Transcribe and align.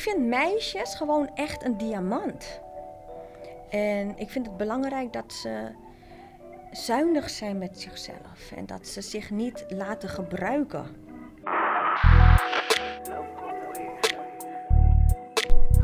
vind 0.00 0.26
meisjes 0.26 0.94
gewoon 0.94 1.30
echt 1.34 1.64
een 1.64 1.76
diamant. 1.76 2.60
En 3.70 4.18
ik 4.18 4.30
vind 4.30 4.46
het 4.46 4.56
belangrijk 4.56 5.12
dat 5.12 5.32
ze 5.32 5.68
zuinig 6.70 7.30
zijn 7.30 7.58
met 7.58 7.80
zichzelf 7.80 8.52
en 8.56 8.66
dat 8.66 8.86
ze 8.86 9.00
zich 9.00 9.30
niet 9.30 9.64
laten 9.68 10.08
gebruiken. 10.08 10.86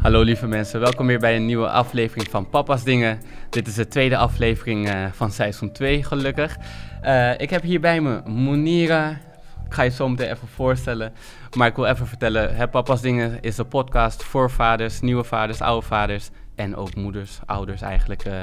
Hallo 0.02 0.22
lieve 0.22 0.46
mensen, 0.46 0.80
welkom 0.80 1.06
weer 1.06 1.18
bij 1.18 1.36
een 1.36 1.46
nieuwe 1.46 1.68
aflevering 1.68 2.28
van 2.30 2.48
Papa's 2.48 2.84
Dingen. 2.84 3.20
Dit 3.50 3.66
is 3.66 3.74
de 3.74 3.88
tweede 3.88 4.16
aflevering 4.16 4.88
uh, 4.88 5.12
van 5.12 5.30
seizoen 5.30 5.72
2, 5.72 6.02
gelukkig. 6.02 6.56
Uh, 7.02 7.38
ik 7.38 7.50
heb 7.50 7.62
hier 7.62 7.80
bij 7.80 8.00
me 8.00 8.22
Monira. 8.24 9.18
Ik 9.66 9.74
ga 9.74 9.82
je 9.82 9.90
zo 9.90 10.08
meteen 10.08 10.30
even 10.30 10.48
voorstellen. 10.48 11.12
Maar 11.56 11.68
ik 11.68 11.76
wil 11.76 11.84
even 11.84 12.06
vertellen, 12.06 12.56
hè, 12.56 12.68
Papa's 12.68 13.00
Dingen 13.00 13.40
is 13.42 13.58
een 13.58 13.68
podcast 13.68 14.24
voor 14.24 14.50
vaders, 14.50 15.00
nieuwe 15.00 15.24
vaders, 15.24 15.60
oude 15.60 15.86
vaders 15.86 16.30
en 16.54 16.76
ook 16.76 16.94
moeders, 16.94 17.38
ouders 17.46 17.80
eigenlijk 17.80 18.24
uh, 18.24 18.34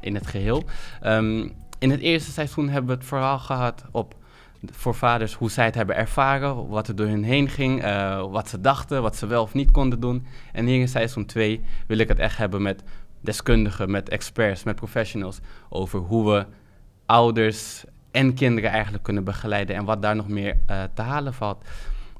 in 0.00 0.14
het 0.14 0.26
geheel. 0.26 0.64
Um, 1.06 1.52
in 1.78 1.90
het 1.90 2.00
eerste 2.00 2.30
seizoen 2.30 2.68
hebben 2.68 2.90
we 2.90 2.96
het 2.96 3.08
vooral 3.08 3.38
gehad 3.38 3.84
op 3.90 4.14
voor 4.70 4.94
vaders 4.94 5.34
hoe 5.34 5.50
zij 5.50 5.64
het 5.64 5.74
hebben 5.74 5.96
ervaren, 5.96 6.68
wat 6.68 6.88
er 6.88 6.96
door 6.96 7.06
hen 7.06 7.22
heen 7.22 7.48
ging, 7.48 7.84
uh, 7.84 8.24
wat 8.30 8.48
ze 8.48 8.60
dachten, 8.60 9.02
wat 9.02 9.16
ze 9.16 9.26
wel 9.26 9.42
of 9.42 9.54
niet 9.54 9.70
konden 9.70 10.00
doen. 10.00 10.26
En 10.52 10.66
hier 10.66 10.80
in 10.80 10.88
seizoen 10.88 11.26
2 11.26 11.60
wil 11.86 11.98
ik 11.98 12.08
het 12.08 12.18
echt 12.18 12.36
hebben 12.36 12.62
met 12.62 12.82
deskundigen, 13.20 13.90
met 13.90 14.08
experts, 14.08 14.62
met 14.62 14.76
professionals 14.76 15.38
over 15.68 15.98
hoe 15.98 16.32
we 16.32 16.46
ouders 17.06 17.84
en 18.10 18.34
kinderen 18.34 18.70
eigenlijk 18.70 19.02
kunnen 19.02 19.24
begeleiden 19.24 19.76
en 19.76 19.84
wat 19.84 20.02
daar 20.02 20.16
nog 20.16 20.28
meer 20.28 20.56
uh, 20.70 20.82
te 20.94 21.02
halen 21.02 21.34
valt. 21.34 21.64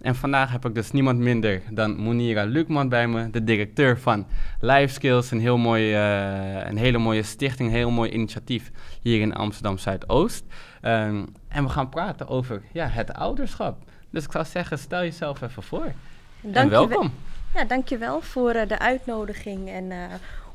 En 0.00 0.14
vandaag 0.14 0.52
heb 0.52 0.64
ik 0.64 0.74
dus 0.74 0.90
niemand 0.90 1.18
minder 1.18 1.62
dan 1.70 1.96
Monira 1.96 2.44
Lukman 2.44 2.88
bij 2.88 3.08
me, 3.08 3.30
de 3.30 3.44
directeur 3.44 3.98
van 3.98 4.26
Life 4.60 4.94
Skills, 4.94 5.30
een, 5.30 5.40
heel 5.40 5.56
mooi, 5.56 5.92
uh, 5.92 6.66
een 6.68 6.76
hele 6.76 6.98
mooie 6.98 7.22
stichting, 7.22 7.68
een 7.68 7.74
heel 7.74 7.90
mooi 7.90 8.10
initiatief 8.10 8.70
hier 9.02 9.20
in 9.20 9.34
Amsterdam 9.34 9.78
Zuidoost. 9.78 10.44
Um, 10.82 11.26
en 11.48 11.64
we 11.64 11.68
gaan 11.68 11.88
praten 11.88 12.28
over 12.28 12.62
ja, 12.72 12.86
het 12.86 13.14
ouderschap. 13.14 13.82
Dus 14.10 14.24
ik 14.24 14.32
zou 14.32 14.44
zeggen, 14.44 14.78
stel 14.78 15.00
jezelf 15.00 15.40
even 15.40 15.62
voor. 15.62 15.92
Dank 16.40 16.64
en 16.64 16.70
welkom. 16.70 17.12
Je 17.52 17.58
ja, 17.58 17.64
dankjewel 17.64 18.20
voor 18.20 18.54
uh, 18.54 18.68
de 18.68 18.78
uitnodiging 18.78 19.68
en 19.68 19.92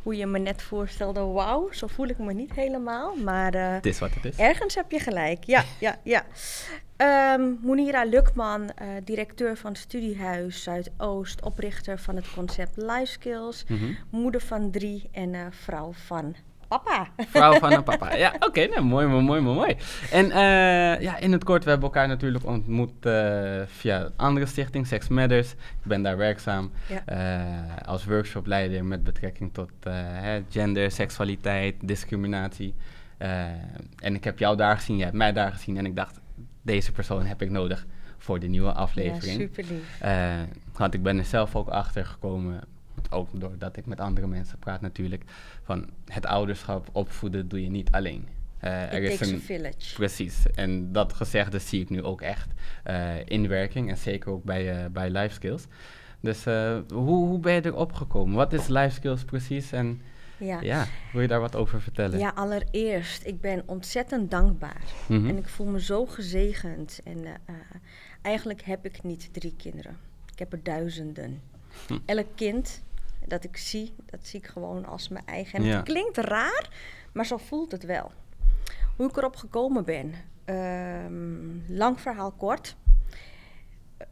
hoe 0.03 0.15
je 0.15 0.25
me 0.25 0.39
net 0.39 0.61
voorstelde. 0.61 1.19
Wauw, 1.19 1.71
zo 1.71 1.87
voel 1.87 2.07
ik 2.07 2.17
me 2.17 2.33
niet 2.33 2.53
helemaal. 2.53 3.15
Maar 3.15 3.55
uh, 3.55 3.73
het 3.73 3.85
is 3.85 3.99
wat 3.99 4.13
het 4.13 4.25
is. 4.25 4.37
ergens 4.37 4.75
heb 4.75 4.91
je 4.91 4.99
gelijk. 4.99 5.43
Ja, 5.43 5.63
ja, 5.79 5.99
ja. 6.03 6.25
Um, 7.33 7.59
Monira 7.61 8.03
Lukman, 8.03 8.71
directeur 9.03 9.57
van 9.57 9.75
Studiehuis 9.75 10.63
Zuidoost, 10.63 11.41
oprichter 11.41 11.99
van 11.99 12.15
het 12.15 12.33
concept 12.33 12.77
Life 12.77 13.05
Skills, 13.05 13.63
mm 13.67 13.77
-hmm. 13.77 13.97
moeder 14.09 14.41
van 14.41 14.71
drie 14.71 15.09
en 15.11 15.53
vrouw 15.53 15.91
van 15.93 16.35
papa. 16.77 17.07
Vrouw 17.17 17.59
van 17.59 17.73
een 17.73 17.83
papa. 17.93 18.15
Ja, 18.15 18.31
oké. 18.35 18.45
Okay, 18.45 18.65
nou, 18.65 18.83
mooi, 18.83 19.07
mooi, 19.07 19.23
mooi, 19.23 19.41
mooi. 19.41 19.75
En 20.11 20.25
uh, 20.25 21.01
ja, 21.01 21.17
in 21.17 21.31
het 21.31 21.43
kort, 21.43 21.63
we 21.63 21.69
hebben 21.69 21.87
elkaar 21.89 22.07
natuurlijk 22.07 22.45
ontmoet 22.45 23.05
uh, 23.05 23.61
via 23.65 24.01
een 24.01 24.11
andere 24.15 24.45
stichting, 24.45 24.87
Sex 24.87 25.07
Matters. 25.07 25.51
Ik 25.51 25.83
ben 25.83 26.01
daar 26.01 26.17
werkzaam 26.17 26.71
ja. 26.87 27.03
uh, 27.09 27.87
als 27.87 28.05
workshopleider 28.05 28.85
met 28.85 29.03
betrekking 29.03 29.53
tot 29.53 29.71
gender, 30.49 30.91
seksualiteit, 30.91 31.75
discriminatie. 31.81 32.75
en 33.97 34.15
ik 34.15 34.23
heb 34.23 34.39
jou 34.39 34.57
daar 34.57 34.77
gezien, 34.77 34.95
jij 34.95 35.05
hebt 35.05 35.17
mij 35.17 35.33
daar 35.33 35.51
gezien. 35.51 35.77
En 35.77 35.85
ik 35.85 35.95
dacht, 35.95 36.19
deze 36.61 36.91
persoon 36.91 37.25
heb 37.25 37.41
ik 37.41 37.49
nodig 37.49 37.85
voor 38.17 38.39
de 38.39 38.47
nieuwe 38.47 38.73
aflevering. 38.73 39.39
Ja, 39.39 39.47
super 39.47 39.65
lief. 39.69 40.01
want 40.77 40.93
ik 40.93 41.03
ben 41.03 41.17
er 41.17 41.25
zelf 41.25 41.55
ook 41.55 41.69
achter 41.69 42.05
gekomen 42.05 42.63
ook 43.09 43.29
doordat 43.39 43.77
ik 43.77 43.85
met 43.85 43.99
andere 43.99 44.27
mensen 44.27 44.59
praat 44.59 44.81
natuurlijk, 44.81 45.23
van 45.63 45.89
het 46.05 46.25
ouderschap 46.25 46.89
opvoeden 46.91 47.47
doe 47.47 47.63
je 47.63 47.69
niet 47.69 47.91
alleen. 47.91 48.27
Uh, 48.63 48.93
er 48.93 49.03
is 49.03 49.19
een 49.19 49.41
village. 49.41 49.93
Precies. 49.93 50.45
En 50.55 50.91
dat 50.91 51.13
gezegde 51.13 51.59
zie 51.59 51.81
ik 51.81 51.89
nu 51.89 52.03
ook 52.03 52.21
echt 52.21 52.47
uh, 52.87 53.25
in 53.25 53.47
werking 53.47 53.89
en 53.89 53.97
zeker 53.97 54.31
ook 54.31 54.43
bij, 54.43 54.83
uh, 54.83 54.89
bij 54.91 55.09
Life 55.09 55.33
Skills. 55.33 55.65
Dus 56.19 56.43
hoe, 56.43 57.25
hoe 57.27 57.39
ben 57.39 57.53
je 57.53 57.65
erop 57.65 57.93
gekomen? 57.93 58.35
Wat 58.35 58.53
is 58.53 58.67
Life 58.67 58.95
Skills 58.95 59.23
precies? 59.23 59.71
En 59.71 60.01
ja. 60.37 60.61
ja. 60.61 60.85
wil 61.11 61.21
je 61.21 61.27
daar 61.27 61.39
wat 61.39 61.55
over 61.55 61.81
vertellen? 61.81 62.19
Ja, 62.19 62.31
allereerst, 62.35 63.25
ik 63.25 63.41
ben 63.41 63.63
ontzettend 63.65 64.31
dankbaar. 64.31 64.83
Mm 65.07 65.17
-hmm. 65.17 65.29
En 65.29 65.37
ik 65.37 65.47
voel 65.47 65.67
me 65.67 65.81
zo 65.81 66.05
gezegend. 66.05 66.99
En 67.03 67.25
eigenlijk 68.21 68.61
heb 68.61 68.85
ik 68.85 69.03
niet 69.03 69.29
drie 69.31 69.53
kinderen. 69.57 69.97
Ik 70.31 70.39
heb 70.39 70.53
er 70.53 70.63
duizenden. 70.63 71.41
Hm. 71.87 71.97
Elk 72.05 72.27
kind 72.35 72.83
dat 73.27 73.43
ik 73.43 73.57
zie, 73.57 73.93
dat 74.05 74.19
zie 74.25 74.39
ik 74.39 74.47
gewoon 74.47 74.85
als 74.85 75.07
mijn 75.07 75.25
eigen. 75.25 75.59
En 75.59 75.65
het 75.65 75.83
klinkt 75.83 76.17
raar, 76.17 76.69
maar 77.13 77.25
zo 77.25 77.37
voelt 77.37 77.71
het 77.71 77.83
wel. 77.83 78.11
Hoe 78.95 79.09
ik 79.09 79.17
erop 79.17 79.35
gekomen 79.35 79.85
ben. 79.85 80.13
Um, 80.45 81.63
lang 81.67 82.01
verhaal 82.01 82.31
kort. 82.31 82.75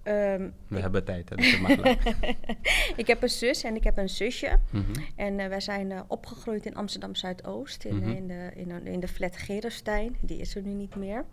Um, 0.03 0.53
We 0.67 0.75
ik, 0.75 0.81
hebben 0.81 1.03
tijd, 1.03 1.29
hè, 1.29 1.35
dus 1.35 1.59
Ik 3.01 3.07
heb 3.07 3.21
een 3.21 3.29
zus 3.29 3.63
en 3.63 3.75
ik 3.75 3.83
heb 3.83 3.97
een 3.97 4.09
zusje. 4.09 4.59
Mm 4.71 4.85
-hmm. 4.85 5.05
En 5.15 5.39
uh, 5.39 5.47
wij 5.47 5.59
zijn 5.59 5.91
uh, 5.91 5.99
opgegroeid 6.07 6.65
in 6.65 6.75
Amsterdam 6.75 7.15
Zuidoost, 7.15 7.83
in, 7.83 7.95
mm 7.95 8.03
-hmm. 8.03 8.11
in, 8.11 8.27
de, 8.27 8.51
in, 8.55 8.87
in 8.87 8.99
de 8.99 9.07
flat 9.07 9.37
Gerestein. 9.37 10.17
Die 10.21 10.39
is 10.39 10.55
er 10.55 10.61
nu 10.61 10.73
niet 10.73 10.95
meer. 10.95 11.25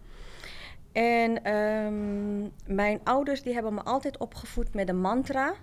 En 0.92 1.54
um, 1.54 2.52
mijn 2.66 3.00
ouders 3.04 3.42
die 3.42 3.52
hebben 3.52 3.74
me 3.74 3.82
altijd 3.82 4.18
opgevoed 4.18 4.74
met 4.74 4.88
een 4.88 5.00
mantra. 5.00 5.54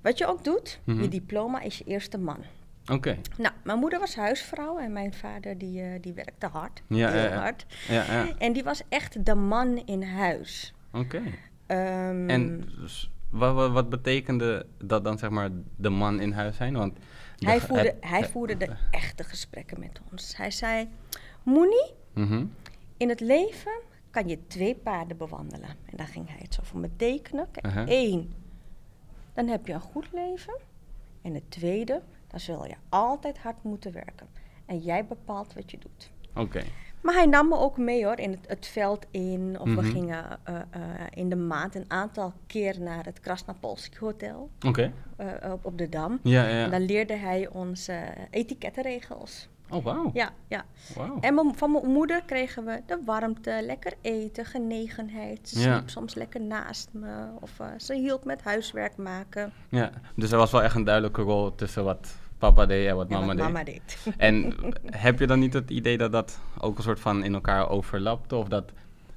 Wat 0.00 0.18
je 0.18 0.26
ook 0.26 0.44
doet, 0.44 0.80
mm 0.84 0.94
-hmm. 0.94 1.02
je 1.02 1.08
diploma 1.08 1.60
is 1.60 1.78
je 1.78 1.84
eerste 1.84 2.18
man. 2.18 2.38
Oké. 2.82 2.92
Okay. 2.92 3.20
Nou, 3.38 3.54
mijn 3.64 3.78
moeder 3.78 3.98
was 3.98 4.14
huisvrouw 4.14 4.78
en 4.78 4.92
mijn 4.92 5.14
vader 5.14 5.58
die, 5.58 5.82
uh, 5.82 5.88
die 6.00 6.12
werkte 6.12 6.46
hard. 6.46 6.82
Ja, 6.86 7.10
heel 7.10 7.22
ja, 7.22 7.40
hard. 7.40 7.66
Ja, 7.88 8.04
ja. 8.04 8.38
En 8.38 8.52
die 8.52 8.64
was 8.64 8.82
echt 8.88 9.24
de 9.26 9.34
man 9.34 9.76
in 9.76 10.02
huis. 10.02 10.74
Oké. 10.92 11.22
Okay. 11.66 12.08
Um, 12.10 12.28
en 12.28 12.68
wat, 13.30 13.54
wat, 13.54 13.70
wat, 13.70 13.88
betekende 13.88 14.66
dat 14.78 15.04
dan, 15.04 15.18
zeg 15.18 15.30
maar, 15.30 15.50
de 15.76 15.88
man 15.88 16.20
in 16.20 16.32
huis 16.32 16.56
zijn? 16.56 16.76
Want 16.76 16.98
hij 17.38 17.60
voerde, 17.60 17.82
het, 17.82 17.96
hij 18.00 18.28
voerde 18.28 18.56
de 18.56 18.68
echte 18.90 19.24
gesprekken 19.24 19.80
met 19.80 20.00
ons. 20.10 20.36
Hij 20.36 20.50
zei, 20.50 20.88
Moenie, 21.42 21.92
mm 22.14 22.26
-hmm. 22.26 22.54
in 22.96 23.08
het 23.08 23.20
leven 23.20 23.80
kan 24.10 24.28
je 24.28 24.46
twee 24.46 24.74
paarden 24.74 25.16
bewandelen. 25.16 25.68
En 25.68 25.96
daar 25.96 26.06
ging 26.06 26.28
hij 26.28 26.38
het 26.42 26.54
zo 26.54 26.62
voor 26.64 26.80
me 26.80 26.90
tekenen. 26.96 27.48
Kijk, 27.50 27.66
uh 27.66 27.72
-huh. 27.72 27.88
één 27.88 28.32
dan 29.34 29.46
heb 29.46 29.66
je 29.66 29.72
een 29.72 29.80
goed 29.80 30.12
leven. 30.12 30.54
En 31.22 31.34
het 31.34 31.50
tweede, 31.50 32.02
dan 32.26 32.40
zul 32.40 32.66
je 32.66 32.74
altijd 32.88 33.38
hard 33.38 33.62
moeten 33.62 33.92
werken. 33.92 34.28
En 34.66 34.78
jij 34.78 35.06
bepaalt 35.06 35.54
wat 35.54 35.70
je 35.70 35.78
doet. 35.78 36.10
Oké. 36.30 36.40
Okay. 36.40 36.64
Maar 37.00 37.14
hij 37.14 37.26
nam 37.26 37.48
me 37.48 37.56
ook 37.56 37.76
mee 37.76 38.04
hoor, 38.04 38.18
in 38.18 38.30
het, 38.30 38.44
het 38.46 38.66
veld 38.66 39.06
in. 39.10 39.56
Of 39.60 39.66
mm 39.66 39.74
-hmm. 39.74 39.84
we 39.84 39.90
gingen 39.90 40.38
uh, 40.48 40.54
uh, 40.54 40.60
in 41.10 41.28
de 41.28 41.36
maand 41.36 41.74
een 41.74 41.84
aantal 41.88 42.32
keer 42.46 42.80
naar 42.80 43.04
het 43.04 43.20
Krasnapolski 43.20 43.96
Hotel. 43.98 44.50
Oké. 44.56 44.68
Okay. 44.68 44.92
Uh, 45.42 45.52
op, 45.52 45.64
op, 45.64 45.78
de 45.78 45.88
Dam. 45.88 46.18
Ja, 46.22 46.48
ja. 46.48 46.64
En 46.64 46.70
dan 46.70 46.82
leerde 46.82 47.14
hij 47.14 47.48
ons 47.48 47.88
etikettenregels. 48.30 49.48
Oh, 49.70 49.84
wauw. 49.84 50.10
Ja, 50.14 50.30
ja. 50.48 50.64
Wow. 50.96 51.18
En 51.20 51.52
van 51.56 51.72
mijn 51.72 51.86
moeder 51.86 52.22
kregen 52.26 52.64
we 52.64 52.80
de 52.86 52.98
warmte, 53.04 53.60
lekker 53.66 53.92
eten, 54.00 54.44
genegenheid. 54.44 55.48
Ze 55.48 55.60
Ja. 55.60 55.74
sliep 55.76 55.90
soms 55.90 56.14
lekker 56.14 56.40
naast 56.40 56.88
me. 56.92 57.26
Of 57.40 57.50
uh, 57.60 57.66
ze 57.76 57.94
hielp 57.94 58.24
met 58.24 58.42
huiswerk 58.42 58.96
maken. 58.96 59.52
Ja, 59.68 59.90
dus 60.14 60.32
er 60.32 60.38
was 60.38 60.50
wel 60.50 60.62
echt 60.62 60.74
een 60.74 60.84
duidelijke 60.84 61.22
rol 61.22 61.54
tussen 61.54 61.84
wat 61.84 62.14
papa 62.38 62.66
deed 62.66 62.88
en 62.88 62.96
wat 62.96 63.06
En 63.08 63.12
mama 63.12 63.26
wat 63.26 63.36
deed. 63.36 63.44
mama 63.46 63.64
deed. 63.64 63.98
En 64.16 64.54
heb 65.06 65.18
je 65.18 65.26
dan 65.26 65.38
niet 65.38 65.52
het 65.52 65.70
idee 65.70 65.98
dat 65.98 66.12
dat 66.12 66.40
ook 66.60 66.76
een 66.76 66.82
soort 66.82 67.00
van 67.00 67.24
in 67.24 67.34
elkaar 67.34 67.68
overlapte? 67.68 68.36
Of 68.36 68.48
dat 68.48 68.72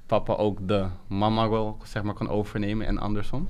papa 0.06 0.32
ook 0.32 0.68
de 0.68 0.86
mama-rol 1.06 1.76
zeg 1.84 2.02
maar, 2.02 2.14
kan 2.14 2.28
overnemen 2.28 2.86
en 2.86 2.98
andersom? 2.98 3.48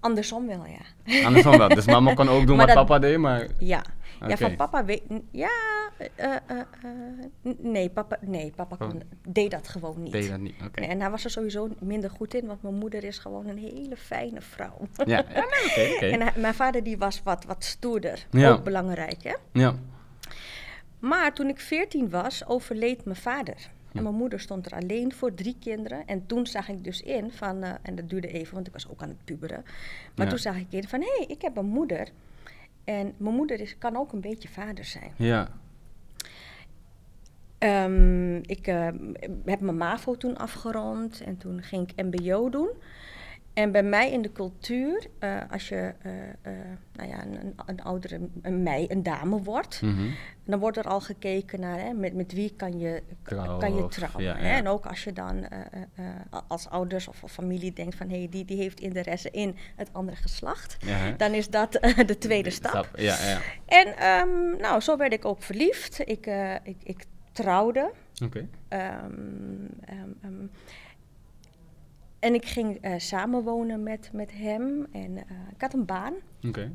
Andersom 0.00 0.46
wel, 0.46 0.64
ja. 0.66 1.24
Andersom 1.26 1.58
wel. 1.58 1.68
Dus 1.68 1.86
mama 1.86 2.14
kan 2.14 2.28
ook 2.28 2.46
doen 2.46 2.56
Maar 2.56 2.66
wat 2.66 2.74
dat- 2.74 2.86
papa 2.86 2.98
deed, 2.98 3.18
maar... 3.18 3.46
Ja, 3.58 3.84
ja 4.28 4.36
van 4.36 4.56
papa 4.56 4.84
weet... 4.84 5.02
Ja, 5.30 5.50
eh, 5.96 6.06
eh, 6.26 6.36
eh, 6.46 7.54
nee, 7.58 7.90
papa, 7.90 8.18
nee, 8.20 8.52
papa 8.56 8.76
kon, 8.76 9.02
deed 9.28 9.50
dat 9.50 9.68
gewoon 9.68 10.02
niet. 10.02 10.14
Oh. 10.14 10.20
Deed 10.20 10.30
dat 10.30 10.38
niet, 10.38 10.54
oké. 10.66 10.80
Nee, 10.80 10.88
en 10.88 11.00
hij 11.00 11.10
was 11.10 11.24
er 11.24 11.30
sowieso 11.30 11.68
minder 11.80 12.10
goed 12.10 12.34
in, 12.34 12.46
want 12.46 12.62
mijn 12.62 12.74
moeder 12.74 13.04
is 13.04 13.18
gewoon 13.18 13.46
een 13.48 13.58
hele 13.58 13.96
fijne 13.96 14.40
vrouw. 14.40 14.78
Ja, 15.04 15.04
ja 15.06 15.44
nee, 15.76 15.94
oké. 15.94 16.06
En 16.14 16.20
hij- 16.20 16.32
mijn 16.36 16.54
vader 16.54 16.82
die 16.82 16.98
was 16.98 17.20
wat, 17.24 17.44
wat 17.44 17.64
stoerder. 17.64 18.26
Ja. 18.30 18.50
Ook 18.50 18.64
belangrijk, 18.64 19.22
hè? 19.22 19.34
Ja, 19.52 19.74
Maar 20.98 21.32
toen 21.34 21.48
ik 21.48 21.60
14 21.60 22.10
was, 22.10 22.46
overleed 22.46 23.04
mijn 23.04 23.16
vader. 23.16 23.56
En 23.94 24.02
mijn 24.02 24.14
moeder 24.14 24.40
stond 24.40 24.66
er 24.66 24.72
alleen 24.72 25.12
voor 25.12 25.34
drie 25.34 25.56
kinderen. 25.60 26.06
En 26.06 26.26
toen 26.26 26.46
zag 26.46 26.68
ik 26.68 26.84
dus 26.84 27.02
in 27.02 27.32
van, 27.32 27.62
eh, 27.62 27.74
en 27.82 27.94
dat 27.94 28.08
duurde 28.08 28.28
even, 28.28 28.54
want 28.54 28.66
ik 28.66 28.72
was 28.72 28.88
ook 28.88 29.02
aan 29.02 29.08
het 29.08 29.24
puberen. 29.24 29.62
Maar 30.14 30.24
Ja. 30.26 30.30
toen 30.32 30.38
zag 30.38 30.56
ik 30.56 30.66
in 30.70 30.88
van, 30.88 31.00
hé, 31.00 31.12
hey, 31.16 31.26
ik 31.26 31.42
heb 31.42 31.56
een 31.56 31.66
moeder. 31.66 32.08
En 32.84 33.12
mijn 33.16 33.34
moeder 33.34 33.60
is, 33.60 33.78
kan 33.78 33.96
ook 33.96 34.12
een 34.12 34.20
beetje 34.20 34.48
vader 34.48 34.84
zijn. 34.84 35.12
ja. 35.16 35.48
Ehm, 37.58 38.36
ik 38.36 38.66
eh, 38.66 38.88
heb 39.44 39.60
mijn 39.60 39.76
MAVO 39.76 40.16
toen 40.16 40.36
afgerond 40.36 41.20
en 41.20 41.36
toen 41.36 41.62
ging 41.62 41.90
ik 41.90 42.04
MBO 42.04 42.48
doen. 42.50 42.68
En 43.54 43.72
bij 43.72 43.82
mij 43.82 44.10
in 44.12 44.22
de 44.22 44.32
cultuur, 44.32 45.06
eh, 45.18 45.36
als 45.50 45.68
je 45.68 45.92
uh, 46.06 46.12
uh, 46.12 46.58
nou 46.92 47.08
ja, 47.08 47.22
een, 47.26 47.54
een 47.66 47.82
oudere 47.82 48.20
een 48.42 48.62
mei, 48.62 48.86
een 48.88 49.02
dame 49.02 49.42
wordt, 49.42 49.82
Mhm. 49.82 50.08
dan 50.44 50.58
wordt 50.60 50.76
er 50.76 50.84
al 50.84 51.00
gekeken 51.00 51.60
naar 51.60 51.78
hè, 51.80 51.92
met, 51.92 52.14
met 52.14 52.32
wie 52.32 52.52
kan 52.56 52.78
je 52.78 53.02
kan 53.58 53.74
je 53.74 53.88
trouwen. 53.88 54.22
ja, 54.22 54.36
hè? 54.36 54.50
ja. 54.50 54.56
En 54.56 54.68
ook 54.68 54.86
als 54.86 55.04
je 55.04 55.12
dan 55.12 55.44
eh, 55.44 55.58
eh, 55.60 55.82
eh, 55.94 56.40
als 56.48 56.68
ouders 56.68 57.08
of, 57.08 57.22
of 57.22 57.32
familie 57.32 57.72
denkt 57.72 57.94
van 57.94 58.08
hé, 58.08 58.18
hey, 58.18 58.28
die, 58.30 58.44
die 58.44 58.56
heeft 58.56 58.80
interesse 58.80 59.30
in 59.30 59.56
het 59.76 59.88
andere 59.92 60.16
geslacht, 60.16 60.76
Ja, 60.86 61.10
dan 61.10 61.32
is 61.32 61.48
dat 61.50 61.74
eh, 61.74 62.06
de 62.06 62.18
tweede 62.18 62.50
stap. 62.50 62.90
Ja, 62.94 63.16
ja. 63.24 63.38
En 63.66 63.96
ehm, 63.96 64.56
nou, 64.60 64.80
zo 64.80 64.96
werd 64.96 65.12
ik 65.12 65.24
ook 65.24 65.42
verliefd. 65.42 66.00
Ik, 66.08 66.26
eh, 66.26 66.54
ik, 66.62 66.76
ik 66.82 67.04
trouwde. 67.32 67.90
Oké. 68.24 68.48
Ehm, 68.68 68.88
ehm, 69.84 70.46
en 72.20 72.34
ik 72.34 72.44
ging 72.46 72.78
eh, 72.80 72.94
samenwonen 72.98 73.82
met, 73.82 74.10
met 74.12 74.32
hem. 74.32 74.86
En 74.92 75.16
eh, 75.16 75.24
ik 75.54 75.60
had 75.60 75.74
een 75.74 75.84
baan. 75.84 76.14
Oké. 76.46 76.72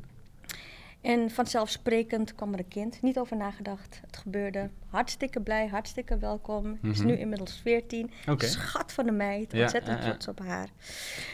En 1.01 1.29
vanzelfsprekend 1.31 2.35
kwam 2.35 2.53
er 2.53 2.59
een 2.59 2.67
kind. 2.67 3.01
Niet 3.01 3.19
over 3.19 3.37
nagedacht. 3.37 4.01
Het 4.05 4.17
gebeurde. 4.17 4.69
Hartstikke 4.89 5.41
blij, 5.41 5.67
hartstikke 5.67 6.17
welkom. 6.17 6.77
Is 6.81 6.97
Mhm. 6.97 7.07
nu 7.07 7.17
inmiddels 7.17 7.59
14. 7.61 8.11
Oké. 8.29 8.45
Schat 8.45 8.91
van 8.91 9.05
de 9.05 9.11
meid. 9.11 9.51
Ja, 9.51 9.61
Ontzettend 9.61 9.97
ja, 9.99 10.03
ja. 10.03 10.09
trots 10.09 10.27
op 10.27 10.39
haar. 10.39 10.67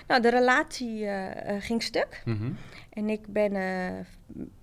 Nou, 0.07 0.21
de 0.21 0.29
relatie 0.29 1.05
eh, 1.05 1.61
ging 1.61 1.83
stuk. 1.83 2.21
Mhm. 2.25 2.51
En 2.89 3.09
ik 3.09 3.27
ben 3.27 3.53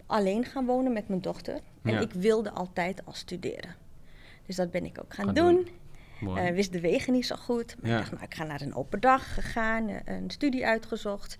alleen 0.06 0.44
gaan 0.44 0.66
wonen 0.66 0.92
met 0.92 1.08
mijn 1.08 1.20
dochter. 1.20 1.60
En 1.82 2.00
ik 2.00 2.12
wilde 2.12 2.50
altijd 2.50 3.04
al 3.04 3.12
studeren. 3.12 3.74
Dus 4.46 4.56
dat 4.56 4.70
ben 4.70 4.84
ik 4.84 4.98
ook 5.02 5.14
gaan, 5.14 5.24
Gaan 5.24 5.34
doen. 5.34 5.54
doen. 5.54 5.68
Eh, 6.20 6.50
wist 6.54 6.72
de 6.72 6.80
wegen 6.80 7.12
niet 7.12 7.26
zo 7.26 7.36
goed. 7.36 7.76
Maar 7.80 7.90
Ja. 7.90 7.96
ik 7.96 8.00
dacht, 8.02 8.12
nou, 8.12 8.24
ik 8.24 8.34
ga 8.34 8.44
naar 8.44 8.60
een 8.60 8.74
open 8.74 9.00
dag 9.00 9.34
gegaan, 9.34 9.88
eh, 9.88 9.96
een 10.04 10.30
studie 10.30 10.66
uitgezocht. 10.66 11.36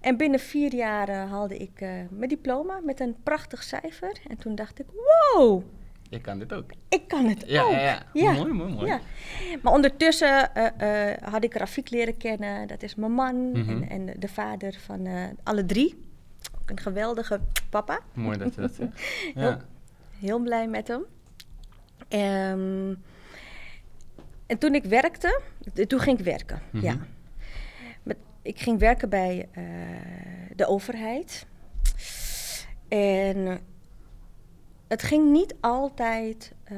En 0.00 0.16
binnen 0.16 0.40
vier 0.40 0.74
jaar 0.74 1.08
eh, 1.08 1.30
haalde 1.30 1.56
ik 1.56 1.80
eh, 1.80 1.88
mijn 2.10 2.28
diploma 2.28 2.80
met 2.84 3.00
een 3.00 3.16
prachtig 3.22 3.62
cijfer. 3.62 4.12
En 4.28 4.36
toen 4.36 4.54
dacht 4.54 4.78
ik, 4.78 4.86
wow, 5.34 5.62
Je 6.08 6.20
kan 6.20 6.38
dit 6.38 6.52
ook. 6.52 6.70
ik 6.88 7.08
kan 7.08 7.24
het 7.26 7.44
Ja, 7.46 7.62
ook. 7.62 7.70
ja, 7.70 8.02
ja. 8.12 8.32
Mooi, 8.32 8.52
mooi, 8.52 8.72
mooi. 8.72 8.86
Ja. 8.86 9.00
Maar 9.62 9.72
ondertussen 9.72 10.50
had 11.22 11.44
ik 11.44 11.54
Rafik 11.54 11.90
leren 11.90 12.16
kennen. 12.16 12.68
Dat 12.68 12.82
is 12.82 12.94
mijn 12.94 13.12
man 13.12 13.50
Mhm. 13.50 13.70
en, 13.82 13.88
en 13.88 14.14
de 14.18 14.28
vader 14.28 14.74
van 14.84 15.08
alle 15.42 15.64
drie. 15.66 16.02
Ook 16.62 16.70
een 16.70 16.80
geweldige 16.80 17.40
papa. 17.70 18.00
Mooi 18.12 18.38
dat 18.38 18.54
je 18.54 18.60
dat 18.60 18.74
zegt. 18.78 19.00
Heel- 19.34 19.42
Ja. 19.42 19.60
Heel 20.20 20.38
blij 20.38 20.68
met 20.68 20.88
hem. 20.88 21.04
Ehm, 22.08 22.94
en 24.46 24.58
toen 24.58 24.74
ik 24.74 24.84
werkte, 24.84 25.40
toen 25.86 26.00
ging 26.00 26.18
ik 26.18 26.24
werken, 26.24 26.62
Mhm. 26.70 26.84
ja. 26.84 26.96
Met, 28.02 28.16
ik 28.42 28.58
ging 28.60 28.78
werken 28.78 29.08
bij 29.08 29.48
eh, 29.52 29.62
de 30.56 30.66
overheid. 30.66 31.46
En 32.88 33.60
het 34.88 35.02
ging 35.02 35.30
niet 35.30 35.54
altijd 35.60 36.52
eh, 36.64 36.76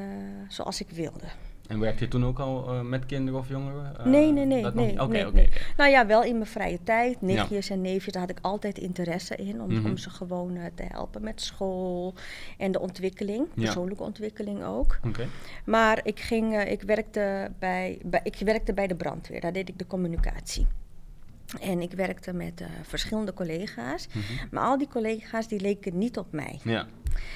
zoals 0.48 0.80
ik 0.80 0.90
wilde. 0.90 1.26
En 1.68 1.80
werkte 1.80 2.04
je 2.04 2.10
toen 2.10 2.24
ook 2.24 2.38
al 2.38 2.68
eh, 2.72 2.80
met 2.80 3.06
kinderen 3.06 3.40
of 3.40 3.48
jongeren? 3.48 3.98
Eh, 3.98 4.06
nee, 4.06 4.32
nee, 4.32 4.44
nee. 4.44 4.66
Oké, 4.66 4.74
nee, 4.76 5.00
oké, 5.00 5.30
nee. 5.32 5.48
Nou 5.76 5.90
ja, 5.90 6.06
wel 6.06 6.22
in 6.24 6.34
mijn 6.34 6.46
vrije 6.50 6.78
tijd. 6.82 7.20
Nichtjes 7.20 7.70
en 7.70 7.80
neefjes, 7.80 8.12
daar 8.12 8.22
had 8.22 8.30
ik 8.30 8.38
altijd 8.42 8.78
interesse 8.78 9.36
in. 9.36 9.62
Om, 9.62 9.72
Mhm. 9.74 9.86
om 9.86 9.96
ze 9.96 10.10
gewoon 10.10 10.56
eh, 10.56 10.64
te 10.74 10.82
helpen 10.88 11.22
met 11.22 11.40
school 11.40 12.14
en 12.58 12.72
de 12.72 12.80
ontwikkeling. 12.80 13.46
Ja. 13.54 13.62
Persoonlijke 13.62 14.02
ontwikkeling 14.02 14.64
ook. 14.64 14.98
Oké. 15.06 15.26
Maar 15.64 16.00
ik, 16.02 16.20
ging, 16.20 16.60
ik, 16.62 16.82
werkte 16.82 17.50
bij, 17.58 17.98
bij, 18.04 18.20
ik 18.22 18.36
werkte 18.38 18.72
bij 18.72 18.86
de 18.86 18.94
brandweer, 18.94 19.40
daar 19.40 19.52
deed 19.52 19.68
ik 19.68 19.78
de 19.78 19.86
communicatie. 19.86 20.66
En 21.60 21.80
ik 21.80 21.92
werkte 21.92 22.32
met 22.32 22.60
eh, 22.60 22.66
verschillende 22.82 23.34
collega's. 23.34 24.06
Mhm. 24.08 24.46
Maar 24.50 24.64
al 24.64 24.78
die 24.78 24.88
collega's 24.88 25.48
die 25.48 25.60
leken 25.60 25.98
niet 25.98 26.18
op 26.18 26.32
mij. 26.32 26.60
Ja. 26.64 26.86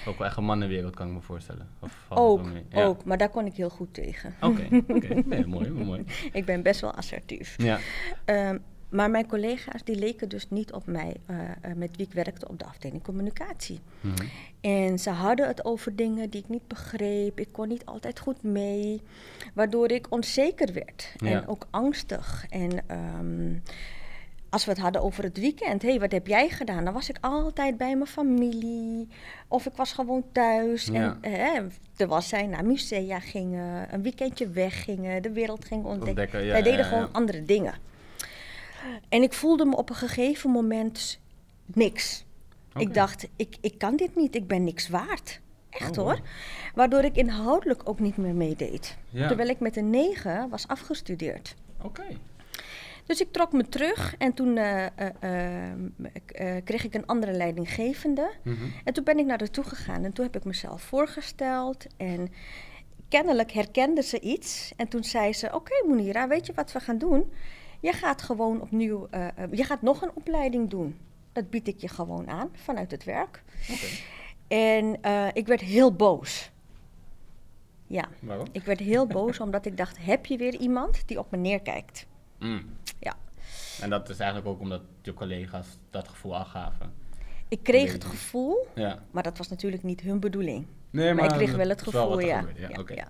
Ook 0.06 0.18
wel 0.18 0.26
echt 0.26 0.36
een 0.36 0.44
mannenwereld 0.44 0.94
kan 0.94 1.06
ik 1.06 1.12
me 1.12 1.20
voorstellen. 1.20 1.68
Of 1.80 2.06
Ook? 2.08 2.46
Ja. 2.68 2.84
ook, 2.84 3.04
maar 3.04 3.18
daar 3.18 3.28
kon 3.30 3.46
ik 3.46 3.54
heel 3.54 3.70
goed 3.70 3.94
tegen. 3.94 4.34
Oké, 4.40 4.68
oké. 4.88 5.14
Nee, 5.26 5.46
mooi, 5.46 5.70
mooi. 5.70 6.04
ik 6.32 6.44
ben 6.44 6.62
best 6.62 6.80
wel 6.80 6.92
assertief. 6.94 7.54
Ja. 7.58 7.78
Ehm, 8.24 8.58
maar 8.88 9.10
mijn 9.10 9.26
collega's 9.26 9.84
die 9.84 9.96
leken 9.96 10.28
dus 10.28 10.48
niet 10.48 10.72
op 10.72 10.86
mij, 10.86 11.16
eh, 11.26 11.36
met 11.76 11.96
wie 11.96 12.06
ik 12.06 12.12
werkte 12.12 12.48
op 12.48 12.58
de 12.58 12.64
afdeling 12.64 13.02
communicatie. 13.02 13.80
Mhm. 14.00 14.14
En 14.60 14.98
ze 14.98 15.10
hadden 15.10 15.46
het 15.46 15.64
over 15.64 15.96
dingen 15.96 16.30
die 16.30 16.40
ik 16.40 16.48
niet 16.48 16.68
begreep. 16.68 17.40
Ik 17.40 17.48
kon 17.52 17.68
niet 17.68 17.84
altijd 17.86 18.18
goed 18.20 18.42
mee, 18.42 19.00
waardoor 19.54 19.90
ik 19.90 20.06
onzeker 20.10 20.72
werd 20.72 21.14
Ja. 21.16 21.30
en 21.30 21.46
ook 21.48 21.66
angstig. 21.70 22.46
En 22.48 22.70
ehm, 22.88 23.54
als 24.50 24.64
we 24.64 24.70
het 24.70 24.80
hadden 24.80 25.02
over 25.02 25.24
het 25.24 25.38
weekend, 25.38 25.82
hé, 25.82 25.88
hey, 25.88 26.00
wat 26.00 26.12
heb 26.12 26.26
jij 26.26 26.48
gedaan? 26.48 26.84
Dan 26.84 26.92
was 26.92 27.08
ik 27.08 27.16
altijd 27.20 27.76
bij 27.76 27.96
mijn 27.96 28.10
familie 28.10 29.08
of 29.48 29.66
ik 29.66 29.72
was 29.76 29.92
gewoon 29.92 30.24
thuis. 30.32 30.86
Ja. 30.86 31.18
En 31.20 31.32
eh, 31.32 31.62
terwijl 31.96 32.22
zij 32.22 32.46
naar 32.46 32.64
musea 32.64 33.20
gingen, 33.20 33.94
een 33.94 34.02
weekendje 34.02 34.48
weggingen, 34.48 35.22
de 35.22 35.32
wereld 35.32 35.64
gingen 35.64 35.84
ontdekken. 35.84 36.08
Ontdekken, 36.08 36.44
ja, 36.44 36.52
Wij 36.52 36.62
deden 36.62 36.78
ja, 36.78 36.84
gewoon 36.84 37.12
andere 37.12 37.42
dingen. 37.42 37.74
En 39.08 39.22
ik 39.22 39.32
voelde 39.32 39.64
me 39.64 39.76
op 39.76 39.88
een 39.90 39.96
gegeven 39.96 40.50
moment 40.50 41.20
niks. 41.66 42.24
Ik 42.76 42.94
dacht, 42.94 43.28
ik, 43.36 43.56
ik 43.60 43.78
kan 43.78 43.96
dit 43.96 44.16
niet, 44.16 44.34
ik 44.34 44.46
ben 44.46 44.64
niks 44.64 44.88
waard. 44.88 45.40
Echt 45.70 45.98
Oh, 45.98 46.04
hoor. 46.04 46.20
Waardoor 46.74 47.04
ik 47.04 47.16
inhoudelijk 47.16 47.88
ook 47.88 48.00
niet 48.00 48.16
meer 48.16 48.34
meedeed. 48.34 48.96
Terwijl 49.12 49.48
ik 49.48 49.60
met 49.60 49.76
een 49.76 49.90
9 49.90 50.48
was 50.48 50.68
afgestudeerd. 50.68 51.54
Oké. 51.82 52.04
Dus 53.10 53.20
ik 53.20 53.32
trok 53.32 53.52
me 53.52 53.68
terug 53.68 54.14
en 54.18 54.34
toen 54.34 54.56
eh, 54.56 54.86
eh, 54.86 55.70
eh, 56.26 56.64
kreeg 56.64 56.84
ik 56.84 56.94
een 56.94 57.06
andere 57.06 57.32
leidinggevende. 57.32 58.30
Mhm. 58.42 58.64
En 58.84 58.92
toen 58.92 59.04
ben 59.04 59.18
ik 59.18 59.26
naar 59.26 59.38
haar 59.38 59.50
toe 59.50 59.64
gegaan 59.64 60.04
en 60.04 60.12
toen 60.12 60.24
heb 60.24 60.36
ik 60.36 60.44
mezelf 60.44 60.82
voorgesteld. 60.82 61.86
En 61.96 62.28
kennelijk 63.08 63.52
herkende 63.52 64.02
ze 64.02 64.20
iets. 64.20 64.72
En 64.76 64.88
toen 64.88 65.04
zei 65.04 65.32
ze: 65.32 65.54
Oké, 65.54 65.84
Monira, 65.86 66.28
weet 66.28 66.46
je 66.46 66.52
wat 66.52 66.72
we 66.72 66.80
gaan 66.80 66.98
doen? 66.98 67.32
Je 67.80 67.92
gaat 67.92 68.22
gewoon 68.22 68.60
opnieuw, 68.60 69.08
je 69.50 69.64
gaat 69.64 69.82
nog 69.82 70.02
een 70.02 70.14
opleiding 70.14 70.70
doen. 70.70 70.98
Dat 71.32 71.50
bied 71.50 71.68
ik 71.68 71.80
je 71.80 71.88
gewoon 71.88 72.28
aan 72.28 72.50
vanuit 72.52 72.90
het 72.90 73.04
werk. 73.04 73.42
Oké. 73.70 73.86
En 74.48 74.98
ik 75.32 75.46
werd 75.46 75.60
heel 75.60 75.92
boos. 75.92 76.50
Ja, 77.86 78.08
Waarom? 78.20 78.46
ik 78.52 78.62
werd 78.62 78.80
heel 78.80 79.06
boos 79.06 79.40
omdat 79.46 79.66
ik 79.66 79.76
dacht: 79.76 80.04
Heb 80.04 80.26
je 80.26 80.36
weer 80.36 80.54
iemand 80.54 81.02
die 81.08 81.18
op 81.18 81.30
me 81.30 81.36
neerkijkt? 81.36 82.06
Mm. 82.38 82.78
En 83.80 83.90
dat 83.90 84.08
is 84.08 84.18
eigenlijk 84.18 84.50
ook 84.50 84.60
omdat 84.60 84.82
je 85.02 85.14
collega's 85.14 85.66
dat 85.90 86.08
gevoel 86.08 86.36
afgaven. 86.36 86.92
Ik 87.48 87.62
kreeg 87.62 87.92
het 87.92 88.04
gevoel, 88.04 88.66
Ja. 88.74 88.98
maar 89.10 89.22
dat 89.22 89.38
was 89.38 89.48
natuurlijk 89.48 89.82
niet 89.82 90.00
hun 90.00 90.20
bedoeling. 90.20 90.66
Nee, 90.90 91.14
maar, 91.14 91.24
ik 91.24 91.30
kreeg 91.30 91.56
wel 91.56 91.68
het 91.68 91.90
wel 91.90 92.02
gevoel, 92.02 92.20
ja. 92.20 92.40
gebeurde, 92.40 92.94
Ja. 92.94 93.08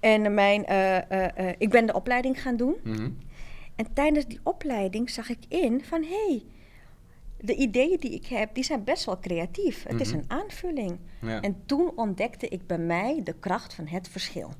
En 0.00 0.34
mijn, 0.34 0.64
eh, 0.66 0.96
eh, 1.10 1.48
eh, 1.48 1.54
ik 1.58 1.70
ben 1.70 1.86
de 1.86 1.92
opleiding 1.94 2.42
gaan 2.42 2.56
doen. 2.56 2.74
Mhm. 2.84 3.10
En 3.76 3.92
tijdens 3.92 4.26
die 4.26 4.40
opleiding 4.42 5.10
zag 5.10 5.28
ik 5.28 5.38
in 5.48 5.84
van... 5.84 6.02
hé, 6.02 6.26
hey, 6.28 6.42
de 7.40 7.54
ideeën 7.54 8.00
die 8.00 8.10
ik 8.10 8.26
heb, 8.26 8.54
die 8.54 8.64
zijn 8.64 8.84
best 8.84 9.04
wel 9.04 9.18
creatief. 9.18 9.82
Het 9.88 10.00
is 10.00 10.08
Mhm. 10.12 10.18
een 10.18 10.24
aanvulling. 10.30 10.98
Ja. 11.20 11.40
En 11.40 11.62
toen 11.66 11.92
ontdekte 11.96 12.48
ik 12.48 12.66
bij 12.66 12.78
mij 12.78 13.20
de 13.24 13.32
kracht 13.40 13.74
van 13.74 13.86
het 13.86 14.08
verschil. 14.08 14.50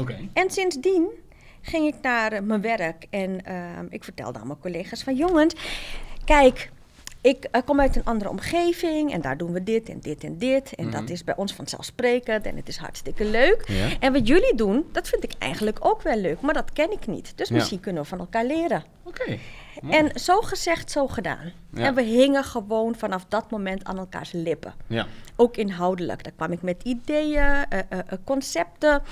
Oké. 0.00 0.16
En 0.32 0.50
sindsdien 0.50 1.08
ging 1.66 1.86
ik 1.86 1.94
naar 2.02 2.32
eh, 2.32 2.40
mijn 2.42 2.60
werk 2.60 3.06
en 3.10 3.44
ehm, 3.44 3.86
ik 3.90 4.04
vertelde 4.04 4.38
aan 4.38 4.46
mijn 4.46 4.58
collega's 4.58 5.02
van... 5.02 5.14
jongens, 5.16 5.54
kijk, 6.24 6.70
ik 7.20 7.44
eh, 7.50 7.62
kom 7.64 7.80
uit 7.80 7.96
een 7.96 8.04
andere 8.04 8.30
omgeving 8.30 9.12
en 9.12 9.20
daar 9.20 9.36
doen 9.36 9.52
we 9.52 9.62
dit 9.62 9.88
en 9.88 10.00
dit 10.00 10.24
en 10.24 10.38
dit. 10.38 10.74
En 10.74 10.90
dat 10.90 11.02
Mhm. 11.02 11.12
is 11.12 11.24
bij 11.24 11.36
ons 11.36 11.52
vanzelfsprekend 11.54 12.46
en 12.46 12.56
het 12.56 12.68
is 12.68 12.76
hartstikke 12.76 13.24
leuk. 13.24 13.64
Ja. 13.68 13.88
En 14.00 14.12
wat 14.12 14.28
jullie 14.28 14.54
doen, 14.54 14.84
dat 14.92 15.08
vind 15.08 15.24
ik 15.24 15.32
eigenlijk 15.38 15.78
ook 15.80 16.02
wel 16.02 16.16
leuk, 16.16 16.40
maar 16.40 16.54
dat 16.54 16.72
ken 16.72 16.92
ik 16.92 17.06
niet. 17.06 17.32
Dus 17.36 17.48
Ja. 17.48 17.54
misschien 17.54 17.80
kunnen 17.80 18.02
we 18.02 18.08
van 18.08 18.18
elkaar 18.18 18.44
leren. 18.44 18.84
Oké. 19.02 19.38
Mooi. 19.82 19.96
En 19.96 20.20
zo 20.20 20.40
gezegd, 20.40 20.90
zo 20.90 21.08
gedaan. 21.08 21.52
Ja. 21.72 21.84
En 21.84 21.94
we 21.94 22.02
hingen 22.02 22.44
gewoon 22.44 22.94
vanaf 22.94 23.24
dat 23.28 23.50
moment 23.50 23.84
aan 23.84 23.98
elkaars 23.98 24.32
lippen. 24.32 24.74
Ja. 24.86 25.06
Ook 25.36 25.56
inhoudelijk. 25.56 26.24
Daar 26.24 26.32
kwam 26.32 26.52
ik 26.52 26.62
met 26.62 26.82
ideeën, 26.82 27.42
eh, 27.42 27.62
eh, 27.62 27.78
eh, 27.88 27.98
concepten. 28.24 29.02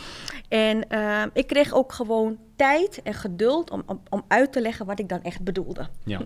En 0.48 0.86
ik 1.32 1.46
kreeg 1.46 1.72
ook 1.72 1.92
gewoon 1.92 2.38
tijd 2.56 3.02
en 3.02 3.14
geduld 3.14 3.70
om, 3.70 3.82
om, 3.86 4.02
om 4.08 4.24
uit 4.28 4.52
te 4.52 4.60
leggen 4.60 4.86
wat 4.86 4.98
ik 4.98 5.08
dan 5.08 5.22
echt 5.22 5.42
bedoelde. 5.42 5.86
Ja. 6.04 6.20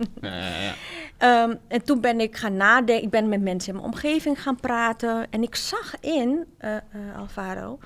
Ehm, 1.17 1.55
en 1.67 1.83
toen 1.83 2.01
ben 2.01 2.19
ik 2.19 2.37
gaan 2.37 2.57
nadenken. 2.57 3.03
Ik 3.03 3.09
ben 3.09 3.29
met 3.29 3.41
mensen 3.41 3.73
in 3.73 3.79
mijn 3.79 3.93
omgeving 3.93 4.41
gaan 4.41 4.55
praten. 4.55 5.27
En 5.29 5.43
ik 5.43 5.55
zag 5.55 5.99
in, 5.99 6.45
Alvaro, 7.17 7.79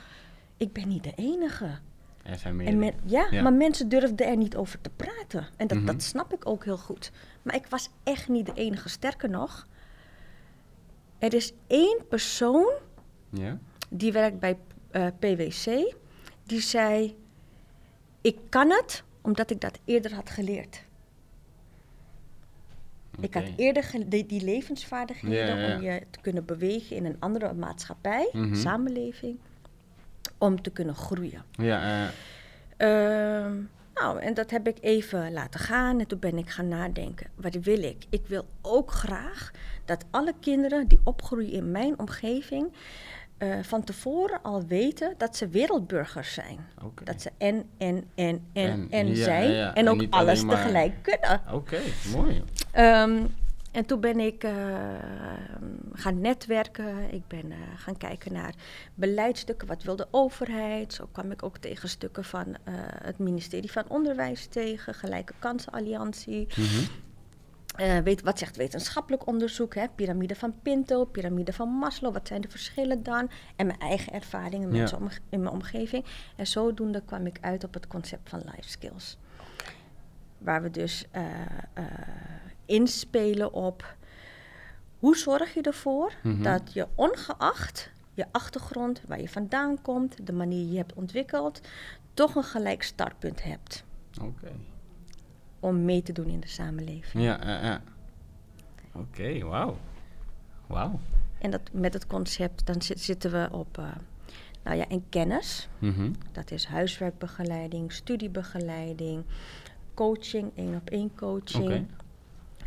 ik 0.58 0.74
ben 0.74 0.88
niet 0.88 1.04
de 1.04 1.14
enige. 1.16 1.70
Er 2.24 2.38
zijn 2.38 2.53
En 2.53 2.56
meerdere. 2.56 2.77
men- 2.77 2.94
ja, 3.12 3.27
Ja. 3.32 3.42
maar 3.42 3.53
mensen 3.53 3.89
durfden 3.89 4.27
er 4.27 4.38
niet 4.38 4.56
over 4.56 4.82
te 4.82 4.89
praten. 4.89 5.48
En 5.58 5.68
dat, 5.68 5.77
Mhm. 5.77 5.86
dat 5.88 6.01
snap 6.03 6.34
ik 6.34 6.48
ook 6.48 6.63
heel 6.63 6.77
goed. 6.77 7.12
Maar 7.42 7.56
ik 7.56 7.65
was 7.68 7.89
echt 8.03 8.27
niet 8.27 8.46
de 8.46 8.53
enige. 8.53 8.89
Sterker 8.89 9.30
nog, 9.30 9.68
er 11.20 11.34
is 11.34 11.53
één 11.68 12.00
persoon 12.10 12.72
Ja? 13.30 13.58
die 13.89 14.12
werkt 14.12 14.39
bij 14.39 14.58
eh, 14.92 15.08
PwC. 15.20 15.94
Die 16.44 16.62
zei: 16.62 17.15
Ik 18.22 18.38
kan 18.50 18.70
het 18.70 19.03
omdat 19.22 19.50
ik 19.50 19.62
dat 19.62 19.80
eerder 19.86 20.13
had 20.13 20.30
geleerd. 20.30 20.84
Ik 23.20 23.34
had 23.34 23.44
eerder 23.56 23.92
die, 24.08 24.25
die 24.25 24.42
levensvaardigheden 24.44 25.58
Ja, 25.58 25.75
om 25.75 25.82
je 25.82 26.01
te 26.10 26.20
kunnen 26.22 26.46
bewegen 26.46 26.96
in 26.96 27.06
een 27.06 27.15
andere 27.20 27.53
maatschappij, 27.53 28.30
Mhm. 28.32 28.56
samenleving, 28.56 29.38
om 30.38 30.62
te 30.62 30.70
kunnen 30.70 30.96
groeien. 30.96 31.44
Ja, 31.52 31.82
eh, 32.04 32.08
Ehm, 32.78 33.54
nou, 33.94 34.20
en 34.20 34.34
dat 34.34 34.50
heb 34.50 34.68
ik 34.68 34.78
even 34.82 35.34
laten 35.34 35.60
gaan 35.60 36.00
en 36.00 36.08
toen 36.08 36.20
ben 36.20 36.38
ik 36.38 36.50
gaan 36.50 36.68
nadenken. 36.68 37.28
Wat 37.36 37.56
wil 37.56 37.84
ik? 37.84 38.06
Ik 38.10 38.22
wil 38.28 38.46
ook 38.62 38.92
graag 38.92 39.52
dat 39.86 40.06
alle 40.12 40.34
kinderen 40.40 40.88
die 40.88 41.00
opgroeien 41.04 41.52
in 41.52 41.72
mijn 41.72 42.00
omgeving 42.00 42.72
eh, 43.38 43.56
van 43.62 43.84
tevoren 43.84 44.40
al 44.42 44.66
weten 44.68 45.13
dat 45.18 45.36
ze 45.38 45.48
wereldburgers 45.48 46.34
zijn. 46.34 46.60
Dat 47.04 47.22
ze 47.22 47.32
en, 47.38 47.70
en, 47.78 48.04
en, 48.16 48.46
en, 48.54 48.72
En, 48.72 48.88
en, 48.90 49.08
ja, 49.08 49.24
zijn 49.24 49.50
ja, 49.52 49.58
ja. 49.58 49.74
en 49.74 49.90
ook 49.90 50.04
alles 50.10 50.44
maar- 50.44 50.56
tegelijk 50.56 50.94
kunnen. 51.02 51.42
Oké, 51.52 51.80
mooi. 52.16 52.44
Ehm, 52.72 53.24
en 53.74 53.86
toen 53.86 54.00
ben 54.00 54.20
ik 54.20 54.44
eh, 54.44 54.53
gaan 55.94 56.22
netwerken. 56.22 57.13
Ik 57.13 57.27
ben 57.27 57.51
eh, 57.51 57.58
gaan 57.75 57.98
kijken 57.98 58.34
naar 58.34 58.53
beleidsstukken. 58.94 59.68
Wat 59.68 59.84
wil 59.84 59.96
de 59.96 60.08
overheid? 60.12 60.94
Zo 60.94 61.08
kwam 61.12 61.32
ik 61.32 61.44
ook 61.44 61.58
tegen 61.58 61.89
stukken 61.89 62.24
van 62.24 62.46
eh, 62.46 62.74
het 63.01 63.18
ministerie 63.18 63.72
van 63.72 63.84
Onderwijs 63.88 64.46
tegen. 64.46 64.94
Gelijke 64.94 65.34
Kansenalliantie. 65.39 66.48
Eh, 67.75 67.98
weet, 67.98 68.22
wat 68.22 68.39
zegt 68.39 68.56
wetenschappelijk 68.56 69.27
onderzoek? 69.27 69.75
Hè? 69.75 69.86
Piramide 69.96 70.36
van 70.36 70.53
Pinto, 70.62 71.06
piramide 71.06 71.53
van 71.53 71.70
Maslow. 71.70 72.13
Wat 72.13 72.27
zijn 72.27 72.42
de 72.42 72.50
verschillen 72.50 73.03
dan? 73.03 73.30
En 73.56 73.65
mijn 73.65 73.80
eigen 73.80 74.13
ervaringen 74.13 74.70
met 74.70 74.89
Ja. 74.89 74.98
in 75.30 75.39
mijn 75.39 75.53
omgeving. 75.53 76.06
En 76.36 76.48
zodoende 76.48 77.01
kwam 77.06 77.25
ik 77.25 77.38
uit 77.42 77.63
op 77.63 77.74
het 77.74 77.88
concept 77.88 78.30
van 78.30 78.39
life 78.39 78.70
skills. 78.70 79.18
Waar 80.38 80.62
we 80.62 80.70
dus 80.70 81.08
inspelen 82.65 83.53
op 83.53 83.96
hoe 85.00 85.17
zorg 85.17 85.53
je 85.53 85.62
ervoor 85.62 86.13
Mhm. 86.24 86.41
dat 86.43 86.74
je 86.74 86.88
ongeacht 86.96 87.91
je 88.13 88.25
achtergrond, 88.32 89.01
waar 89.08 89.20
je 89.22 89.29
vandaan 89.29 89.82
komt, 89.82 90.25
de 90.27 90.34
manier 90.34 90.72
je 90.72 90.77
hebt 90.77 90.93
ontwikkeld, 90.93 91.62
toch 92.13 92.36
een 92.36 92.43
gelijk 92.43 92.84
startpunt 92.84 93.43
hebt 93.43 93.84
Oké. 94.22 94.51
om 95.60 95.86
mee 95.86 96.01
te 96.01 96.12
doen 96.12 96.27
in 96.27 96.39
de 96.39 96.48
samenleving. 96.48 97.24
Ja, 97.24 97.39
ja, 97.43 97.63
ja. 97.63 97.82
Oké, 98.91 99.39
wauw. 99.46 99.77
Wauw. 100.67 101.00
En 101.39 101.51
dat, 101.51 101.62
met 101.72 101.93
het 101.93 102.08
concept, 102.08 102.65
dan 102.65 102.82
zit- 102.82 103.00
zitten 103.01 103.32
we 103.32 103.48
op, 103.51 103.77
eh, 103.77 103.86
nou 104.63 104.77
ja, 104.77 104.89
in 104.89 105.05
kennis. 105.10 105.67
Mhm. 105.79 106.12
Dat 106.32 106.51
is 106.51 106.65
huiswerkbegeleiding, 106.65 107.91
studiebegeleiding, 107.91 109.24
coaching, 109.93 110.51
één 110.55 110.75
op 110.75 110.89
één 110.89 111.15
coaching. 111.15 111.63
Oké. 111.63 111.86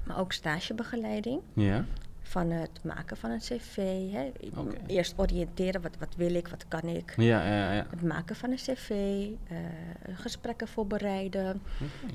Maar 0.06 0.18
ook 0.18 0.32
stagebegeleiding. 0.32 1.40
Ja. 1.52 1.84
Van 2.22 2.50
het 2.50 2.80
maken 2.82 3.16
van 3.16 3.30
een 3.30 3.38
cv. 3.38 3.76
Hè. 4.12 4.32
Eerst 4.86 5.14
oriënteren, 5.16 5.82
wat, 5.82 5.96
wat 5.98 6.14
wil 6.16 6.34
ik, 6.34 6.48
wat 6.48 6.68
kan 6.68 6.82
ik. 6.82 7.14
Ja, 7.16 7.46
ja, 7.46 7.72
ja. 7.72 7.86
Het 7.90 8.02
maken 8.02 8.36
van 8.36 8.50
een 8.50 8.56
cv, 8.56 8.90
eh, 9.48 9.56
gesprekken 10.14 10.68
voorbereiden, 10.68 11.62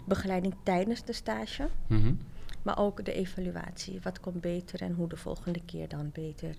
begeleiding 0.05 0.55
tijdens 0.63 1.03
de 1.03 1.13
stage. 1.13 1.69
Mhm. 1.87 2.13
Maar 2.61 2.77
ook 2.77 3.05
de 3.05 3.13
evaluatie. 3.13 3.99
Wat 4.03 4.19
komt 4.19 4.41
beter 4.41 4.81
en 4.81 4.93
hoe 4.93 5.09
de 5.09 5.17
volgende 5.17 5.61
keer 5.65 5.87
dan 5.87 6.09
beter. 6.13 6.55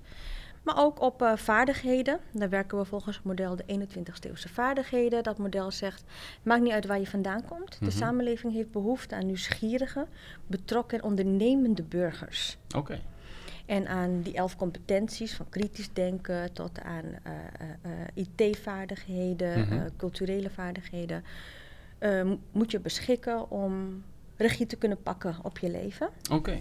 Maar 0.62 0.78
ook 0.78 1.00
op 1.00 1.22
eh, 1.22 1.36
vaardigheden. 1.36 2.18
Daar 2.32 2.48
werken 2.48 2.78
we 2.78 2.84
volgens 2.84 3.16
het 3.16 3.24
model 3.24 3.56
de 3.56 3.64
21ste 3.66 4.28
eeuwse 4.28 4.48
vaardigheden. 4.48 5.22
Dat 5.22 5.38
model 5.38 5.70
zegt, 5.70 6.04
maakt 6.42 6.62
niet 6.62 6.72
uit 6.72 6.86
waar 6.86 6.98
je 7.00 7.06
vandaan 7.06 7.44
komt. 7.44 7.70
De 7.78 7.84
Mhm. 7.84 7.90
samenleving 7.96 8.52
heeft 8.52 8.70
behoefte 8.70 9.14
aan 9.14 9.26
nieuwsgierige, 9.26 10.06
betrokken 10.46 10.98
en 10.98 11.04
ondernemende 11.04 11.82
burgers. 11.82 12.56
Oké. 12.76 13.00
En 13.66 13.88
aan 13.88 14.20
die 14.22 14.34
elf 14.34 14.56
competenties, 14.56 15.34
van 15.34 15.48
kritisch 15.48 15.92
denken 15.92 16.52
tot 16.52 16.80
aan 16.80 17.04
eh, 17.22 17.32
eh, 17.82 17.90
IT-vaardigheden, 18.14 19.58
Mhm. 19.60 19.88
culturele 19.96 20.50
vaardigheden, 20.50 21.24
mo- 22.00 22.38
moet 22.52 22.70
je 22.70 22.80
beschikken 22.80 23.50
om 23.50 24.02
regie 24.36 24.66
te 24.66 24.76
kunnen 24.76 25.02
pakken 25.02 25.36
op 25.42 25.58
je 25.58 25.70
leven. 25.70 26.08
Oké. 26.30 26.58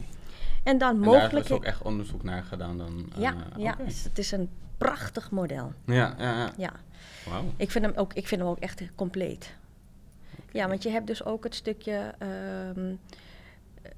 En 0.64 0.78
dan 0.78 1.02
daar 1.02 1.06
mogelijk. 1.12 1.46
is 1.46 1.52
ook 1.52 1.64
echt 1.64 1.82
onderzoek 1.82 2.24
naar 2.24 2.44
gedaan 2.44 2.78
dan? 2.78 3.10
ja, 3.18 3.34
eh, 3.34 3.64
ja 3.64 3.76
dus 3.86 4.04
het 4.04 4.18
is 4.18 4.32
een 4.32 4.50
prachtig 4.78 5.32
model. 5.32 5.74
Ja, 5.86 6.16
ja, 6.18 6.38
ja. 6.38 6.52
Ja, 6.58 6.72
Wauw. 7.30 7.44
ik 7.58 7.72
vind 7.72 7.86
hem 7.86 7.94
ook, 7.96 8.14
ik 8.14 8.28
vind 8.28 8.42
hem 8.42 8.50
ook 8.50 8.60
echt 8.60 8.82
compleet. 8.96 9.56
Ja, 10.52 10.68
want 10.68 10.84
je 10.84 10.90
hebt 10.90 11.08
dus 11.08 11.24
ook 11.26 11.44
het 11.44 11.56
stukje 11.56 12.14
ehm, 12.18 12.96
eh, 13.82 13.92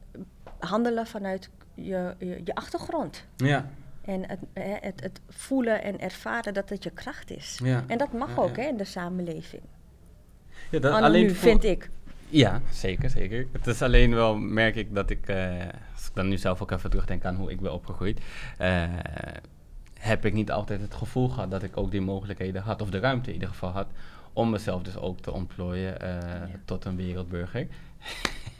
handelen 0.59 1.07
vanuit 1.07 1.49
je, 1.73 2.15
je, 2.17 2.41
je 2.43 2.55
achtergrond. 2.55 3.25
Ja, 3.35 3.69
En 4.01 4.29
het, 4.29 4.39
het, 4.83 5.01
het 5.01 5.19
voelen 5.29 5.83
en 5.83 5.99
ervaren 5.99 6.53
dat 6.53 6.69
het 6.69 6.83
je 6.83 6.89
kracht 6.89 7.31
is. 7.31 7.59
ja. 7.63 7.83
En 7.87 7.97
dat 7.97 8.13
mag 8.13 8.29
Ja, 8.35 8.41
ook 8.41 8.55
ja. 8.55 8.61
hè, 8.61 8.67
in 8.67 8.77
de 8.77 8.83
samenleving. 8.83 9.61
ja 10.71 10.79
dat, 10.79 10.93
Anno 10.93 11.09
nu, 11.09 11.29
voor- 11.29 11.37
vind 11.37 11.63
ik. 11.63 11.89
Ja, 12.33 12.61
zeker, 12.71 13.09
zeker. 13.09 13.47
Het 13.51 13.67
is 13.67 13.81
alleen 13.81 14.13
wel, 14.13 14.35
merk 14.35 14.75
ik, 14.75 14.95
dat 14.95 15.09
ik, 15.09 15.27
eh, 15.27 15.51
als 15.93 16.07
ik 16.07 16.13
dan 16.13 16.27
nu 16.27 16.37
zelf 16.37 16.61
ook 16.61 16.71
even 16.71 16.89
terugdenk 16.89 17.25
aan 17.25 17.35
hoe 17.35 17.51
ik 17.51 17.61
ben 17.61 17.73
opgegroeid, 17.73 18.21
eh, 18.57 18.83
heb 19.99 20.25
ik 20.25 20.33
niet 20.33 20.51
altijd 20.51 20.81
het 20.81 20.93
gevoel 20.93 21.29
gehad 21.29 21.51
dat 21.51 21.63
ik 21.63 21.77
ook 21.77 21.91
die 21.91 22.01
mogelijkheden 22.01 22.61
had, 22.61 22.81
of 22.81 22.89
de 22.89 22.99
ruimte 22.99 23.27
in 23.27 23.33
ieder 23.33 23.49
geval 23.49 23.69
had, 23.69 23.87
om 24.33 24.49
mezelf 24.49 24.81
dus 24.81 24.97
ook 24.97 25.19
te 25.19 25.31
ontplooien 25.31 26.01
eh, 26.01 26.49
tot 26.65 26.85
een 26.85 26.95
wereldburger. 26.95 27.67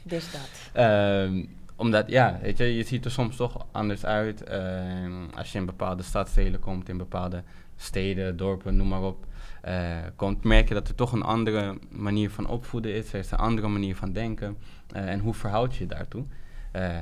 Dus 0.02 0.32
dat. 0.32 0.48
Ehm, 0.72 1.44
omdat, 1.76 2.10
ja, 2.10 2.38
weet 2.42 2.58
je, 2.58 2.74
je 2.74 2.84
ziet 2.84 3.04
er 3.04 3.10
soms 3.10 3.36
toch 3.36 3.66
anders 3.72 4.04
uit. 4.04 4.42
Ehm, 4.42 5.24
als 5.36 5.52
je 5.52 5.58
in 5.58 5.66
bepaalde 5.66 6.02
stadsdelen 6.02 6.60
komt, 6.60 6.88
in 6.88 6.96
bepaalde 6.96 7.42
steden, 7.76 8.36
dorpen, 8.36 8.76
noem 8.76 8.88
maar 8.88 9.02
op. 9.02 9.26
eh, 9.64 9.98
komt, 10.16 10.44
merk 10.44 10.68
je 10.68 10.74
dat 10.74 10.88
er 10.88 10.94
toch 10.94 11.12
een 11.12 11.22
andere 11.22 11.78
manier 11.90 12.30
van 12.30 12.46
opvoeden 12.46 12.94
is. 12.94 13.12
Er 13.12 13.18
is 13.18 13.30
een 13.30 13.38
andere 13.38 13.68
manier 13.68 13.96
van 13.96 14.12
denken. 14.12 14.56
Eh, 14.92 15.08
en 15.08 15.18
hoe 15.20 15.34
verhoud 15.34 15.74
je 15.74 15.80
je 15.80 15.86
daartoe? 15.88 16.24
Eh, 16.72 16.98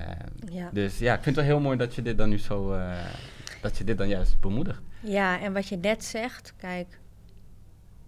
Ja. 0.50 0.70
Dus 0.72 0.98
ja, 0.98 1.14
ik 1.14 1.22
vind 1.22 1.36
het 1.36 1.44
wel 1.44 1.54
heel 1.54 1.64
mooi 1.64 1.76
dat 1.76 1.94
je 1.94 2.02
dit 2.02 2.18
dan 2.18 2.28
nu 2.28 2.38
zo, 2.38 2.76
dat 3.60 3.78
je 3.78 3.84
dit 3.84 3.98
dan 3.98 4.08
juist 4.08 4.40
bemoedigt. 4.40 4.80
ja, 5.00 5.40
en 5.40 5.52
wat 5.52 5.68
je 5.68 5.76
net 5.76 6.04
zegt, 6.04 6.54
kijk, 6.56 6.98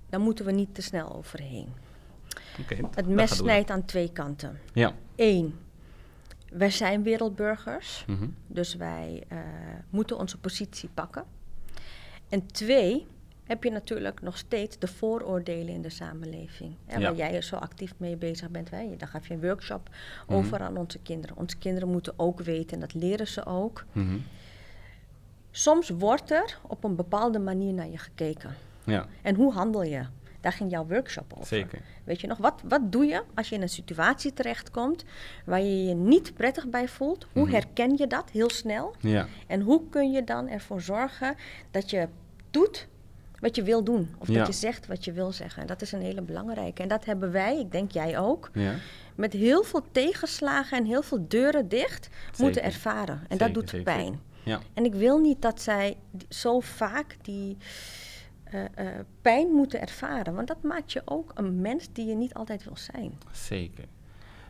daar 0.08 0.20
moeten 0.20 0.44
we 0.44 0.52
niet 0.52 0.74
te 0.74 0.82
snel 0.82 1.14
overheen. 1.16 1.68
Oké, 2.60 2.76
Het 2.94 3.08
mes 3.08 3.36
snijdt 3.36 3.70
aan 3.70 3.84
twee 3.84 4.12
kanten. 4.12 4.58
Ja. 4.72 4.92
Eén, 5.16 5.54
wij 6.50 6.70
zijn 6.70 7.02
wereldburgers, 7.02 8.04
Mhm. 8.06 8.26
dus 8.46 8.74
wij 8.76 9.22
moeten 9.90 10.18
onze 10.18 10.38
positie 10.38 10.88
pakken. 10.94 11.24
En 12.28 12.46
twee, 12.46 13.06
heb 13.44 13.64
je 13.64 13.70
natuurlijk 13.70 14.20
nog 14.22 14.38
steeds 14.38 14.78
de 14.78 14.86
vooroordelen 14.86 15.74
in 15.74 15.82
de 15.82 15.90
samenleving. 15.90 16.74
En 16.86 17.00
Ja. 17.00 17.06
waar 17.06 17.16
jij 17.16 17.34
er 17.34 17.42
zo 17.42 17.56
actief 17.56 17.92
mee 17.96 18.16
bezig 18.16 18.50
bent. 18.50 18.70
Hè? 18.70 18.96
Dan 18.96 19.08
gaf 19.08 19.28
je 19.28 19.34
een 19.34 19.40
workshop 19.40 19.88
Mhm. 20.26 20.36
over 20.38 20.60
aan 20.60 20.76
onze 20.76 20.98
kinderen. 20.98 21.36
Onze 21.36 21.56
kinderen 21.58 21.88
moeten 21.88 22.12
ook 22.16 22.40
weten, 22.40 22.74
en 22.74 22.80
dat 22.80 22.94
leren 22.94 23.26
ze 23.28 23.46
ook. 23.46 23.84
Mhm. 23.92 24.16
Soms 25.50 25.88
wordt 25.88 26.30
er 26.30 26.58
op 26.66 26.84
een 26.84 26.96
bepaalde 26.96 27.38
manier 27.38 27.72
naar 27.72 27.88
je 27.90 27.98
gekeken. 27.98 28.54
Ja, 28.84 29.06
En 29.22 29.34
hoe 29.34 29.52
handel 29.52 29.82
je? 29.82 30.02
Daar 30.40 30.52
ging 30.52 30.70
jouw 30.70 30.86
workshop 30.86 31.32
over. 31.32 31.46
zeker. 31.46 31.80
Weet 32.04 32.20
je 32.20 32.26
nog, 32.26 32.38
wat, 32.38 32.62
wat 32.64 32.92
doe 32.92 33.04
je 33.04 33.22
als 33.34 33.48
je 33.48 33.54
in 33.54 33.62
een 33.62 33.68
situatie 33.68 34.32
terechtkomt 34.32 35.04
waar 35.44 35.60
je 35.60 35.84
je 35.84 35.94
niet 35.94 36.34
prettig 36.34 36.68
bij 36.68 36.88
voelt? 36.88 37.26
Hoe 37.32 37.42
Mhm. 37.42 37.52
herken 37.52 37.96
je 37.96 38.06
dat 38.06 38.30
heel 38.30 38.50
snel? 38.50 38.94
Ja, 39.00 39.26
En 39.46 39.60
hoe 39.60 39.88
kun 39.88 40.10
je 40.12 40.24
dan 40.24 40.48
ervoor 40.48 40.80
zorgen 40.80 41.34
dat 41.70 41.90
je 41.90 42.08
doet 42.50 42.88
wat 43.44 43.56
je 43.56 43.62
wil 43.62 43.84
doen? 43.84 44.14
Of 44.18 44.28
Ja. 44.28 44.38
dat 44.38 44.46
je 44.46 44.52
zegt 44.52 44.86
wat 44.86 45.04
je 45.04 45.12
wil 45.12 45.32
zeggen? 45.32 45.62
En 45.62 45.68
dat 45.68 45.82
is 45.82 45.92
een 45.92 46.00
hele 46.00 46.22
belangrijke. 46.22 46.82
En 46.82 46.88
dat 46.88 47.04
hebben 47.04 47.32
wij, 47.32 47.58
ik 47.58 47.72
denk 47.72 47.90
jij 47.90 48.18
ook, 48.18 48.50
ja. 48.52 48.74
met 49.14 49.32
heel 49.32 49.62
veel 49.62 49.84
tegenslagen 49.92 50.78
en 50.78 50.84
heel 50.84 51.02
veel 51.02 51.28
deuren 51.28 51.68
dicht 51.68 52.08
moeten 52.38 52.62
ervaren. 52.62 53.14
En 53.14 53.20
Zeker, 53.28 53.38
dat 53.38 53.54
doet 53.54 53.70
zeker, 53.70 53.84
pijn. 53.84 54.20
Ja, 54.42 54.60
En 54.74 54.84
ik 54.84 54.94
wil 54.94 55.18
niet 55.18 55.42
dat 55.42 55.60
zij 55.60 55.96
zo 56.28 56.60
vaak 56.60 57.16
die 57.22 57.56
eh, 58.44 58.64
eh, 58.74 58.86
pijn 59.22 59.48
moeten 59.48 59.80
ervaren. 59.80 60.34
Want 60.34 60.48
dat 60.48 60.62
maakt 60.62 60.92
je 60.92 61.02
ook 61.04 61.32
een 61.34 61.60
mens 61.60 61.88
die 61.92 62.06
je 62.06 62.14
niet 62.14 62.34
altijd 62.34 62.64
wil 62.64 62.76
zijn. 62.76 63.18
Zeker. 63.32 63.84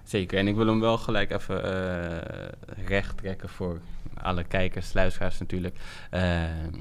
Zeker. 0.04 0.38
En 0.38 0.48
ik 0.48 0.54
wil 0.56 0.66
hem 0.66 0.80
wel 0.80 0.98
gelijk 0.98 1.30
even 1.30 1.64
eh, 1.64 2.48
recht 2.86 3.16
trekken 3.16 3.48
voor 3.48 3.80
alle 4.14 4.44
kijkers, 4.44 4.92
luisteraars 4.92 5.38
natuurlijk. 5.38 5.78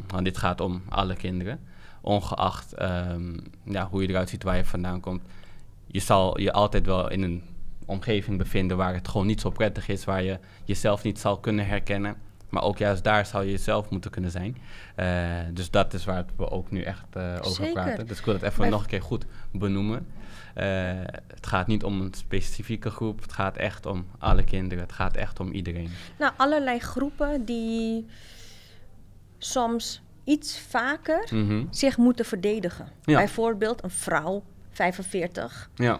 Want 0.08 0.24
dit 0.24 0.38
gaat 0.38 0.62
om 0.62 0.84
alle 0.90 1.16
kinderen. 1.16 1.60
Ongeacht 2.04 2.74
ehm, 2.74 3.38
ja, 3.64 3.88
hoe 3.90 4.02
je 4.02 4.10
eruit 4.10 4.30
ziet, 4.30 4.44
waar 4.44 4.58
je 4.58 4.66
vandaan 4.66 5.00
komt. 5.00 5.22
Je 5.86 6.00
zal 6.00 6.40
je 6.40 6.52
altijd 6.52 6.86
wel 6.86 7.10
in 7.10 7.22
een 7.22 7.44
omgeving 7.86 8.38
bevinden 8.38 8.78
waar 8.78 8.94
het 8.94 9.08
gewoon 9.08 9.28
niet 9.28 9.42
zo 9.42 9.50
prettig 9.50 9.88
is, 9.88 10.06
waar 10.06 10.24
je 10.24 10.40
jezelf 10.64 11.04
niet 11.04 11.20
zal 11.20 11.40
kunnen 11.40 11.68
herkennen. 11.68 12.16
Maar 12.50 12.64
ook 12.64 12.78
juist 12.78 13.04
daar 13.04 13.26
zou 13.26 13.44
je 13.44 13.52
jezelf 13.52 13.90
moeten 13.90 14.12
kunnen 14.12 14.32
zijn. 14.32 14.58
Eh, 14.96 15.54
dus 15.54 15.70
dat 15.72 15.94
is 15.94 16.06
waar 16.06 16.26
we 16.36 16.50
ook 16.50 16.72
nu 16.72 16.82
echt 16.82 17.06
uh, 17.18 17.36
over 17.40 17.52
Zeker. 17.52 17.74
praten. 17.74 18.08
Dus 18.08 18.20
ik 18.20 18.26
wil 18.26 18.34
het 18.34 18.44
even 18.44 18.70
nog 18.70 18.82
een 18.82 18.88
keer 18.88 19.02
goed 19.02 19.26
benoemen. 19.52 20.08
Eh, 20.54 20.66
het 21.28 21.48
gaat 21.48 21.68
niet 21.68 21.84
om 21.84 22.02
een 22.02 22.14
specifieke 22.14 22.90
groep. 22.90 23.22
Het 23.22 23.34
gaat 23.34 23.58
echt 23.58 23.86
om 23.86 24.06
alle 24.18 24.44
kinderen. 24.44 24.84
Het 24.84 24.94
gaat 24.94 25.16
echt 25.16 25.40
om 25.40 25.52
iedereen. 25.52 25.90
Nou, 26.20 26.34
allerlei 26.38 26.80
groepen 26.80 27.46
die 27.46 28.06
soms 29.38 30.02
iets 30.24 30.60
vaker 30.60 31.28
Mhm. 31.34 31.66
zich 31.70 31.98
moeten 31.98 32.26
verdedigen. 32.26 32.88
Ja. 33.04 33.18
Bijvoorbeeld 33.18 33.84
een 33.84 33.90
vrouw, 33.90 34.44
45. 34.72 35.70
Ja. 35.76 36.00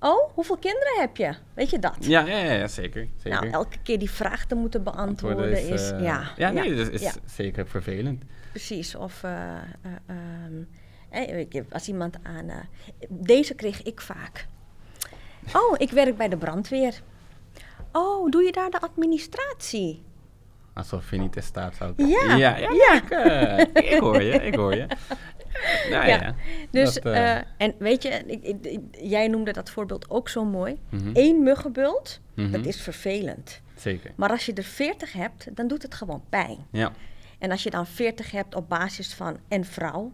Oh, 0.00 0.30
hoeveel 0.34 0.56
kinderen 0.56 1.00
heb 1.00 1.16
je? 1.16 1.34
Weet 1.54 1.70
je 1.70 1.78
dat? 1.78 1.96
Ja, 2.00 2.20
ja, 2.26 2.38
ja, 2.38 2.66
zeker. 2.68 3.08
zeker. 3.16 3.40
Nou, 3.40 3.52
elke 3.52 3.76
keer 3.82 3.98
die 3.98 4.10
vraag 4.10 4.46
te 4.46 4.54
moeten 4.54 4.82
beantwoorden 4.82 5.68
is... 5.68 5.90
eh, 5.90 6.02
ja, 6.02 6.30
ja, 6.36 6.50
nee, 6.50 6.74
dat 6.74 6.88
is 6.90 7.00
ja, 7.02 7.12
zeker 7.24 7.66
vervelend. 7.66 8.22
precies. 8.50 8.94
Of 8.94 9.22
eh, 9.22 9.54
eh, 9.56 9.60
ehm, 10.06 10.62
eh, 11.50 11.62
als 11.70 11.88
iemand 11.88 12.16
aan... 12.22 12.50
deze 13.08 13.54
kreeg 13.54 13.82
ik 13.82 14.00
vaak. 14.00 14.46
Oh, 15.52 15.74
ik 15.78 15.90
werk 15.90 16.16
bij 16.16 16.28
de 16.28 16.36
brandweer. 16.36 17.00
Oh, 17.92 18.30
doe 18.30 18.42
je 18.42 18.52
daar 18.52 18.70
de 18.70 18.80
administratie? 18.80 20.02
Alsof 20.76 21.10
je 21.10 21.16
niet 21.18 21.36
in 21.36 21.42
staat 21.42 21.74
zou 21.76 21.92
Ja, 21.96 22.06
Ja, 22.36 22.56
ja, 22.56 22.56
ja. 22.70 22.94
Ik, 22.94 23.10
eh, 23.10 23.92
ik 23.92 24.00
hoor 24.00 24.22
je, 24.22 24.32
ik 24.32 24.54
hoor 24.54 24.74
je. 24.74 24.86
Nou 25.90 26.06
ja, 26.06 26.06
Ja, 26.06 26.34
Dus, 26.70 26.94
dat, 26.94 27.04
eh, 27.04 27.36
eh, 27.36 27.42
en 27.56 27.74
weet 27.78 28.02
je, 28.02 28.08
ik, 28.08 28.42
ik- 28.42 28.64
ik- 28.66 28.80
jij 29.00 29.28
noemde 29.28 29.52
dat 29.52 29.70
voorbeeld 29.70 30.10
ook 30.10 30.28
zo 30.28 30.44
mooi. 30.44 30.80
mhm, 30.90 31.10
Eén 31.12 31.42
muggenbult, 31.42 32.20
mhm, 32.34 32.50
dat 32.50 32.66
is 32.66 32.80
vervelend. 32.80 33.60
Zeker, 33.74 34.12
Maar 34.16 34.30
als 34.30 34.46
je 34.46 34.52
er 34.52 34.62
40 34.64 35.12
hebt, 35.12 35.48
dan 35.56 35.68
doet 35.68 35.82
het 35.82 35.94
gewoon 35.94 36.22
pijn. 36.28 36.58
ja. 36.70 36.92
En 37.38 37.50
als 37.50 37.62
je 37.62 37.70
dan 37.70 37.86
40 37.86 38.30
hebt 38.30 38.54
op 38.54 38.68
basis 38.68 39.14
van 39.14 39.36
en 39.48 39.64
vrouw, 39.64 40.12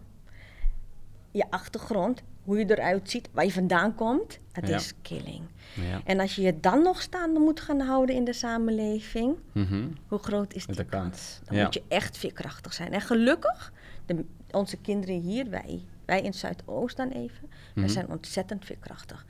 je 1.31 1.45
achtergrond, 1.49 2.21
hoe 2.43 2.57
je 2.57 2.65
eruit 2.71 3.09
ziet, 3.09 3.29
waar 3.31 3.45
je 3.45 3.51
vandaan 3.51 3.95
komt, 3.95 4.39
het 4.51 4.67
Ja. 4.67 4.75
is 4.75 4.93
killing. 5.01 5.41
ja. 5.73 6.01
En 6.05 6.19
als 6.19 6.35
je 6.35 6.41
je 6.41 6.59
dan 6.59 6.81
nog 6.83 7.01
staande 7.01 7.39
moet 7.39 7.59
gaan 7.59 7.79
houden 7.79 8.15
in 8.15 8.23
de 8.23 8.33
samenleving, 8.33 9.35
mhm, 9.51 9.87
hoe 10.07 10.19
groot 10.19 10.53
is 10.53 10.65
die 10.65 10.75
de 10.75 10.85
kans. 10.85 11.01
kans? 11.09 11.39
Dan 11.45 11.57
Ja. 11.57 11.63
moet 11.63 11.73
je 11.73 11.83
echt 11.87 12.17
veerkrachtig 12.17 12.73
zijn. 12.73 12.93
En 12.93 13.01
gelukkig, 13.01 13.73
de, 14.05 14.25
onze 14.51 14.77
kinderen 14.77 15.19
hier, 15.19 15.49
wij, 15.49 15.85
wij 16.05 16.21
in 16.21 16.33
Zuidoost 16.33 16.97
dan 16.97 17.09
even, 17.09 17.49
mhm, 17.75 17.85
we 17.85 17.91
zijn 17.91 18.09
ontzettend 18.09 18.65
veerkrachtig. 18.65 19.25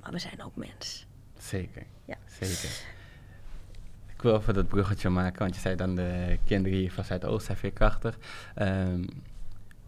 Maar 0.00 0.12
we 0.12 0.18
zijn 0.18 0.42
ook 0.42 0.56
mens. 0.56 1.06
Zeker, 1.38 1.82
Ja. 2.04 2.16
zeker. 2.40 2.70
Ik 4.16 4.22
wil 4.22 4.36
even 4.40 4.54
dat 4.54 4.68
bruggetje 4.68 5.08
maken, 5.08 5.38
want 5.38 5.54
je 5.54 5.60
zei 5.60 5.76
dan 5.76 5.94
de 5.94 6.38
kinderen 6.44 6.78
hier 6.78 6.92
van 6.92 7.04
Zuidoost 7.04 7.46
zijn 7.46 7.58
veerkrachtig. 7.58 8.18
Ehm, 8.54 9.04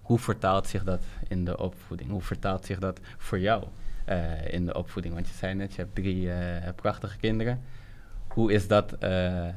hoe 0.07 0.19
vertaalt 0.19 0.67
zich 0.67 0.85
dat 0.85 1.03
in 1.29 1.45
de 1.45 1.59
opvoeding? 1.59 2.11
Hoe 2.11 2.23
vertaalt 2.23 2.65
zich 2.65 2.79
dat 2.79 3.01
voor 3.17 3.39
jou 3.39 3.65
eh, 4.05 4.53
in 4.53 4.67
de 4.67 4.75
opvoeding? 4.75 5.15
Want 5.15 5.29
je 5.29 5.35
zei 5.35 5.55
net, 5.55 5.75
je 5.75 5.81
hebt 5.81 5.95
drie 5.95 6.33
eh, 6.33 6.73
prachtige 6.75 7.17
kinderen. 7.17 7.63
Hoe 8.29 8.53
is 8.53 8.69
dat 8.69 8.93
eh, 8.93 9.49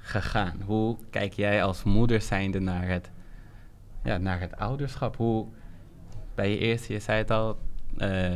gegaan? 0.00 0.62
Hoe 0.64 0.96
kijk 1.10 1.32
jij 1.32 1.62
als 1.64 1.82
moeder 1.82 2.20
zijnde 2.20 2.58
naar 2.58 2.88
het, 2.88 3.10
ja, 4.04 4.16
naar 4.16 4.40
het 4.40 4.56
ouderschap? 4.56 5.16
Hoe, 5.16 5.46
bij 6.34 6.50
je 6.50 6.58
eerste, 6.58 6.92
je 6.92 7.00
zei 7.00 7.18
het 7.18 7.30
al, 7.30 7.58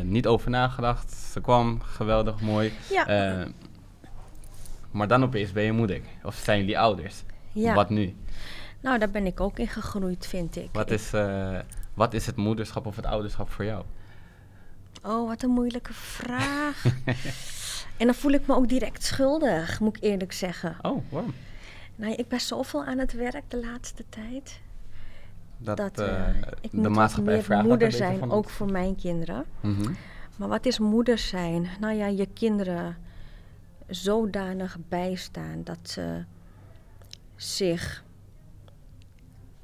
niet 0.03 0.27
over 0.27 0.51
nagedacht. 0.51 1.13
Ze 1.13 1.41
kwam, 1.41 1.81
geweldig 1.81 2.41
mooi. 2.41 2.73
Ja. 2.91 3.47
Maar 4.91 5.09
dan 5.09 5.23
opeens 5.23 5.53
ben 5.53 5.63
je 5.63 5.73
moeder. 5.73 6.01
Of 6.23 6.35
zijn 6.35 6.59
jullie 6.59 6.79
ouders? 6.79 7.23
Ja. 7.53 7.75
Wat 7.75 7.91
nu? 7.91 8.15
Nou, 8.83 8.99
daar 8.99 9.11
ben 9.11 9.27
ik 9.27 9.41
ook 9.41 9.59
in 9.59 9.69
gegroeid, 9.69 10.27
vind 10.27 10.57
ik. 10.57 10.69
Wat 10.73 10.91
Ik- 10.91 10.99
is, 10.99 11.13
eh, 11.13 11.59
wat 11.95 12.15
is 12.15 12.27
het 12.27 12.37
moederschap 12.37 12.87
of 12.87 12.97
het 12.97 13.07
ouderschap 13.07 13.51
voor 13.51 13.65
jou? 13.65 13.85
Oh, 15.05 15.29
wat 15.29 15.43
een 15.43 15.51
moeilijke 15.51 15.93
vraag. 15.93 16.85
en 17.99 18.07
dan 18.07 18.15
voel 18.15 18.33
ik 18.33 18.47
me 18.47 18.55
ook 18.55 18.69
direct 18.69 19.05
schuldig, 19.05 19.81
moet 19.81 19.97
ik 19.97 20.03
eerlijk 20.03 20.33
zeggen. 20.33 20.77
Oh, 20.83 21.03
waarom? 21.11 21.35
Nou, 21.97 22.15
ik 22.15 22.29
ben 22.29 22.41
zoveel 22.41 22.85
aan 22.85 22.99
het 22.99 23.13
werk 23.13 23.43
de 23.49 23.61
laatste 23.61 24.05
tijd. 24.09 24.61
Dat, 25.59 25.77
Dat, 25.77 25.99
eh, 25.99 26.29
eh, 26.29 26.37
ik 26.61 26.71
de 26.71 26.77
moet 26.77 26.89
maatschappij 26.89 27.43
vraagt 27.43 27.67
moeder 27.67 27.93
zijn, 27.93 28.19
van 28.19 28.31
ook 28.31 28.49
voor 28.49 28.71
mijn 28.71 28.97
kinderen. 28.97 29.45
Mhm. 29.61 29.93
Maar 30.37 30.49
wat 30.49 30.67
is 30.67 30.79
moeder 30.79 31.19
zijn? 31.19 31.69
Nou 31.81 31.95
ja, 31.95 32.07
je 32.07 32.29
kinderen 32.33 32.97
zodanig 33.89 34.77
bijstaan 34.89 35.61
dat 35.65 35.79
ze 35.83 36.25
zich 37.37 38.05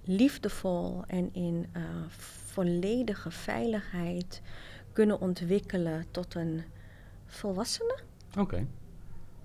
liefdevol 0.09 1.03
en 1.07 1.35
in 1.35 1.67
eh, 1.73 1.83
volledige 2.53 3.31
veiligheid 3.31 4.43
kunnen 4.93 5.21
ontwikkelen 5.21 6.05
tot 6.11 6.35
een 6.35 6.63
volwassene. 7.27 7.99
Oké, 8.39 8.67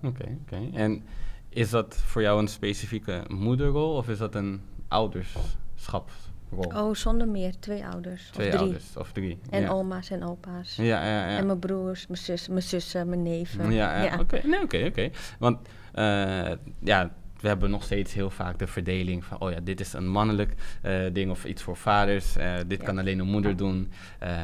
oké, 0.02 0.38
oké. 0.42 0.70
En 0.72 1.04
is 1.48 1.70
dat 1.70 1.96
voor 1.96 2.22
jou 2.22 2.40
een 2.40 2.48
specifieke 2.48 3.24
moederrol 3.28 3.96
of 3.96 4.08
is 4.08 4.18
dat 4.18 4.34
een 4.34 4.60
ouderschapsrol? 4.88 6.32
Oh, 6.56 6.94
zonder 6.94 7.28
meer. 7.28 7.58
Twee 7.58 7.86
ouders. 7.86 8.28
Twee 8.30 8.46
of 8.46 8.52
drie. 8.54 8.64
ouders 8.64 8.96
of 8.96 9.12
drie. 9.12 9.38
En 9.50 9.60
ja. 9.60 9.68
oma's 9.68 10.10
en 10.10 10.24
opa's. 10.24 10.76
Ja, 10.76 10.84
ja, 10.84 11.30
ja. 11.30 11.38
En 11.38 11.46
mijn 11.46 11.58
broers, 11.58 12.06
mijn 12.06 12.20
zus, 12.20 12.48
mijn 12.48 12.62
zussen, 12.62 13.08
mijn 13.08 13.22
neven. 13.22 13.72
Ja, 13.72 14.02
ja. 14.02 14.18
Oké. 14.18 14.40
Nee, 14.46 14.62
oké, 14.62 14.84
oké. 14.86 15.10
Want 15.38 15.68
eh, 15.92 16.52
ja, 16.78 17.12
we 17.44 17.50
hebben 17.50 17.70
nog 17.70 17.82
steeds 17.82 18.14
heel 18.14 18.30
vaak 18.30 18.58
de 18.58 18.66
verdeling 18.66 19.24
van, 19.24 19.40
oh 19.40 19.50
ja, 19.50 19.60
dit 19.60 19.80
is 19.80 19.92
een 19.92 20.08
mannelijk 20.08 20.54
eh, 20.82 21.00
ding 21.12 21.30
of 21.30 21.44
iets 21.44 21.62
voor 21.62 21.76
vaders. 21.76 22.36
eh, 22.36 22.54
dit 22.66 22.80
Ja. 22.80 22.84
kan 22.86 22.98
alleen 22.98 23.18
een 23.18 23.26
moeder 23.26 23.56
doen. 23.56 23.92
Eh, 24.18 24.40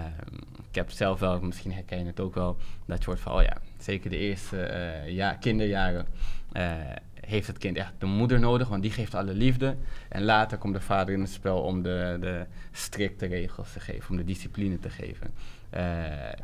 ik 0.68 0.74
heb 0.74 0.90
zelf 0.90 1.20
wel, 1.20 1.40
misschien 1.40 1.72
herken 1.72 1.98
je 1.98 2.04
het 2.04 2.20
ook 2.20 2.34
wel, 2.34 2.56
dat 2.86 2.98
je 2.98 3.04
hoort 3.04 3.20
van, 3.20 3.32
oh 3.32 3.42
ja, 3.42 3.56
zeker 3.78 4.10
de 4.10 4.16
eerste 4.16 4.70
ja, 5.06 5.32
kinderjaren 5.32 6.06
heeft 7.20 7.46
het 7.46 7.58
kind 7.58 7.76
echt 7.76 7.92
de 7.98 8.06
moeder 8.06 8.38
nodig, 8.40 8.68
want 8.68 8.82
die 8.82 8.90
geeft 8.90 9.14
alle 9.14 9.34
liefde. 9.34 9.76
En 10.08 10.22
later 10.24 10.58
komt 10.58 10.74
de 10.74 10.80
vader 10.80 11.14
in 11.14 11.20
het 11.20 11.30
spel 11.30 11.60
om 11.62 11.82
de, 11.82 12.16
de 12.20 12.46
strikte 12.72 13.26
regels 13.26 13.72
te 13.72 13.80
geven, 13.80 14.10
om 14.10 14.16
de 14.16 14.24
discipline 14.24 14.78
te 14.78 14.90
geven. 14.90 15.30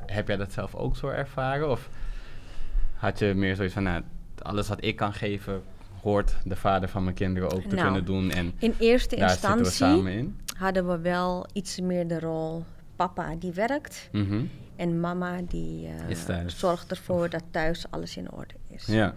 Heb 0.06 0.28
jij 0.28 0.36
dat 0.36 0.52
zelf 0.52 0.74
ook 0.74 0.96
zo 0.96 1.08
ervaren? 1.08 1.70
Of 1.70 1.88
had 2.94 3.18
je 3.18 3.34
meer 3.34 3.56
zoiets 3.56 3.74
van, 3.74 3.82
nou, 3.82 4.02
alles 4.42 4.68
wat 4.68 4.84
ik 4.84 4.96
kan 4.96 5.12
geven, 5.12 5.62
hoort 6.06 6.36
de 6.44 6.56
vader 6.56 6.88
van 6.88 7.02
mijn 7.04 7.14
kinderen 7.14 7.50
ook 7.52 7.60
te 7.62 7.74
Nou, 7.74 7.82
kunnen 7.86 8.04
doen. 8.04 8.30
En 8.30 8.52
In 8.58 8.74
eerste 8.78 9.16
daar 9.16 9.30
zitten 9.30 9.50
we 9.52 9.58
instantie 9.58 9.86
samen 9.96 10.12
in. 10.12 10.38
hadden 10.58 10.88
we 10.88 10.98
wel 10.98 11.46
iets 11.52 11.80
meer 11.80 12.08
de 12.08 12.20
rol 12.20 12.64
papa 12.96 13.34
die 13.38 13.52
werkt 13.52 14.08
Mhm. 14.12 14.44
en 14.76 15.00
mama 15.00 15.36
die 15.48 15.88
thuis. 16.26 16.58
zorgt 16.58 16.90
ervoor 16.90 17.30
dat 17.30 17.42
thuis 17.50 17.84
alles 17.90 18.16
in 18.16 18.32
orde 18.32 18.54
is. 18.68 18.86
Ja, 18.86 19.14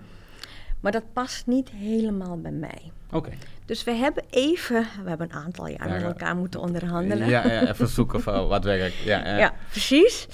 Maar 0.79 0.91
dat 0.91 1.03
past 1.13 1.47
niet 1.47 1.69
helemaal 1.69 2.41
bij 2.41 2.51
mij. 2.51 2.91
oké. 3.11 3.31
Dus 3.65 3.83
we 3.83 3.91
hebben 3.91 4.23
even, 4.29 4.87
we 5.03 5.09
hebben 5.09 5.29
een 5.31 5.37
aantal 5.37 5.67
jaar 5.67 5.87
Ja, 5.87 5.93
met 5.93 6.03
elkaar 6.03 6.35
moeten 6.35 6.59
onderhandelen. 6.59 7.27
Ja, 7.27 7.47
ja, 7.51 7.67
even 7.69 7.87
zoeken 7.87 8.21
van 8.21 8.47
wat 8.47 8.63
werkt. 8.63 8.95
Ja, 8.97 9.25
ja. 9.27 9.37
Ja, 9.37 9.53
precies. 9.69 10.27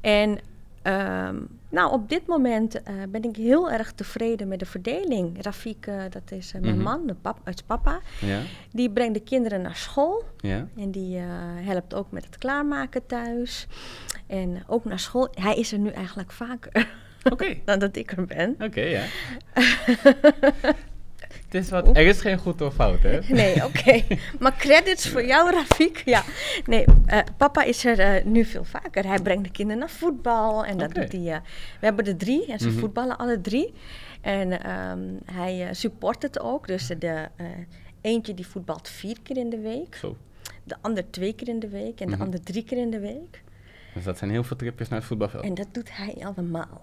En 0.00 0.38
ehm, 0.82 1.36
nou, 1.68 1.92
op 1.92 2.08
dit 2.08 2.26
moment 2.26 2.82
eh, 2.82 2.94
ben 3.08 3.22
ik 3.22 3.36
heel 3.36 3.70
erg 3.70 3.92
tevreden 3.92 4.48
met 4.48 4.58
de 4.58 4.66
verdeling. 4.66 5.42
Rafik, 5.44 5.88
dat 6.10 6.30
is 6.30 6.52
eh, 6.54 6.60
mijn 6.60 6.74
Mhm. 6.74 6.82
man, 6.82 7.06
de 7.06 7.14
pap, 7.14 7.38
uit 7.44 7.66
papa. 7.66 8.00
ja, 8.20 8.40
Die 8.70 8.90
brengt 8.90 9.14
de 9.14 9.20
kinderen 9.20 9.62
naar 9.62 9.76
school. 9.76 10.24
ja. 10.40 10.66
En 10.76 10.90
die 10.90 11.16
eh, 11.18 11.24
helpt 11.66 11.94
ook 11.94 12.10
met 12.10 12.24
het 12.24 12.38
klaarmaken 12.38 13.06
thuis. 13.06 13.66
En 14.26 14.62
ook 14.66 14.84
naar 14.84 14.98
school. 14.98 15.28
Hij 15.34 15.54
is 15.54 15.72
er 15.72 15.78
nu 15.78 15.90
eigenlijk 15.90 16.32
vaker 16.32 16.88
dan 17.64 17.78
dat 17.78 17.96
ik 17.96 18.12
er 18.12 18.24
ben. 18.26 18.54
oké, 18.60 18.80
ja. 18.80 19.02
Het 21.52 21.62
is 21.64 21.70
wat, 21.70 21.96
er 21.96 22.06
is 22.06 22.20
geen 22.20 22.38
goed 22.38 22.60
of 22.60 22.74
fout, 22.74 23.02
hè? 23.02 23.18
Nee, 23.28 23.64
oké. 23.64 24.02
Maar 24.38 24.56
credits 24.56 25.08
voor 25.08 25.24
jou, 25.26 25.50
Rafik. 25.50 26.02
Ja. 26.04 26.22
Nee, 26.66 26.84
eh, 27.06 27.18
papa 27.36 27.62
is 27.62 27.84
er 27.84 27.98
eh, 27.98 28.24
nu 28.24 28.44
veel 28.44 28.64
vaker. 28.64 29.06
Hij 29.06 29.18
brengt 29.18 29.44
de 29.44 29.50
kinderen 29.50 29.80
naar 29.80 29.90
voetbal. 29.90 30.64
En 30.64 30.78
dat 30.78 30.94
doet 30.94 31.12
hij. 31.12 31.32
eh, 31.32 31.40
we 31.80 31.86
hebben 31.86 32.06
er 32.06 32.16
drie 32.16 32.46
en 32.52 32.58
ze 32.58 32.68
Mhm. 32.68 32.78
voetballen 32.78 33.16
alle 33.18 33.40
drie. 33.40 33.72
En 34.20 34.62
ehm, 34.62 35.00
hij 35.32 35.68
support 35.74 36.22
het 36.22 36.40
ook. 36.40 36.66
Dus 36.66 36.86
de, 36.98 37.28
eentje 38.00 38.34
die 38.34 38.46
voetbalt 38.46 38.88
vier 38.88 39.16
keer 39.22 39.36
in 39.36 39.50
de 39.50 39.58
week. 39.60 39.94
Zo. 39.94 40.16
De 40.64 40.76
ander 40.80 41.10
twee 41.10 41.32
keer 41.32 41.48
in 41.48 41.58
de 41.60 41.68
week. 41.68 42.00
En 42.00 42.08
Mhm. 42.08 42.18
de 42.18 42.24
ander 42.24 42.40
drie 42.42 42.64
keer 42.64 42.78
in 42.78 42.90
de 42.90 43.00
week. 43.00 43.42
Dus 43.94 44.04
dat 44.04 44.18
zijn 44.18 44.30
heel 44.30 44.44
veel 44.44 44.56
tripjes 44.56 44.88
naar 44.88 44.98
het 44.98 45.08
voetbalveld. 45.08 45.44
En 45.44 45.54
dat 45.54 45.68
doet 45.72 45.96
hij 45.96 46.14
allemaal. 46.24 46.80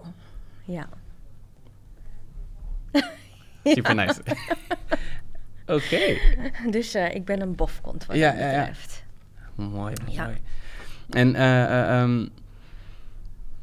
Ja. 0.64 0.88
Super 3.64 3.94
nice. 3.94 4.20
Oké. 5.66 6.18
Dus 6.70 6.94
eh, 6.94 7.14
ik 7.14 7.24
ben 7.24 7.40
een 7.40 7.54
bofkont 7.54 8.06
wat 8.06 8.16
Ja, 8.16 8.30
dat 8.30 8.40
ja, 8.40 8.50
ja. 8.50 8.58
betreft. 8.58 9.04
Mooi, 9.54 9.94
mooi. 10.06 10.36
En 11.10 11.34
eh, 11.34 11.62
eh, 11.64 12.00
ehm, 12.00 12.26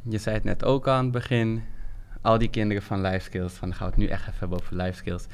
je 0.01 0.17
zei 0.17 0.35
het 0.35 0.43
net 0.43 0.63
ook 0.63 0.87
aan 0.87 1.03
het 1.03 1.11
begin, 1.11 1.63
al 2.21 2.37
die 2.37 2.49
kinderen 2.49 2.83
van 2.83 3.01
life 3.01 3.23
skills, 3.23 3.53
van 3.53 3.73
gaan 3.73 3.85
we 3.85 3.93
het 3.93 4.01
nu 4.03 4.07
echt 4.07 4.21
even 4.27 4.39
hebben 4.39 4.59
over 4.59 4.75
life 4.75 4.97
skills, 4.97 5.25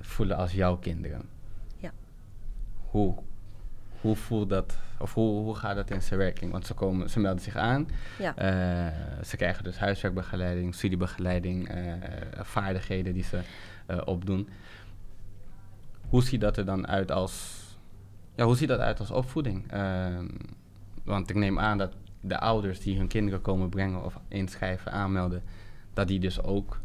voelen 0.00 0.36
als 0.36 0.52
jouw 0.52 0.76
kinderen. 0.76 1.22
Ja. 1.76 1.92
Hoe, 2.90 3.14
hoe 4.00 4.16
voelt 4.16 4.48
dat, 4.48 4.78
of 4.98 5.14
hoe, 5.14 5.42
hoe 5.42 5.54
gaat 5.54 5.76
dat 5.76 5.90
in 5.90 6.02
zijn 6.02 6.18
werking? 6.18 6.52
Want 6.52 6.66
ze, 6.66 6.74
komen, 6.74 7.10
ze 7.10 7.20
melden 7.20 7.42
zich 7.42 7.56
aan, 7.56 7.88
Ja. 8.18 8.36
eh, 8.36 9.22
ze 9.24 9.36
krijgen 9.36 9.64
dus 9.64 9.78
huiswerkbegeleiding, 9.78 10.74
studiebegeleiding, 10.74 11.68
eh, 11.68 11.92
vaardigheden 12.42 13.12
die 13.14 13.24
ze 13.24 13.40
eh, 13.86 13.98
opdoen. 14.04 14.48
Hoe 16.08 16.22
ziet 16.22 16.40
dat 16.40 16.56
er 16.56 16.64
dan 16.64 16.86
uit 16.88 17.10
als, 17.10 17.62
ja, 18.34 18.44
hoe 18.44 18.56
ziet 18.56 18.68
dat 18.68 18.80
uit 18.80 18.98
als 19.00 19.10
opvoeding? 19.10 19.70
Ehm, 19.70 20.26
want 21.04 21.30
ik 21.30 21.36
neem 21.36 21.58
aan 21.58 21.78
dat 21.78 21.92
de 22.20 22.38
ouders 22.38 22.80
die 22.80 22.96
hun 22.98 23.08
kinderen 23.08 23.40
komen 23.40 23.68
brengen 23.68 24.04
of 24.04 24.18
inschrijven, 24.28 24.92
aanmelden, 24.92 25.42
dat 25.94 26.08
die 26.08 26.20
dus 26.20 26.42
ook 26.42 26.80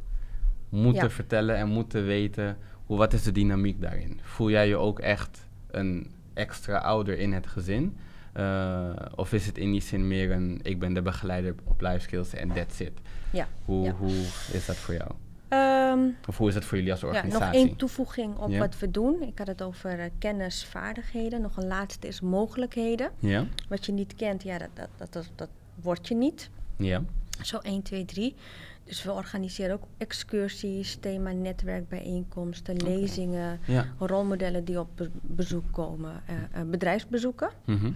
moeten 0.69 1.03
Ja. 1.03 1.09
vertellen 1.09 1.55
en 1.55 1.67
moeten 1.67 2.05
weten 2.05 2.57
hoe, 2.85 2.97
wat 2.97 3.13
is 3.13 3.23
de 3.23 3.31
dynamiek 3.31 3.81
daarin. 3.81 4.19
Voel 4.23 4.49
jij 4.49 4.67
je 4.67 4.77
ook 4.77 4.99
echt 4.99 5.47
een 5.71 6.11
extra 6.33 6.77
ouder 6.77 7.19
in 7.19 7.33
het 7.33 7.47
gezin? 7.47 7.97
Eh, 8.33 8.89
of 9.15 9.33
is 9.33 9.45
het 9.45 9.57
in 9.57 9.71
die 9.71 9.81
zin 9.81 10.07
meer 10.07 10.31
een, 10.31 10.59
ik 10.63 10.79
ben 10.79 10.93
de 10.93 11.01
begeleider 11.01 11.55
op 11.63 11.81
life 11.81 11.99
skills 11.99 12.33
en 12.33 12.53
that's 12.53 12.79
it? 12.79 12.91
Ja. 13.31 13.47
Hoe, 13.65 13.83
Ja. 13.83 13.91
hoe 13.91 14.11
is 14.51 14.65
dat 14.65 14.75
voor 14.75 14.93
jou? 14.93 15.11
Ehm, 15.47 15.99
Of 16.27 16.37
hoe 16.37 16.47
is 16.47 16.53
dat 16.53 16.63
voor 16.65 16.77
jullie 16.77 16.91
als 16.91 17.01
ja, 17.01 17.07
organisatie? 17.07 17.59
nog 17.59 17.67
één 17.67 17.75
toevoeging 17.77 18.37
op 18.37 18.49
Ja. 18.49 18.59
wat 18.59 18.79
we 18.79 18.91
doen. 18.91 19.21
Ik 19.21 19.37
had 19.37 19.47
het 19.47 19.61
over 19.61 19.99
eh, 19.99 20.09
kennis, 20.19 20.65
vaardigheden. 20.65 21.41
Nog 21.41 21.57
een 21.57 21.67
laatste 21.67 22.07
is 22.07 22.21
mogelijkheden. 22.21 23.11
Ja? 23.19 23.45
Wat 23.69 23.85
je 23.85 23.91
niet 23.91 24.15
kent, 24.15 24.43
ja, 24.43 24.57
dat, 24.57 24.69
dat, 24.73 24.89
dat, 24.97 25.13
dat, 25.13 25.29
dat 25.35 25.49
word 25.81 26.07
je 26.07 26.15
niet. 26.15 26.49
Ja? 26.77 27.01
Zo 27.41 27.57
1, 27.57 27.81
2, 27.81 28.05
3. 28.05 28.35
Dus 28.83 29.03
we 29.03 29.11
organiseren 29.11 29.75
ook 29.75 29.83
excursies, 29.97 30.95
thema 30.99 31.31
netwerkbijeenkomsten, 31.31 32.75
lezingen, 32.83 33.59
Ja. 33.65 33.85
rolmodellen 33.99 34.65
die 34.65 34.79
op 34.79 34.89
be- 34.95 35.09
bezoek 35.21 35.63
komen, 35.71 36.21
eh, 36.25 36.35
eh, 36.61 36.67
bedrijfsbezoeken. 36.67 37.49
Mhm. 37.65 37.91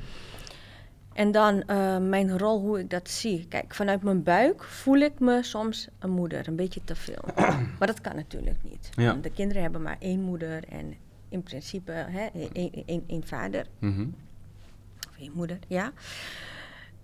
En 1.13 1.31
dan 1.31 1.61
eh, 1.63 1.97
mijn 1.97 2.37
rol, 2.37 2.59
hoe 2.59 2.79
ik 2.79 2.89
dat 2.89 3.09
zie. 3.09 3.45
Kijk, 3.49 3.75
vanuit 3.75 4.03
mijn 4.03 4.23
buik 4.23 4.63
voel 4.63 4.97
ik 4.97 5.19
me 5.19 5.43
soms 5.43 5.87
een 5.99 6.09
moeder, 6.09 6.47
een 6.47 6.55
beetje 6.55 6.81
te 6.83 6.95
veel. 6.95 7.23
maar 7.79 7.87
dat 7.87 8.01
kan 8.01 8.15
natuurlijk 8.15 8.57
niet. 8.63 8.89
Ja. 8.95 9.05
Want 9.11 9.23
De 9.23 9.31
kinderen 9.31 9.61
hebben 9.61 9.81
maar 9.81 9.97
één 9.99 10.21
moeder 10.21 10.63
en 10.69 10.93
in 11.29 11.43
principe 11.43 11.91
hè, 11.91 12.25
één, 12.53 12.71
één, 12.85 13.03
één 13.07 13.23
vader. 13.27 13.65
Mhm. 13.79 14.05
Of 15.09 15.17
één 15.19 15.31
moeder, 15.33 15.59
ja. 15.67 15.91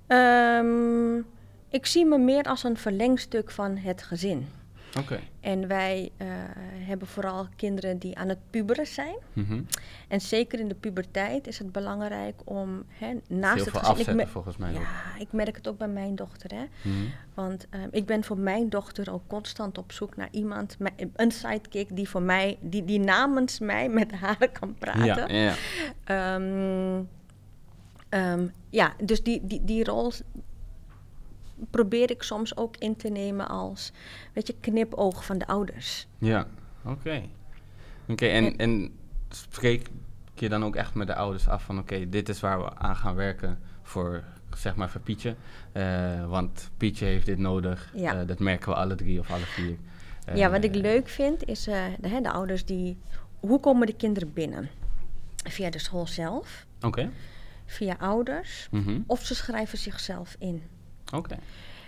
Ehm, 0.08 1.22
ik 1.74 1.86
zie 1.86 2.06
me 2.06 2.18
meer 2.18 2.44
als 2.44 2.64
een 2.64 2.78
verlengstuk 2.78 3.52
van 3.52 3.78
het 3.78 4.04
gezin. 4.04 4.48
Oké. 5.00 5.20
En 5.40 5.68
wij 5.68 6.12
eh, 6.18 6.28
hebben 6.88 7.08
vooral 7.08 7.48
kinderen 7.56 7.98
die 7.98 8.18
aan 8.18 8.30
het 8.30 8.38
puberen 8.50 8.88
zijn. 8.88 9.16
Mhm. 9.34 9.62
En 10.08 10.22
zeker 10.22 10.60
in 10.60 10.68
de 10.68 10.76
puberteit 10.76 11.48
is 11.48 11.58
het 11.60 11.72
belangrijk 11.72 12.42
om 12.44 12.84
hè, 12.88 13.14
naast 13.28 13.66
het 13.66 13.70
veel 13.70 13.80
gezin... 13.80 13.80
ik 13.80 13.86
afzetten 13.90 14.16
me- 14.16 14.28
volgens 14.28 14.58
mij 14.58 14.70
ook. 14.70 14.82
ja, 14.82 15.20
ik 15.20 15.32
merk 15.32 15.56
het 15.56 15.68
ook 15.68 15.78
bij 15.78 15.88
mijn 15.88 16.16
dochter. 16.16 16.52
Hè? 16.54 16.64
Mhm. 16.82 17.06
Want 17.34 17.68
ehm, 17.70 17.88
ik 17.92 18.06
ben 18.06 18.24
voor 18.24 18.38
mijn 18.38 18.70
dochter 18.70 19.14
ook 19.14 19.24
constant 19.28 19.78
op 19.78 19.92
zoek 19.92 20.16
naar 20.16 20.30
iemand, 20.32 20.78
een 21.16 21.32
sidekick 21.32 21.96
die 21.96 22.10
voor 22.10 22.22
mij, 22.22 22.58
die, 22.62 22.86
die 22.86 23.00
namens 23.00 23.60
mij 23.60 23.90
met 23.90 24.12
haar 24.12 24.50
kan 24.60 24.76
praten. 24.80 25.36
Ja, 25.36 25.56
ja, 26.06 26.38
ehm, 28.10 28.48
ja, 28.70 28.94
dus 29.04 29.24
die, 29.24 29.46
die, 29.46 29.64
die 29.64 29.84
rol 29.84 30.12
probeer 31.70 32.10
ik 32.12 32.24
soms 32.24 32.58
ook 32.58 32.78
in 32.78 32.96
te 32.96 33.10
nemen 33.10 33.48
als, 33.48 33.92
weet 34.34 34.48
je, 34.48 34.56
knipoog 34.60 35.26
van 35.26 35.38
de 35.38 35.48
ouders. 35.48 36.08
Ja, 36.18 36.48
oké. 36.86 37.22
Oké, 38.08 38.26
en, 38.26 38.58
en 38.58 38.92
spreek 39.30 39.88
je 40.34 40.50
dan 40.50 40.64
ook 40.66 40.76
echt 40.76 40.94
met 40.94 41.08
de 41.08 41.16
ouders 41.16 41.48
af 41.48 41.64
van... 41.64 41.80
oké, 41.80 42.10
dit 42.10 42.30
is 42.30 42.40
waar 42.40 42.60
we 42.64 42.76
aan 42.76 42.96
gaan 42.96 43.16
werken 43.16 43.60
voor, 43.82 44.24
zeg 44.58 44.76
maar, 44.76 44.90
voor 44.90 45.02
Pietje. 45.02 45.36
Eh, 45.72 46.30
want 46.30 46.70
Pietje 46.78 47.06
heeft 47.06 47.26
dit 47.26 47.38
nodig. 47.38 47.92
Ja. 47.96 48.20
Eh, 48.20 48.28
dat 48.28 48.40
merken 48.40 48.70
we 48.70 48.76
alle 48.76 48.96
drie 48.96 49.20
of 49.20 49.32
alle 49.32 49.46
vier. 49.46 49.78
ja, 50.34 50.50
wat 50.50 50.64
ik 50.64 50.76
Eh, 50.76 50.82
leuk 50.82 51.08
vind 51.10 51.46
is 51.48 51.64
de, 51.64 51.90
hè, 52.02 52.22
de 52.22 52.32
ouders 52.32 52.66
die, 52.66 52.98
hoe 53.40 53.60
komen 53.60 53.88
de 53.88 53.96
kinderen 53.96 54.34
binnen? 54.34 54.70
Via 55.50 55.70
de 55.70 55.80
school 55.80 56.08
zelf, 56.08 56.66
Oké. 56.82 57.10
via 57.66 57.96
ouders, 58.00 58.68
Mhm. 58.72 59.00
of 59.08 59.26
ze 59.26 59.36
schrijven 59.36 59.78
zichzelf 59.78 60.36
in. 60.40 60.64
Oké. 61.14 61.38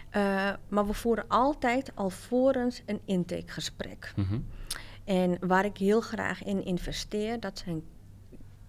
Eh, 0.10 0.54
maar 0.68 0.88
we 0.88 0.94
voeren 0.94 1.26
altijd 1.28 1.92
alvorens 1.96 2.82
een 2.86 3.02
intakegesprek. 3.06 4.14
Mhm. 4.16 4.40
En 5.04 5.38
waar 5.48 5.66
ik 5.66 5.78
heel 5.78 6.02
graag 6.02 6.44
in 6.44 6.66
investeer, 6.66 7.40
dat 7.40 7.58
zijn 7.66 7.84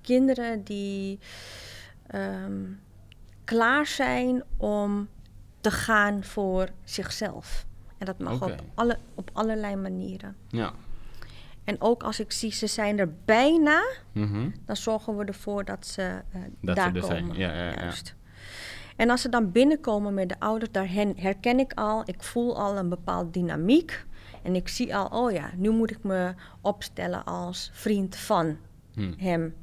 kinderen 0.01 0.63
die 0.65 1.19
ehm, 2.07 2.63
klaar 3.45 3.87
zijn 3.87 4.43
om 4.57 5.09
te 5.61 5.71
gaan 5.71 6.25
voor 6.25 6.69
zichzelf. 6.85 7.67
En 7.99 8.07
dat 8.07 8.19
mag 8.19 8.43
op, 8.43 8.63
alle, 8.75 8.99
op 9.15 9.31
allerlei 9.33 9.77
manieren. 9.77 10.37
Ja. 10.49 10.73
En 11.65 11.81
ook 11.81 12.03
als 12.03 12.21
ik 12.21 12.33
zie 12.33 12.53
ze 12.53 12.67
zijn 12.67 12.99
er 12.99 13.13
bijna, 13.25 13.83
Mhm. 14.13 14.51
dan 14.65 14.77
zorgen 14.77 15.17
we 15.17 15.25
ervoor 15.25 15.65
dat 15.65 15.87
ze 15.87 16.03
eh, 16.03 16.41
Dat 16.61 16.77
ze 16.77 16.83
daar 16.83 16.95
er 16.95 17.03
zijn. 17.05 17.23
komen. 17.23 17.37
Ja, 17.39 17.53
ja, 17.55 17.65
ja. 17.71 17.75
Juist. 17.81 18.15
En 18.97 19.11
als 19.11 19.21
ze 19.21 19.29
dan 19.29 19.53
binnenkomen 19.53 20.15
met 20.15 20.29
de 20.29 20.41
ouders, 20.41 20.73
daar 20.73 20.89
herken 21.17 21.59
ik 21.59 21.73
al, 21.75 22.03
ik 22.05 22.23
voel 22.23 22.59
al 22.59 22.77
een 22.77 22.89
bepaalde 22.89 23.31
dynamiek. 23.31 24.07
En 24.43 24.55
ik 24.55 24.69
zie 24.69 24.97
al, 24.97 25.07
oh 25.07 25.33
ja, 25.33 25.51
nu 25.57 25.71
moet 25.71 25.91
ik 25.91 26.03
me 26.03 26.35
opstellen 26.61 27.25
als 27.25 27.71
vriend 27.73 28.17
van 28.17 28.57
Hm. 28.93 29.13
hem 29.17 29.55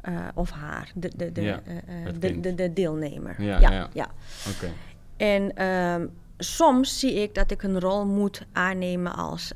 eh, 0.00 0.28
of 0.34 0.50
haar, 0.50 0.92
de, 0.94 1.10
de, 1.16 1.32
de, 1.32 1.42
Ja, 1.42 1.60
eh, 1.64 2.06
eh, 2.06 2.14
de, 2.20 2.40
de, 2.40 2.54
de 2.54 2.72
deelnemer. 2.72 3.42
Ja, 3.42 3.60
ja, 3.60 3.70
ja. 3.72 3.88
ja. 3.92 4.08
Oké. 4.54 4.72
En 5.16 5.56
ehm, 5.56 6.06
soms 6.38 6.98
zie 6.98 7.12
ik 7.14 7.34
dat 7.34 7.50
ik 7.50 7.62
een 7.62 7.80
rol 7.80 8.06
moet 8.06 8.46
aannemen 8.52 9.14
als 9.14 9.52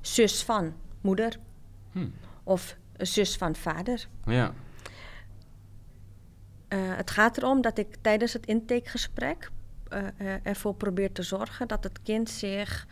zus 0.00 0.42
van 0.44 0.72
moeder 1.00 1.38
Hm. 1.92 2.06
of 2.44 2.76
zus 2.96 3.36
van 3.36 3.54
vader. 3.54 4.06
Ja. 4.24 4.52
Eh, 6.68 6.78
het 6.96 7.10
gaat 7.10 7.36
erom 7.36 7.60
dat 7.60 7.78
ik 7.78 7.96
tijdens 8.00 8.32
het 8.32 8.46
intakegesprek 8.46 9.50
eh, 9.88 10.06
eh, 10.16 10.40
ervoor 10.42 10.74
probeer 10.74 11.12
te 11.12 11.22
zorgen 11.22 11.68
dat 11.68 11.84
het 11.84 12.02
kind 12.02 12.30
zich 12.30 12.86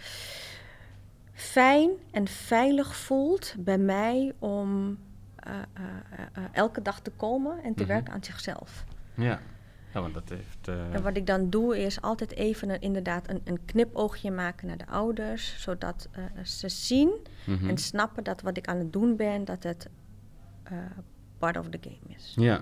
fijn 1.32 1.90
en 2.10 2.28
veilig 2.28 2.96
voelt 2.96 3.54
bij 3.58 3.78
mij 3.78 4.32
om 4.38 4.98
elke 6.52 6.82
dag 6.82 7.00
te 7.00 7.10
komen 7.10 7.62
en 7.62 7.74
te 7.74 7.82
Mhm. 7.82 7.92
werken 7.92 8.12
aan 8.12 8.24
zichzelf. 8.24 8.84
Ja. 9.14 9.40
Ja, 9.92 10.00
want 10.00 10.14
dat 10.14 10.28
heeft... 10.28 10.68
En 10.68 11.02
wat 11.02 11.16
ik 11.16 11.26
dan 11.26 11.50
doe 11.50 11.78
is 11.78 12.00
altijd 12.00 12.32
even 12.32 12.70
een, 12.70 12.80
inderdaad 12.80 13.28
een, 13.28 13.40
een 13.44 13.64
knipoogje 13.64 14.30
maken 14.30 14.66
naar 14.66 14.76
de 14.76 14.86
ouders, 14.86 15.62
zodat 15.62 16.08
ze 16.42 16.68
zien 16.68 17.12
mhm. 17.46 17.68
en 17.68 17.78
snappen 17.78 18.24
dat 18.24 18.42
wat 18.42 18.56
ik 18.56 18.66
aan 18.66 18.78
het 18.78 18.92
doen 18.92 19.16
ben, 19.16 19.44
dat 19.44 19.62
het 19.62 19.88
part 21.38 21.56
of 21.56 21.68
the 21.68 21.78
game 21.80 22.14
is. 22.16 22.32
Ja. 22.36 22.60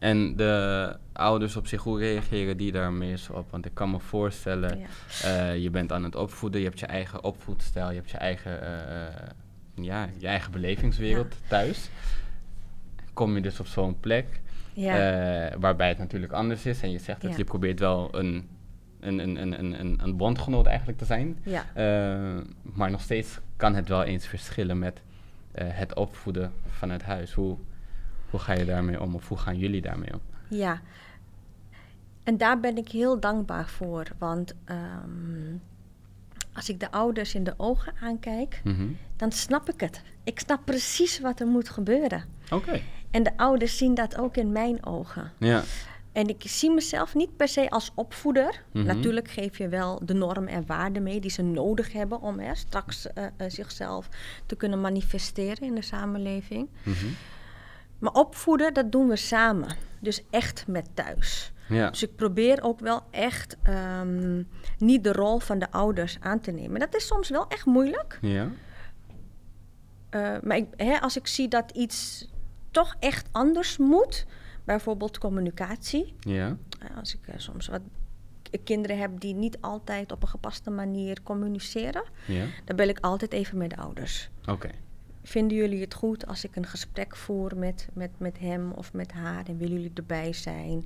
En 0.00 0.36
de 0.36 0.96
ouders 1.12 1.56
op 1.56 1.66
zich, 1.66 1.82
hoe 1.82 1.98
reageren 1.98 2.56
die 2.56 2.72
daar 2.72 2.92
meestal 2.92 3.36
op? 3.36 3.50
Want 3.50 3.66
ik 3.66 3.74
kan 3.74 3.90
me 3.90 3.98
voorstellen, 4.00 4.78
Ja. 4.78 4.86
eh, 5.22 5.62
je 5.62 5.70
bent 5.70 5.92
aan 5.92 6.04
het 6.04 6.14
opvoeden, 6.14 6.60
je 6.60 6.66
hebt 6.66 6.80
je 6.80 6.86
eigen 6.86 7.24
opvoedstijl, 7.24 7.88
je 7.88 7.94
hebt 7.96 8.10
je 8.10 8.16
eigen, 8.18 8.62
eh, 8.62 9.28
ja, 9.74 10.08
je 10.18 10.26
eigen 10.26 10.52
belevingswereld 10.52 11.36
thuis. 11.48 11.90
Kom 13.12 13.34
je 13.34 13.40
dus 13.40 13.60
op 13.60 13.66
zo'n 13.66 14.00
plek 14.00 14.40
Ja. 14.72 14.92
eh, 15.50 15.56
waarbij 15.58 15.88
het 15.88 15.98
natuurlijk 15.98 16.32
anders 16.32 16.66
is 16.66 16.82
en 16.82 16.90
je 16.90 16.98
zegt 16.98 17.20
dat 17.22 17.36
je 17.36 17.44
probeert 17.44 17.78
wel 17.78 18.08
een, 18.12 18.48
een, 19.00 19.18
een, 19.18 19.36
een, 19.42 19.58
een, 19.58 19.80
een, 19.80 19.98
een 20.02 20.16
bondgenoot 20.16 20.66
eigenlijk 20.66 20.98
te 20.98 21.04
zijn. 21.04 21.38
maar 22.62 22.90
nog 22.90 23.00
steeds 23.00 23.38
kan 23.56 23.74
het 23.74 23.88
wel 23.88 24.02
eens 24.02 24.26
verschillen 24.26 24.78
met 24.78 25.02
het 25.52 25.94
opvoeden 25.94 26.52
vanuit 26.68 27.02
huis. 27.02 27.32
Hoe, 27.32 27.56
hoe 28.30 28.40
ga 28.40 28.52
je 28.52 28.64
daarmee 28.64 29.00
om 29.00 29.14
of 29.14 29.28
hoe 29.28 29.38
gaan 29.38 29.58
jullie 29.58 29.80
daarmee 29.80 30.12
om? 30.12 30.20
Ja. 30.48 30.80
En 32.24 32.36
daar 32.36 32.60
ben 32.60 32.76
ik 32.76 32.88
heel 32.88 33.20
dankbaar 33.20 33.68
voor. 33.68 34.06
Want 34.18 34.54
ehm, 34.64 35.56
als 36.52 36.68
ik 36.68 36.80
de 36.80 36.90
ouders 36.90 37.34
in 37.34 37.44
de 37.44 37.54
ogen 37.56 37.92
aankijk, 38.02 38.60
Mhm. 38.64 38.86
dan 39.16 39.32
snap 39.32 39.68
ik 39.68 39.80
het. 39.80 40.02
Ik 40.24 40.40
snap 40.40 40.60
precies 40.64 41.20
wat 41.20 41.40
er 41.40 41.46
moet 41.46 41.68
gebeuren. 41.68 42.24
Oké. 42.50 42.80
En 43.10 43.22
de 43.22 43.36
ouders 43.36 43.76
zien 43.76 43.94
dat 43.94 44.18
ook 44.18 44.36
in 44.36 44.52
mijn 44.52 44.86
ogen. 44.86 45.32
Ja. 45.38 45.62
En 46.12 46.28
ik 46.28 46.42
zie 46.46 46.70
mezelf 46.70 47.14
niet 47.14 47.36
per 47.36 47.48
se 47.48 47.70
als 47.70 47.92
opvoeder. 47.94 48.62
Mhm. 48.72 48.86
Natuurlijk 48.86 49.30
geef 49.30 49.58
je 49.58 49.68
wel 49.68 50.00
de 50.04 50.14
normen 50.14 50.48
en 50.52 50.66
waarden 50.66 51.02
mee 51.02 51.20
die 51.20 51.30
ze 51.30 51.42
nodig 51.42 51.92
hebben 51.92 52.20
om 52.20 52.38
hè, 52.38 52.54
straks 52.54 53.12
eh, 53.12 53.24
eh, 53.24 53.30
zichzelf 53.50 54.08
te 54.46 54.56
kunnen 54.56 54.80
manifesteren 54.80 55.66
in 55.66 55.74
de 55.74 55.82
samenleving. 55.82 56.68
Mhm. 56.82 57.06
Maar 58.00 58.12
opvoeden, 58.12 58.74
dat 58.74 58.92
doen 58.92 59.08
we 59.08 59.16
samen. 59.16 59.76
Dus 60.00 60.22
echt 60.30 60.66
met 60.66 60.88
thuis. 60.94 61.52
Ja. 61.68 61.90
Dus 61.90 62.02
ik 62.02 62.16
probeer 62.16 62.62
ook 62.62 62.80
wel 62.80 63.02
echt 63.10 63.56
ehm, 63.62 64.42
niet 64.78 65.04
de 65.04 65.12
rol 65.12 65.38
van 65.38 65.58
de 65.58 65.70
ouders 65.70 66.16
aan 66.20 66.40
te 66.40 66.50
nemen. 66.50 66.80
Dat 66.80 66.94
is 66.94 67.06
soms 67.06 67.28
wel 67.28 67.48
echt 67.48 67.66
moeilijk. 67.66 68.18
Ja. 68.20 68.48
Uh, 70.10 70.36
maar 70.42 70.56
ik, 70.56 70.66
hè, 70.76 71.00
als 71.00 71.16
ik 71.16 71.26
zie 71.26 71.48
dat 71.48 71.70
iets 71.70 72.28
toch 72.70 72.96
echt 72.98 73.28
anders 73.32 73.78
moet, 73.78 74.26
bijvoorbeeld 74.64 75.18
communicatie. 75.18 76.14
Ja. 76.20 76.56
Als 76.96 77.14
ik 77.14 77.20
uh, 77.28 77.34
soms 77.36 77.68
wat 77.68 77.80
kinderen 78.64 78.98
heb 78.98 79.20
die 79.20 79.34
niet 79.34 79.60
altijd 79.60 80.12
op 80.12 80.22
een 80.22 80.28
gepaste 80.28 80.70
manier 80.70 81.22
communiceren, 81.22 82.02
Ja. 82.26 82.44
dan 82.64 82.76
bel 82.76 82.88
ik 82.88 82.98
altijd 83.00 83.32
even 83.32 83.58
met 83.58 83.70
de 83.70 83.76
ouders. 83.76 84.30
Oké. 84.46 84.70
Vinden 85.22 85.56
jullie 85.56 85.80
het 85.80 85.94
goed 85.94 86.26
als 86.26 86.44
ik 86.44 86.56
een 86.56 86.66
gesprek 86.66 87.16
voer 87.16 87.56
met, 87.56 87.88
met, 87.92 88.10
met 88.16 88.38
hem 88.38 88.70
of 88.72 88.92
met 88.92 89.12
haar 89.12 89.44
en 89.46 89.58
willen 89.58 89.74
jullie 89.74 89.90
erbij 89.94 90.32
zijn? 90.32 90.84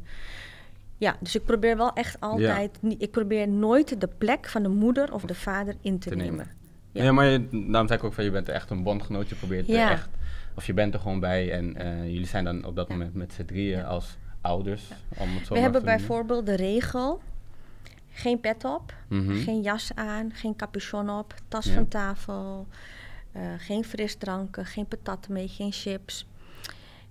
Ja, 0.99 1.17
dus 1.21 1.35
ik 1.35 1.45
probeer 1.45 1.77
wel 1.77 1.93
echt 1.93 2.21
altijd, 2.21 2.79
ik 2.99 3.11
probeer 3.11 3.49
nooit 3.49 4.01
de 4.01 4.09
plek 4.19 4.49
van 4.49 4.63
de 4.63 4.69
moeder 4.69 5.13
of 5.13 5.23
de 5.23 5.35
vader 5.35 5.75
in 5.81 5.99
te, 5.99 6.09
te 6.09 6.15
nemen. 6.17 6.31
nemen. 6.31 6.51
Ja. 6.93 7.03
Ja, 7.03 7.13
maar 7.13 7.27
je, 7.27 7.49
daarom 7.51 7.87
zei 7.87 7.99
ik 7.99 8.05
ook 8.05 8.13
van 8.13 8.25
je 8.25 8.31
bent 8.31 8.49
echt 8.49 8.71
een 8.71 8.83
bondgenoot. 8.83 9.29
Je 9.29 9.35
probeert 9.35 9.69
er 9.69 9.91
echt, 9.91 10.09
of 10.55 10.67
je 10.67 10.73
bent 10.75 10.95
er 10.95 11.01
gewoon 11.01 11.21
bij 11.21 11.53
en 11.53 11.77
eh, 11.77 12.05
jullie 12.05 12.27
zijn 12.27 12.45
dan 12.45 12.65
op 12.65 12.77
dat 12.77 12.89
moment 12.89 13.15
met 13.15 13.33
z'n 13.33 13.45
drieën 13.45 13.85
als 13.85 14.17
ouders. 14.41 14.83
Om 15.09 15.29
het 15.35 15.47
zo 15.47 15.55
We 15.55 15.61
hebben 15.61 15.85
bijvoorbeeld 15.85 16.47
de 16.47 16.55
regel, 16.57 17.21
geen 18.13 18.41
pet 18.41 18.65
op, 18.65 18.95
Mhm. 19.09 19.35
geen 19.35 19.61
jas 19.63 19.91
aan, 19.95 20.31
geen 20.35 20.57
capuchon 20.57 21.11
op, 21.11 21.35
tas 21.49 21.65
Ja. 21.65 21.73
van 21.75 21.89
tafel, 21.89 22.67
eh, 23.35 23.43
geen 23.59 23.85
frisdranken, 23.85 24.67
geen 24.67 24.87
patat 24.87 25.29
mee, 25.29 25.49
geen 25.49 25.73
chips. 25.73 26.27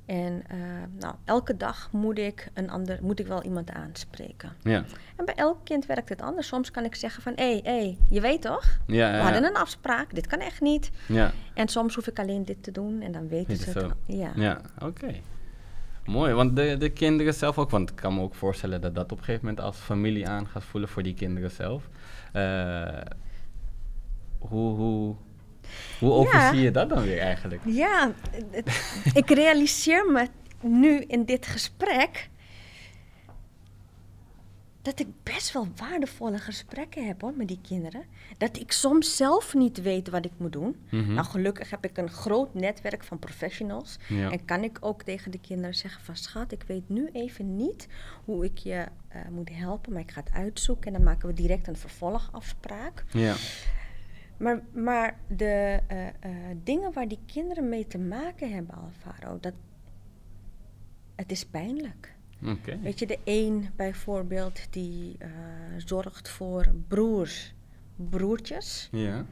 En 0.06 0.44
eh, 0.48 0.58
nou, 1.00 1.16
elke 1.26 1.58
dag 1.58 1.90
moet 1.92 2.18
ik, 2.18 2.50
een 2.54 2.70
ander, 2.70 3.00
moet 3.02 3.20
ik 3.20 3.28
wel 3.28 3.44
iemand 3.44 3.72
aanspreken. 3.72 4.52
Ja. 4.62 4.86
En 5.16 5.26
bij 5.26 5.34
elk 5.36 5.58
kind 5.64 5.86
werkt 5.86 6.10
het 6.10 6.22
anders. 6.22 6.48
Soms 6.48 6.72
kan 6.72 6.84
ik 6.84 6.96
zeggen 6.96 7.22
van, 7.24 7.34
hé, 7.36 7.52
hey, 7.52 7.60
hey, 7.64 7.98
je 8.10 8.22
weet 8.22 8.42
toch? 8.42 8.80
Ja, 8.88 9.12
We 9.12 9.18
ja, 9.18 9.24
hadden 9.24 9.44
een 9.44 9.56
afspraak, 9.56 10.16
dit 10.16 10.28
kan 10.28 10.40
echt 10.40 10.62
niet. 10.62 10.92
ja. 11.08 11.32
En 11.54 11.68
soms 11.68 11.96
hoef 11.96 12.08
ik 12.08 12.20
alleen 12.20 12.46
dit 12.46 12.64
te 12.64 12.72
doen 12.72 13.02
en 13.02 13.12
dan 13.12 13.28
weten 13.28 13.48
Weet 13.48 13.62
ze 13.62 13.80
het. 13.80 13.94
Ja. 14.06 14.32
Ja, 14.36 14.62
oké. 14.80 15.14
Mooi, 16.06 16.34
want 16.34 16.56
de, 16.56 16.76
de 16.78 16.90
kinderen 16.90 17.34
zelf 17.34 17.58
ook, 17.58 17.70
want 17.70 17.90
ik 17.90 17.96
kan 17.96 18.14
me 18.14 18.22
ook 18.22 18.36
voorstellen 18.36 18.82
dat 18.82 18.96
dat 18.96 19.12
op 19.12 19.18
een 19.18 19.24
gegeven 19.24 19.46
moment 19.46 19.66
als 19.66 19.78
familie 19.78 20.28
aan 20.28 20.48
gaat 20.48 20.64
voelen 20.64 20.90
voor 20.90 21.04
die 21.04 21.14
kinderen 21.14 21.52
zelf. 21.52 21.90
Eh, 22.34 23.02
hoe, 24.40 24.76
hoe, 24.76 25.16
hoe 26.00 26.10
Ja. 26.10 26.16
overzie 26.16 26.62
je 26.62 26.72
dat 26.72 26.90
dan 26.90 27.04
weer 27.04 27.20
eigenlijk? 27.20 27.62
Ja, 27.66 28.12
ik 29.14 29.30
realiseer 29.30 30.12
me 30.12 30.28
nu 30.62 31.00
in 31.00 31.26
dit 31.26 31.46
gesprek 31.46 32.30
dat 34.82 35.00
ik 35.00 35.08
best 35.24 35.52
wel 35.54 35.68
waardevolle 35.76 36.38
gesprekken 36.38 37.08
heb 37.08 37.22
hoor, 37.22 37.34
met 37.36 37.48
die 37.48 37.60
kinderen. 37.62 38.04
Dat 38.38 38.60
ik 38.60 38.72
soms 38.72 39.16
zelf 39.16 39.54
niet 39.54 39.82
weet 39.82 40.10
wat 40.10 40.26
ik 40.26 40.32
moet 40.38 40.52
doen. 40.52 40.76
Mhm. 40.90 41.14
Nou, 41.14 41.28
gelukkig 41.28 41.70
heb 41.70 41.86
ik 41.86 41.98
een 41.98 42.10
groot 42.10 42.54
netwerk 42.54 43.04
van 43.04 43.20
professionals. 43.20 43.98
Ja. 44.08 44.32
En 44.32 44.46
kan 44.46 44.64
ik 44.64 44.78
ook 44.80 45.04
tegen 45.04 45.32
de 45.32 45.40
kinderen 45.40 45.76
zeggen 45.76 46.04
van 46.04 46.16
schat, 46.16 46.52
ik 46.52 46.64
weet 46.68 46.90
nu 46.90 47.10
even 47.14 47.56
niet 47.56 47.88
hoe 48.26 48.46
ik 48.46 48.58
je 48.58 48.86
eh, 49.08 49.22
moet 49.32 49.50
helpen, 49.54 49.92
maar 49.94 50.02
ik 50.02 50.12
ga 50.12 50.20
het 50.20 50.34
uitzoeken 50.34 50.86
en 50.88 50.94
dan 50.94 51.04
maken 51.04 51.28
we 51.28 51.34
direct 51.34 51.68
een 51.68 51.78
vervolgafspraak. 51.78 53.04
Ja, 53.12 53.36
Maar, 54.38 54.62
maar 54.72 55.20
de 55.28 55.80
eh, 55.88 56.08
eh, 56.08 56.14
dingen 56.64 56.94
waar 56.94 57.08
die 57.08 57.20
kinderen 57.26 57.70
mee 57.70 57.88
te 57.88 57.98
maken 57.98 58.54
hebben, 58.54 58.76
Alvaro, 58.76 59.40
dat, 59.40 59.54
het 61.16 61.32
is 61.32 61.46
pijnlijk. 61.46 62.16
Weet 62.82 63.00
je, 63.00 63.06
de 63.06 63.20
een 63.24 63.70
bijvoorbeeld 63.76 64.74
die 64.74 65.16
eh, 65.20 65.30
zorgt 65.78 66.30
voor 66.30 66.74
broers, 66.88 67.54
broertjes, 67.96 68.90
Ja, 68.92 69.26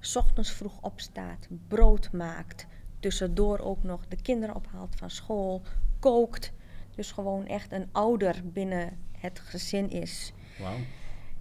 s 0.00 0.16
ochtends 0.16 0.52
vroeg 0.52 0.80
opstaat, 0.80 1.48
brood 1.68 2.12
maakt, 2.12 2.66
tussendoor 3.00 3.58
ook 3.58 3.82
nog 3.82 4.06
de 4.08 4.22
kinderen 4.22 4.54
ophaalt 4.54 4.94
van 4.96 5.10
school, 5.10 5.62
kookt. 5.98 6.52
Dus 6.94 7.12
gewoon 7.12 7.46
echt 7.46 7.72
een 7.72 7.88
ouder 7.92 8.42
binnen 8.44 8.98
het 9.12 9.38
gezin 9.38 9.90
is. 9.90 10.32
wauw. 10.58 10.76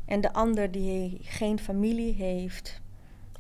En 0.05 0.21
de 0.21 0.33
ander 0.33 0.71
die 0.71 1.17
geen 1.21 1.59
familie 1.59 2.13
heeft, 2.13 2.81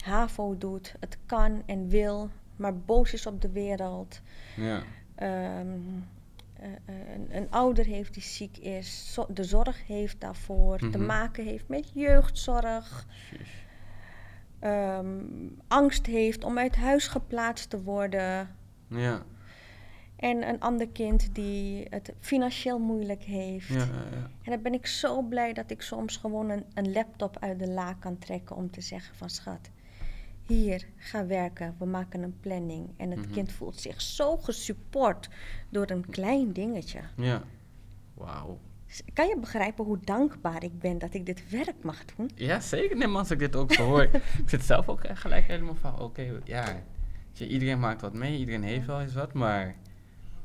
HAVO 0.03 0.57
doet, 0.57 0.95
het 0.99 1.17
kan 1.25 1.63
en 1.65 1.87
wil, 1.87 2.29
maar 2.55 2.77
boos 2.77 3.13
is 3.13 3.25
op 3.25 3.41
de 3.41 3.49
wereld. 3.51 4.21
Ja, 4.55 4.83
Ehm, 5.15 5.67
eh, 6.53 6.69
eh, 6.85 7.13
een, 7.15 7.27
een 7.35 7.47
ouder 7.51 7.85
heeft 7.85 8.13
die 8.13 8.23
ziek 8.23 8.57
is, 8.57 9.13
zo- 9.13 9.27
de 9.29 9.43
zorg 9.43 9.87
heeft 9.87 10.21
daarvoor, 10.21 10.77
te 10.77 10.85
Mhm. 10.97 11.05
maken 11.05 11.43
heeft 11.45 11.67
met 11.67 11.91
jeugdzorg. 11.93 13.05
Ehm, 14.59 15.19
angst 15.67 16.05
heeft 16.05 16.43
om 16.43 16.57
uit 16.57 16.75
huis 16.75 17.07
geplaatst 17.07 17.69
te 17.69 17.83
worden. 17.83 18.55
ja, 18.87 19.21
En 20.15 20.47
een 20.47 20.59
ander 20.59 20.87
kind 20.89 21.35
die 21.35 21.85
het 21.89 22.13
financieel 22.19 22.79
moeilijk 22.79 23.23
heeft. 23.23 23.67
ja, 23.69 23.75
ja, 23.77 23.83
ja. 24.11 24.29
En 24.43 24.51
dan 24.51 24.61
ben 24.61 24.73
ik 24.73 24.87
zo 24.87 25.21
blij 25.21 25.53
dat 25.53 25.71
ik 25.71 25.81
soms 25.81 26.17
gewoon 26.17 26.49
een, 26.49 26.63
een 26.73 26.91
laptop 26.91 27.37
uit 27.39 27.59
de 27.59 27.67
la 27.67 27.93
kan 27.93 28.17
trekken 28.17 28.55
om 28.55 28.71
te 28.71 28.81
zeggen 28.81 29.15
van 29.15 29.29
schat, 29.29 29.69
hier, 30.47 30.85
ga 30.95 31.25
werken, 31.25 31.75
we 31.79 31.85
maken 31.85 32.23
een 32.23 32.39
planning. 32.39 32.89
En 32.97 33.11
het 33.11 33.19
Mhm. 33.19 33.31
kind 33.31 33.51
voelt 33.51 33.79
zich 33.79 34.01
zo 34.01 34.37
gesupport 34.37 35.29
door 35.69 35.89
een 35.89 36.09
klein 36.09 36.51
dingetje. 36.53 36.99
ja. 37.15 37.43
Wauw. 38.13 38.59
Kan 39.13 39.27
je 39.27 39.37
begrijpen 39.39 39.85
hoe 39.85 39.99
dankbaar 40.03 40.63
ik 40.63 40.79
ben 40.79 40.97
dat 40.97 41.13
ik 41.13 41.25
dit 41.25 41.49
werk 41.49 41.83
mag 41.83 42.05
doen? 42.15 42.31
Ja, 42.35 42.59
zeker. 42.59 42.97
Nee, 42.97 43.07
maar 43.07 43.19
als 43.19 43.31
ik 43.31 43.39
dit 43.39 43.55
ook 43.55 43.73
zo 43.73 43.83
hoor. 43.83 44.01
ik 44.43 44.43
zit 44.45 44.63
zelf 44.63 44.87
ook 44.89 44.99
gelijk 45.13 45.45
helemaal 45.47 45.75
van, 45.75 45.99
oké, 45.99 46.39
ja. 46.43 46.83
Iedereen 47.37 47.79
maakt 47.79 48.01
wat 48.01 48.13
mee, 48.13 48.37
iedereen 48.37 48.63
heeft 48.63 48.85
wel 48.85 49.01
eens 49.01 49.13
wat, 49.13 49.33
maar 49.33 49.75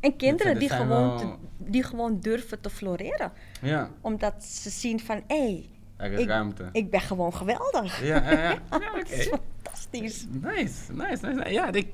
En 0.00 0.16
kinderen 0.16 0.58
die 0.58 0.68
gewoon, 0.68 1.18
te- 1.18 1.34
die 1.58 1.82
gewoon 1.82 2.20
durven 2.20 2.60
te 2.60 2.70
floreren. 2.70 3.32
ja, 3.62 3.90
Omdat 4.00 4.44
ze 4.44 4.70
zien 4.70 5.00
van, 5.00 5.16
hé, 5.26 5.36
hey, 5.36 5.68
er 5.96 6.12
is 6.12 6.20
Ik- 6.20 6.26
ruimte. 6.28 6.68
ik 6.72 6.90
ben 6.90 7.00
gewoon 7.00 7.34
geweldig. 7.34 8.02
Ja, 8.04 8.30
ja, 8.30 8.42
ja. 8.42 8.58
fantastisch. 9.72 10.26
Nice, 10.30 10.92
nice, 10.92 11.26
nice. 11.26 11.50
Ja, 11.52 11.72
ik, 11.72 11.88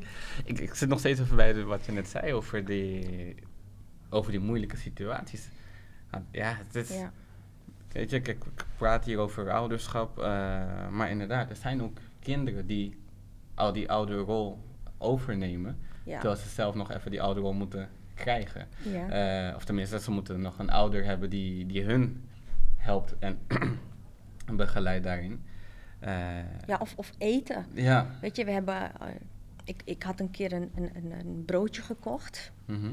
ik, 0.44 0.58
ik 0.58 0.74
zit 0.74 0.88
nog 0.88 0.98
steeds 0.98 1.20
even 1.20 1.36
bij 1.36 1.64
wat 1.64 1.84
je 1.86 1.92
net 1.92 2.08
zei 2.08 2.32
over 2.32 2.64
die, 2.64 3.34
over 4.10 4.30
die 4.30 4.40
moeilijke 4.40 4.76
situaties. 4.76 5.48
Ja, 6.30 6.54
het 6.66 6.74
is, 6.74 6.88
Ja. 6.88 7.12
weet 7.92 8.10
je, 8.10 8.16
ik, 8.16 8.28
ik 8.28 8.38
praat 8.76 9.04
hier 9.04 9.18
over 9.18 9.50
ouderschap, 9.50 10.18
eh, 10.18 10.24
maar 10.90 11.10
inderdaad, 11.10 11.50
er 11.50 11.56
zijn 11.56 11.82
ook 11.82 11.98
kinderen 12.20 12.66
die 12.66 12.98
al 13.54 13.72
die 13.72 13.90
ouderrol 13.90 14.58
overnemen, 14.98 15.78
Ja. 16.04 16.18
terwijl 16.20 16.40
ze 16.40 16.48
zelf 16.48 16.74
nog 16.74 16.92
even 16.92 17.10
die 17.10 17.22
ouderrol 17.22 17.52
moeten 17.52 17.88
krijgen. 18.14 18.68
Ja. 18.82 19.08
Eh, 19.48 19.56
of 19.56 19.64
tenminste, 19.64 20.00
ze 20.00 20.10
moeten 20.10 20.40
nog 20.40 20.58
een 20.58 20.70
ouder 20.70 21.04
hebben 21.04 21.30
die, 21.30 21.66
die 21.66 21.82
hun 21.82 22.28
helpt 22.76 23.14
en 23.18 23.38
begeleidt 24.56 25.04
daarin. 25.04 25.42
Eh, 25.98 26.66
ja, 26.66 26.76
of, 26.80 26.94
of 26.96 27.12
eten. 27.18 27.66
ja. 27.72 28.10
Weet 28.20 28.36
je, 28.36 28.44
we 28.44 28.50
hebben. 28.50 29.00
eh, 29.00 29.06
ik, 29.64 29.82
ik 29.84 30.02
had 30.02 30.20
een 30.20 30.30
keer 30.30 30.52
een, 30.52 30.70
een, 30.74 31.12
een, 31.12 31.42
broodje 31.46 31.82
gekocht. 31.82 32.52
Mhm. 32.64 32.92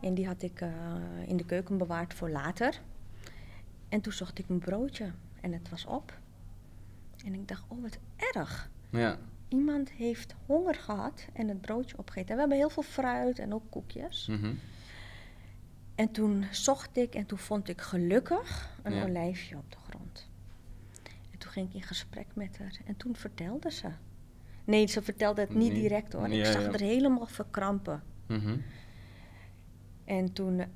En 0.00 0.14
die 0.14 0.26
had 0.26 0.42
ik 0.42 0.60
eh, 0.60 0.70
in 1.26 1.36
de 1.36 1.44
keuken 1.44 1.78
bewaard 1.78 2.14
voor 2.14 2.30
later. 2.30 2.80
En 3.88 4.00
toen 4.00 4.12
zocht 4.12 4.38
ik 4.38 4.48
mijn 4.48 4.60
broodje. 4.60 5.10
En 5.40 5.52
het 5.52 5.68
was 5.68 5.84
op. 5.86 6.18
En 7.24 7.34
ik 7.34 7.48
dacht, 7.48 7.64
oh 7.68 7.82
wat 7.82 7.98
erg. 8.16 8.70
Ja. 8.90 9.18
Iemand 9.48 9.90
heeft 9.90 10.34
honger 10.46 10.74
gehad 10.74 11.26
en 11.32 11.48
het 11.48 11.60
broodje 11.60 11.98
opgegeten. 11.98 12.28
En 12.30 12.34
we 12.34 12.40
hebben 12.40 12.58
heel 12.58 12.70
veel 12.70 12.82
fruit 12.82 13.38
en 13.38 13.54
ook 13.54 13.70
koekjes. 13.70 14.26
Mhm. 14.26 14.54
En 15.94 16.10
toen 16.10 16.44
zocht 16.50 16.96
ik 16.96 17.14
en 17.14 17.26
toen 17.26 17.38
vond 17.38 17.68
ik 17.68 17.80
gelukkig 17.80 18.76
een 18.82 18.94
Ja. 18.94 19.02
olijfje 19.04 19.56
op 19.56 19.70
de 19.70 19.76
grond. 19.88 20.28
Ging 21.52 21.68
ik 21.68 21.74
in 21.74 21.82
gesprek 21.82 22.26
met 22.34 22.58
haar. 22.58 22.78
En 22.84 22.96
toen 22.96 23.16
vertelde 23.16 23.70
ze. 23.70 23.88
Nee, 24.64 24.86
ze 24.86 25.02
vertelde 25.02 25.40
het 25.40 25.54
niet 25.54 25.72
Nee. 25.72 25.80
direct 25.80 26.12
hoor. 26.12 26.26
Ik 26.26 26.32
Ja, 26.32 26.52
zag 26.52 26.62
ja. 26.62 26.72
er 26.72 26.80
helemaal 26.80 27.26
verkrampen. 27.26 28.02
Mhm. 28.26 28.56
En 30.04 30.32
toen 30.32 30.60
ehm, 30.60 30.68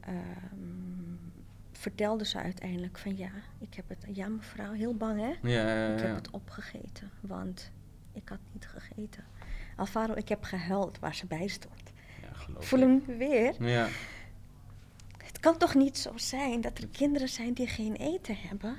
vertelde 1.73 2.25
ze 2.27 2.39
uiteindelijk 2.39 2.99
van 2.99 3.17
ja, 3.17 3.31
ik 3.59 3.75
heb 3.75 3.89
het, 3.89 4.07
ja 4.13 4.29
mevrouw, 4.29 4.73
heel 4.73 4.95
bang 4.95 5.21
hè? 5.21 5.49
Ja, 5.49 5.75
ja, 5.87 5.95
Ik 5.95 6.01
heb 6.01 6.15
het 6.15 6.31
opgegeten, 6.31 7.11
want 7.21 7.71
ik 8.13 8.29
had 8.29 8.39
niet 8.53 8.67
gegeten. 8.67 9.25
Alvaro, 9.77 10.15
ik 10.15 10.29
heb 10.29 10.43
gehuild 10.43 10.99
waar 10.99 11.15
ze 11.15 11.27
bij 11.27 11.47
stond. 11.47 11.83
Ja, 12.23 12.61
voel 12.63 12.79
ik. 12.81 12.85
hem 13.07 13.19
weer. 13.19 13.63
Ja. 13.65 13.89
Het 15.25 15.41
kan 15.41 15.59
toch 15.59 15.75
niet 15.75 15.99
zo 15.99 16.13
zijn 16.17 16.61
dat 16.61 16.79
er 16.79 16.89
kinderen 16.89 17.29
zijn 17.29 17.53
die 17.53 17.67
geen 17.67 17.95
eten 17.95 18.37
hebben? 18.37 18.77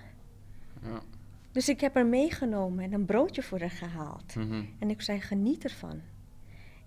ja. 0.84 1.02
Dus 1.58 1.70
ik 1.70 1.82
heb 1.82 1.94
haar 1.94 2.06
meegenomen 2.06 2.84
en 2.84 2.94
een 2.94 3.06
broodje 3.06 3.44
voor 3.44 3.60
haar 3.60 3.70
gehaald. 3.70 4.36
Mhm. 4.36 4.64
En 4.80 4.90
ik 4.90 5.02
zei, 5.02 5.22
geniet 5.22 5.64
ervan. 5.64 6.02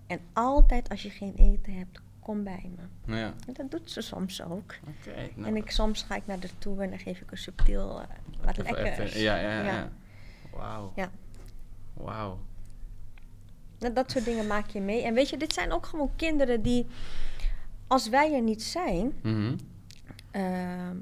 En 0.07 0.21
altijd 0.33 0.89
als 0.89 1.03
je 1.03 1.11
geen 1.11 1.35
eten 1.35 1.73
hebt, 1.75 2.01
kom 2.21 2.45
bij 2.45 2.71
me. 2.77 3.15
Ja. 3.17 3.35
En 3.47 3.53
dat 3.53 3.71
doet 3.71 3.91
ze 3.91 4.01
soms 4.01 4.43
ook. 4.43 4.75
Nou, 5.35 5.49
En 5.49 5.57
ik, 5.57 5.71
soms 5.71 6.03
ga 6.03 6.15
ik 6.15 6.27
naar 6.27 6.39
haar 6.41 6.51
toe 6.59 6.83
en 6.83 6.91
dan 6.91 6.99
geef 6.99 7.21
ik 7.21 7.31
een 7.31 7.39
subtiel 7.39 8.01
eh, 8.01 8.07
wat 8.45 8.59
even 8.59 8.73
lekkers. 8.75 9.11
even- 9.11 9.21
Ja, 9.21 9.37
ja, 9.37 9.63
ja. 9.63 9.91
Wauw. 10.53 10.93
Ja. 10.97 11.11
Wauw. 11.95 12.39
Dat, 13.79 13.95
dat 13.95 14.11
soort 14.11 14.25
dingen 14.25 14.47
maak 14.47 14.69
je 14.69 14.81
mee. 14.81 15.03
En 15.03 15.15
weet 15.15 15.29
je, 15.29 15.37
dit 15.37 15.53
zijn 15.53 15.73
ook 15.73 15.87
gewoon 15.87 16.11
kinderen 16.17 16.63
die, 16.63 16.87
als 17.87 18.09
wij 18.09 18.35
er 18.35 18.43
niet 18.43 18.63
zijn, 18.63 19.13
Mhm. 19.23 19.57
Ehm, 20.31 20.97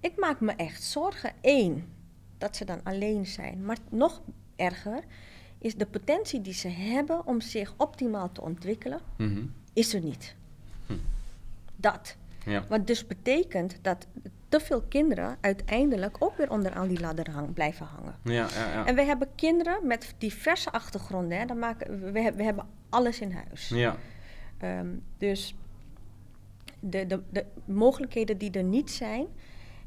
ik 0.00 0.12
maak 0.16 0.40
me 0.40 0.52
echt 0.52 0.82
zorgen. 0.82 1.32
Eén, 1.42 1.84
dat 2.38 2.56
ze 2.56 2.64
dan 2.64 2.80
alleen 2.82 3.26
zijn. 3.26 3.64
Maar 3.64 3.78
nog 3.90 4.20
erger 4.56 5.02
is 5.58 5.74
de 5.76 5.86
potentie 5.86 6.40
die 6.40 6.52
ze 6.54 6.68
hebben 6.68 7.26
om 7.26 7.40
zich 7.40 7.74
optimaal 7.76 8.32
te 8.32 8.40
ontwikkelen, 8.40 9.00
Mhm. 9.16 9.42
is 9.72 9.94
er 9.94 10.00
niet. 10.00 10.34
Hm. 10.86 10.92
Dat. 11.76 12.16
Ja. 12.44 12.64
Wat 12.68 12.86
dus 12.86 13.06
betekent 13.06 13.78
dat 13.82 14.06
te 14.48 14.60
veel 14.60 14.82
kinderen 14.82 15.36
uiteindelijk 15.40 16.16
ook 16.18 16.36
weer 16.36 16.50
onder 16.50 16.72
aan 16.72 16.88
die 16.88 17.00
ladder 17.00 17.30
hang, 17.30 17.52
blijven 17.54 17.86
hangen. 17.86 18.14
Ja, 18.24 18.32
ja, 18.32 18.72
ja. 18.72 18.86
En 18.86 18.94
we 18.94 19.02
hebben 19.02 19.28
kinderen 19.34 19.86
met 19.86 20.14
diverse 20.18 20.70
achtergronden. 20.72 21.38
Hè. 21.38 21.44
Dan 21.46 21.58
maken, 21.58 22.12
we, 22.12 22.32
we 22.36 22.42
hebben 22.42 22.66
alles 22.88 23.20
in 23.20 23.32
huis. 23.32 23.68
Ja. 23.68 23.96
Ehm, 24.58 24.88
dus 25.18 25.54
de, 26.80 27.06
de, 27.06 27.22
de 27.30 27.44
mogelijkheden 27.64 28.38
die 28.38 28.50
er 28.50 28.64
niet 28.64 28.90
zijn, 28.90 29.26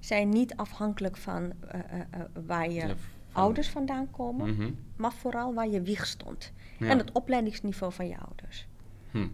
zijn 0.05 0.29
niet 0.29 0.55
afhankelijk 0.55 1.17
van 1.17 1.53
eh, 1.67 1.79
eh, 1.79 1.99
eh, 2.11 2.21
waar 2.45 2.69
je 2.69 2.87
Ja, 2.87 2.95
ouders 3.31 3.69
vandaan 3.69 4.11
komen, 4.11 4.49
Mhm. 4.55 4.71
maar 4.95 5.13
vooral 5.13 5.53
waar 5.53 5.67
je 5.67 5.81
wieg 5.81 6.05
stond. 6.05 6.51
Ja. 6.79 6.87
En 6.89 6.97
het 6.97 7.11
opleidingsniveau 7.11 7.93
van 7.93 8.07
je 8.07 8.17
ouders. 8.17 8.67
Hm. 9.11 9.27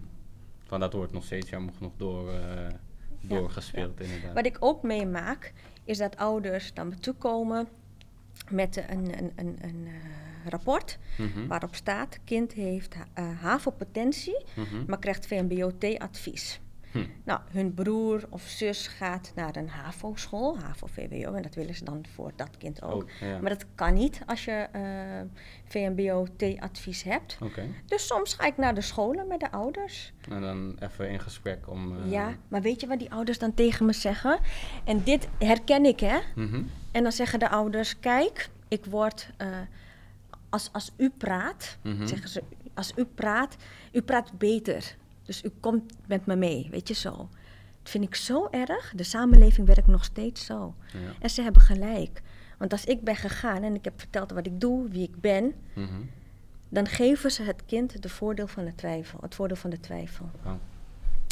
Van 0.66 0.80
dat 0.80 0.94
wordt 0.94 1.12
nog 1.14 1.24
steeds 1.24 1.50
jammer 1.50 1.74
genoeg 1.74 1.92
door, 1.98 2.32
doorgespeeld, 3.22 4.00
inderdaad. 4.00 4.34
Wat 4.34 4.46
ik 4.46 4.58
ook 4.60 4.84
meemaak, 4.84 5.54
is 5.84 5.98
dat 5.98 6.18
ouders 6.18 6.74
naar 6.74 6.88
me 6.88 6.96
toe 6.96 7.14
komen 7.14 7.68
met 8.52 8.78
een, 8.90 9.18
een, 9.18 9.32
een, 9.36 9.58
een 9.62 9.88
rapport 10.50 11.00
Mhm. 11.18 11.48
waarop 11.48 11.76
staat: 11.76 12.20
kind 12.24 12.54
heeft 12.54 12.96
uh, 12.96 13.42
HAVO-potentie, 13.42 14.44
Mhm. 14.56 14.84
maar 14.88 15.00
krijgt 15.00 15.28
VMBO-T-advies. 15.28 16.60
Hm. 16.92 17.06
Nou, 17.24 17.40
hun 17.52 17.74
broer 17.74 18.24
of 18.30 18.42
zus 18.42 18.88
gaat 18.88 19.32
naar 19.36 19.56
een 19.56 19.70
HAVO-school, 19.70 20.58
HAVO-VWO, 20.60 21.34
en 21.34 21.42
dat 21.42 21.56
willen 21.56 21.76
ze 21.76 21.84
dan 21.84 22.06
voor 22.14 22.32
dat 22.36 22.58
kind 22.58 22.82
ook. 22.82 23.10
Ja. 23.20 23.40
Maar 23.40 23.50
dat 23.50 23.66
kan 23.76 23.94
niet 23.94 24.22
als 24.26 24.46
je 24.46 24.52
eh, 24.72 24.82
VMBO-T-advies 25.66 27.04
hebt. 27.04 27.38
Dus 27.86 28.08
soms 28.08 28.34
ga 28.34 28.46
ik 28.46 28.58
naar 28.58 28.76
de 28.76 28.82
scholen 28.82 29.28
met 29.28 29.40
de 29.40 29.52
ouders. 29.52 30.14
En 30.30 30.42
dan 30.42 30.76
even 30.80 31.10
in 31.10 31.20
gesprek 31.20 31.70
om... 31.70 31.98
eh, 32.06 32.12
Ja, 32.12 32.36
maar 32.48 32.62
weet 32.62 32.82
je 32.82 32.88
wat 32.88 33.00
die 33.00 33.12
ouders 33.12 33.38
dan 33.40 33.54
tegen 33.54 33.86
me 33.86 33.94
zeggen? 33.94 34.40
En 34.84 35.04
dit 35.04 35.28
herken 35.40 35.86
ik, 35.86 36.00
hè? 36.00 36.18
mhm. 36.36 36.62
En 36.92 37.04
dan 37.04 37.12
zeggen 37.12 37.40
de 37.40 37.50
ouders: 37.50 38.00
Kijk, 38.00 38.50
ik 38.68 38.86
word. 38.86 39.30
eh, 39.38 39.48
als, 40.50 40.70
als 40.72 40.92
u 40.98 41.10
praat, 41.10 41.78
Mhm. 41.82 42.06
zeggen 42.08 42.30
ze: 42.30 42.44
Als 42.74 42.94
u 42.96 43.06
praat, 43.06 43.56
u 43.92 44.02
praat 44.02 44.38
beter. 44.38 44.96
Dus 45.30 45.44
u 45.44 45.50
komt 45.60 45.94
met 46.08 46.26
me 46.26 46.36
mee, 46.36 46.68
weet 46.72 46.88
je 46.88 46.94
zo. 46.94 47.30
Dat 47.82 47.92
vind 47.92 48.04
ik 48.04 48.16
zo 48.16 48.48
erg. 48.52 48.94
De 48.96 49.04
samenleving 49.04 49.68
werkt 49.68 49.88
nog 49.88 50.04
steeds 50.04 50.46
zo. 50.46 50.76
Ja. 50.94 51.00
En 51.20 51.30
ze 51.30 51.42
hebben 51.42 51.62
gelijk. 51.62 52.22
Want 52.58 52.72
als 52.72 52.86
ik 52.86 53.04
ben 53.04 53.16
gegaan 53.16 53.64
en 53.64 53.76
ik 53.76 53.84
heb 53.84 54.00
verteld 54.00 54.32
wat 54.32 54.46
ik 54.46 54.60
doe, 54.62 54.90
wie 54.90 55.04
ik 55.04 55.22
ben, 55.22 55.54
Mhm. 55.74 56.02
dan 56.70 56.88
geven 56.88 57.32
ze 57.32 57.44
het 57.44 57.64
kind 57.66 58.02
de 58.02 58.10
voordeel 58.10 58.48
van 58.48 58.66
de 58.66 58.76
twijfel, 58.76 59.20
het 59.22 59.36
voordeel 59.36 59.58
van 59.58 59.70
de 59.70 59.80
twijfel. 59.80 60.30
Oh. 60.46 60.52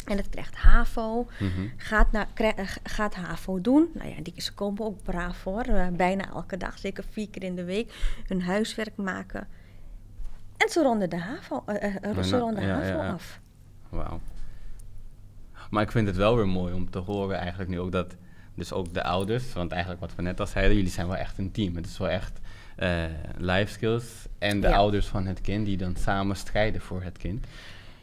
En 0.06 0.16
het 0.16 0.28
krijgt 0.28 0.54
HAVO, 0.56 1.26
Mhm. 1.38 1.66
gaat, 1.76 2.12
naar, 2.12 2.28
eh, 2.34 2.68
gaat 2.82 3.14
HAVO 3.14 3.60
doen. 3.60 3.88
Nou 3.94 4.08
ja, 4.08 4.22
die, 4.22 4.32
ze 4.36 4.54
komen 4.54 4.84
ook 4.84 5.02
braaf 5.02 5.36
voor, 5.36 5.62
eh, 5.62 5.86
bijna 5.88 6.28
elke 6.28 6.56
dag, 6.56 6.78
zeker 6.78 7.04
vier 7.10 7.28
keer 7.30 7.42
in 7.42 7.54
de 7.56 7.64
week, 7.64 7.92
hun 8.26 8.42
huiswerk 8.42 8.96
maken. 8.96 9.48
En 10.56 10.68
ze 10.68 10.82
ronden 10.82 11.10
de 11.10 11.18
HAVO, 11.18 11.62
eh, 11.66 12.22
ze 12.22 12.38
ronden 12.38 12.66
ja, 12.66 12.74
HAVO 12.74 12.96
ja, 12.98 13.04
ja. 13.04 13.12
af. 13.12 13.40
Wauw. 13.88 14.20
Maar 15.70 15.82
ik 15.82 15.90
vind 15.90 16.06
het 16.06 16.16
wel 16.16 16.36
weer 16.36 16.48
mooi 16.48 16.74
om 16.74 16.90
te 16.90 16.98
horen 16.98 17.36
eigenlijk 17.38 17.70
nu 17.70 17.80
ook 17.80 17.92
dat... 17.92 18.16
Dus 18.54 18.72
ook 18.72 18.94
de 18.94 19.02
ouders, 19.02 19.52
want 19.52 19.70
eigenlijk 19.72 20.00
wat 20.00 20.14
we 20.14 20.22
net 20.22 20.40
al 20.40 20.46
zeiden, 20.46 20.76
jullie 20.76 20.90
zijn 20.90 21.06
wel 21.06 21.16
echt 21.16 21.38
een 21.38 21.50
team. 21.50 21.76
Het 21.76 21.86
is 21.86 21.98
wel 21.98 22.08
echt 22.08 22.40
eh 22.76 23.04
life 23.36 23.72
skills 23.72 24.26
en 24.38 24.60
de 24.60 24.68
Ja. 24.68 24.76
ouders 24.76 25.06
van 25.06 25.26
het 25.26 25.40
kind 25.40 25.66
die 25.66 25.76
dan 25.76 25.96
samen 25.96 26.36
strijden 26.36 26.80
voor 26.80 27.02
het 27.02 27.18
kind. 27.18 27.46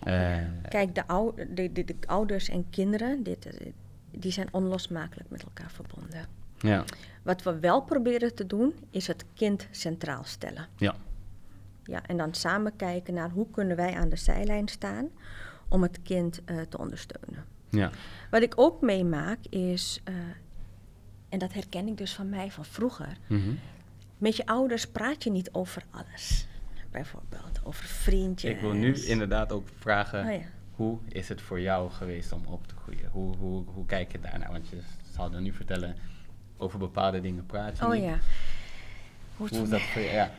Eh, 0.04 0.36
Kijk, 0.70 0.96
de, 0.96 1.08
ou- 1.08 1.34
de, 1.54 1.72
de, 1.72 1.84
de 1.86 1.96
ouders 2.06 2.50
en 2.50 2.70
kinderen, 2.70 3.24
dit, 3.24 3.46
eh, 3.46 3.68
die 4.12 4.32
zijn 4.32 4.48
onlosmakelijk 4.52 5.30
met 5.30 5.44
elkaar 5.44 5.72
verbonden. 5.72 6.26
ja, 6.60 6.84
Wat 7.24 7.44
we 7.44 7.60
wel 7.60 7.82
proberen 7.82 8.36
te 8.36 8.48
doen, 8.48 8.74
is 8.90 9.08
het 9.08 9.26
kind 9.34 9.68
centraal 9.72 10.24
stellen. 10.24 10.68
ja, 10.78 10.96
Ja, 11.84 12.02
en 12.06 12.18
dan 12.18 12.34
samen 12.34 12.76
kijken 12.76 13.14
naar 13.14 13.30
hoe 13.30 13.48
kunnen 13.52 13.76
wij 13.78 13.94
aan 13.96 14.10
de 14.10 14.16
zijlijn 14.16 14.68
staan 14.68 15.08
om 15.76 15.82
het 15.82 16.00
kind 16.04 16.42
eh, 16.46 16.62
te 16.70 16.78
ondersteunen. 16.78 17.46
ja. 17.70 17.90
Wat 18.32 18.42
ik 18.42 18.54
ook 18.56 18.82
meemaak 18.82 19.40
is, 19.50 20.02
eh, 20.04 20.14
en 21.30 21.40
dat 21.40 21.54
herken 21.54 21.88
ik 21.88 21.98
dus 21.98 22.14
van 22.14 22.30
mij 22.30 22.52
van 22.52 22.66
vroeger, 22.66 23.18
Mhm. 23.28 23.50
met 24.18 24.36
je 24.36 24.46
ouders 24.46 24.88
praat 24.88 25.24
je 25.24 25.32
niet 25.32 25.50
over 25.52 25.84
alles. 25.92 26.48
Bijvoorbeeld 26.92 27.60
over 27.64 27.86
vriendjes. 27.86 28.52
Ik 28.52 28.60
wil 28.60 28.72
nu 28.74 28.94
inderdaad 29.06 29.52
ook 29.52 29.68
vragen, 29.80 30.26
Oh 30.26 30.32
ja. 30.32 30.40
hoe 30.72 30.98
is 31.08 31.30
het 31.30 31.42
voor 31.42 31.60
jou 31.62 31.92
geweest 31.92 32.32
om 32.32 32.46
op 32.46 32.68
te 32.68 32.76
groeien? 32.76 33.10
Hoe, 33.12 33.36
hoe, 33.36 33.64
hoe 33.74 33.86
kijk 33.86 34.12
je 34.12 34.20
daarnaar? 34.20 34.52
Want 34.52 34.68
je 34.68 34.78
zal 35.14 35.30
dan 35.30 35.44
nu 35.44 35.54
vertellen, 35.54 35.96
over 36.58 36.80
bepaalde 36.80 37.22
dingen 37.22 37.46
praat 37.46 37.78
je 37.78 37.86
Oh 37.86 37.92
niet. 37.92 38.04
ja. 38.04 38.18
Hoe 39.38 39.48
Hoe 39.50 39.62
is 39.62 39.70
dat 39.70 39.82
voor 39.82 40.02
je? 40.02 40.10
Ja. 40.12 40.32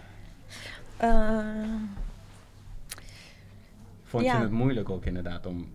Eh, 0.97 1.75
Vond 4.17 4.29
Ja. 4.29 4.37
je 4.37 4.43
het 4.43 4.53
moeilijk 4.53 4.91
ook 4.91 5.05
inderdaad 5.05 5.47
om 5.47 5.69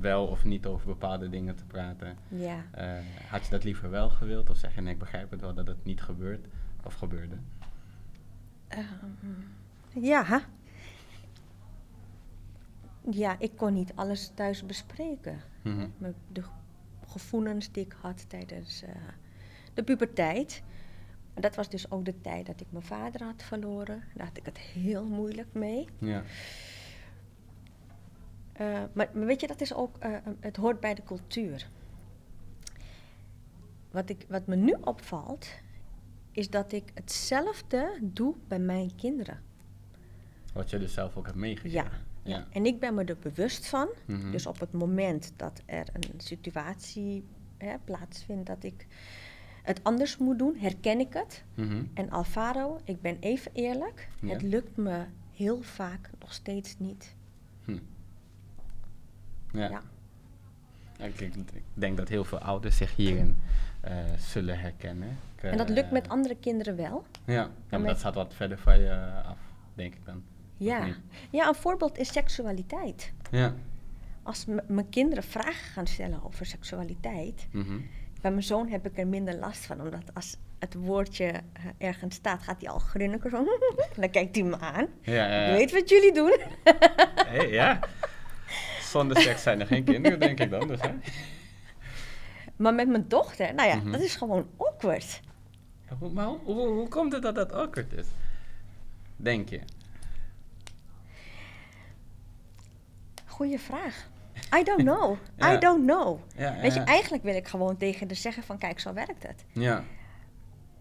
wel 0.00 0.26
of 0.26 0.44
niet 0.44 0.66
over 0.66 0.86
bepaalde 0.86 1.28
dingen 1.28 1.56
te 1.56 1.64
praten? 1.64 2.16
ja. 2.28 2.64
Eh, 2.70 2.92
had 3.28 3.44
je 3.44 3.50
dat 3.50 3.64
liever 3.64 3.90
wel 3.90 4.10
gewild? 4.10 4.50
Of 4.50 4.56
zeg 4.56 4.74
je, 4.74 4.80
nee, 4.80 4.92
ik 4.92 4.98
begrijp 4.98 5.30
het 5.30 5.40
wel 5.40 5.54
dat 5.54 5.66
het 5.66 5.84
niet 5.84 6.02
gebeurt? 6.02 6.46
Of 6.84 6.94
gebeurde? 6.94 7.36
Ehm, 8.68 8.84
ja. 10.04 10.42
Ja, 13.10 13.36
ik 13.38 13.56
kon 13.56 13.72
niet 13.74 13.92
alles 13.94 14.30
thuis 14.34 14.66
bespreken. 14.66 15.40
Mhm. 15.62 15.86
Mijn- 15.98 16.14
De 16.32 16.42
gevoelens 17.06 17.72
die 17.72 17.84
ik 17.84 17.96
had 18.00 18.28
tijdens 18.28 18.82
eh, 18.82 18.90
de 19.74 19.82
puberteit. 19.82 20.62
Dat 21.34 21.54
was 21.56 21.68
dus 21.68 21.90
ook 21.90 22.04
de 22.04 22.20
tijd 22.20 22.46
dat 22.46 22.60
ik 22.60 22.66
mijn 22.70 22.84
vader 22.84 23.22
had 23.24 23.42
verloren. 23.42 24.02
Daar 24.14 24.26
had 24.26 24.36
ik 24.36 24.44
het 24.46 24.58
heel 24.58 25.04
moeilijk 25.04 25.48
mee. 25.52 25.88
Ja. 25.98 26.22
Eh, 28.54 28.82
maar, 28.92 29.10
maar 29.14 29.26
weet 29.26 29.40
je, 29.40 29.46
dat 29.46 29.60
is 29.60 29.74
ook, 29.74 29.96
eh, 29.98 30.10
het 30.40 30.56
hoort 30.56 30.80
bij 30.80 30.94
de 30.94 31.02
cultuur. 31.02 31.68
Wat, 33.90 34.08
ik, 34.10 34.24
wat 34.28 34.46
me 34.46 34.56
nu 34.56 34.76
opvalt, 34.80 35.48
is 36.32 36.50
dat 36.50 36.72
ik 36.72 36.90
hetzelfde 36.94 37.98
doe 38.02 38.34
bij 38.48 38.58
mijn 38.58 38.94
kinderen. 38.96 39.42
Wat 40.52 40.70
je 40.70 40.78
dus 40.78 40.92
zelf 40.94 41.16
ook 41.16 41.26
hebt 41.26 41.38
meegegeven. 41.38 41.70
Ja, 41.70 41.90
ja. 42.22 42.46
En 42.52 42.66
ik 42.66 42.80
ben 42.80 42.94
me 42.94 43.04
er 43.04 43.18
bewust 43.18 43.66
van. 43.66 43.88
Mhm. 44.06 44.30
Dus 44.30 44.46
op 44.46 44.60
het 44.60 44.72
moment 44.72 45.32
dat 45.36 45.62
er 45.66 45.86
een 45.92 46.20
situatie 46.20 47.24
hè, 47.58 47.78
plaatsvindt 47.84 48.46
dat 48.46 48.64
ik 48.64 48.86
het 49.62 49.80
anders 49.82 50.16
moet 50.16 50.38
doen, 50.38 50.56
herken 50.56 51.00
ik 51.00 51.12
het. 51.12 51.44
Mhm. 51.54 51.84
En 51.94 52.10
Alvaro, 52.10 52.80
ik 52.84 53.00
ben 53.00 53.16
even 53.20 53.50
eerlijk, 53.54 54.08
Ja. 54.20 54.28
het 54.32 54.42
lukt 54.42 54.76
me 54.76 55.04
heel 55.32 55.62
vaak 55.62 56.10
nog 56.20 56.32
steeds 56.32 56.78
niet. 56.78 57.14
Ja. 59.54 59.68
Ja. 59.68 59.82
Ik, 61.06 61.20
ik- 61.20 61.34
ik 61.52 61.62
denk 61.74 61.96
dat 61.96 62.08
heel 62.08 62.24
veel 62.24 62.38
ouders 62.38 62.76
zich 62.76 62.96
hierin 62.96 63.36
eh, 63.80 63.94
zullen 64.18 64.58
herkennen. 64.58 65.18
Ik, 65.36 65.42
En 65.42 65.56
dat 65.56 65.68
eh, 65.68 65.74
lukt 65.74 65.90
met 65.90 66.08
andere 66.08 66.36
kinderen 66.36 66.76
wel. 66.76 67.04
Ja, 67.24 67.32
ja 67.34 67.48
maar 67.70 67.80
met- 67.80 67.88
dat 67.88 67.98
staat 67.98 68.14
wat 68.14 68.34
verder 68.34 68.58
van 68.58 68.80
je 68.80 69.10
af, 69.26 69.38
denk 69.74 69.94
ik 69.94 70.04
dan. 70.04 70.22
Ja. 70.56 70.86
ja, 71.30 71.48
een 71.48 71.54
voorbeeld 71.54 71.98
is 71.98 72.12
seksualiteit. 72.12 73.12
Ja. 73.30 73.54
Als 74.22 74.44
mijn 74.66 74.88
kinderen 74.88 75.24
vragen 75.24 75.72
gaan 75.72 75.86
stellen 75.86 76.24
over 76.24 76.46
seksualiteit, 76.46 77.46
Mhm. 77.50 77.78
bij 78.20 78.30
mijn 78.30 78.42
zoon 78.42 78.68
heb 78.68 78.86
ik 78.86 78.98
er 78.98 79.06
minder 79.06 79.34
last 79.36 79.66
van, 79.66 79.80
omdat 79.80 80.14
als 80.14 80.36
het 80.58 80.74
woordje 80.74 81.24
eh, 81.26 81.42
ergens 81.78 82.14
staat, 82.14 82.42
gaat 82.42 82.60
hij 82.60 82.70
al 82.70 82.78
grinniken 82.78 83.30
zo. 83.30 83.44
dan 84.00 84.10
kijkt 84.10 84.34
hij 84.36 84.44
me 84.44 84.58
aan. 84.58 84.86
Ja, 85.00 85.12
ja, 85.12 85.26
ja. 85.26 85.46
Je 85.46 85.52
weet 85.56 85.72
wat 85.72 85.88
jullie 85.88 86.12
doen. 86.12 86.36
Hey, 87.26 87.50
ja. 87.50 87.78
Zonder 88.94 89.16
seks 89.20 89.42
zijn 89.42 89.60
er 89.60 89.66
geen 89.66 89.84
kinderen, 89.84 90.20
denk 90.20 90.40
ik 90.40 90.50
dan. 90.50 90.68
Dus, 90.68 90.80
hè? 90.80 90.90
Maar 92.56 92.74
met 92.74 92.88
mijn 92.88 93.08
dochter, 93.08 93.54
nou 93.54 93.68
ja, 93.68 93.74
Mhm. 93.74 93.90
dat 93.90 94.00
is 94.00 94.16
gewoon 94.16 94.48
awkward. 94.56 95.20
Hoe, 95.98 96.10
maar 96.10 96.26
hoe, 96.26 96.38
hoe, 96.44 96.66
hoe 96.68 96.88
komt 96.88 97.12
het 97.12 97.22
dat 97.22 97.34
dat 97.34 97.52
awkward 97.52 97.92
is? 97.92 98.06
Denk 99.16 99.48
je? 99.48 99.60
Goeie 103.26 103.58
vraag. 103.58 104.08
I 104.58 104.62
don't 104.62 104.82
know. 104.88 105.16
I 105.54 105.58
don't 105.58 105.86
know. 105.86 106.18
Weet 106.36 106.74
je, 106.74 106.80
eigenlijk 106.80 107.22
wil 107.22 107.34
ik 107.34 107.48
gewoon 107.48 107.76
tegen 107.76 108.08
de 108.08 108.14
zeggen 108.14 108.42
van 108.42 108.58
kijk, 108.58 108.80
zo 108.80 108.92
werkt 108.92 109.22
het. 109.26 109.44
Ja. 109.52 109.84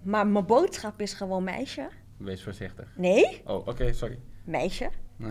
Maar 0.02 0.28
mijn 0.28 0.46
boodschap 0.46 1.02
is 1.02 1.14
gewoon 1.14 1.44
meisje. 1.44 1.90
Wees 2.18 2.44
voorzichtig. 2.44 2.94
Nee. 2.96 3.42
Oh, 3.46 3.68
oké, 3.68 3.94
sorry. 3.94 4.20
Meisje, 4.44 4.90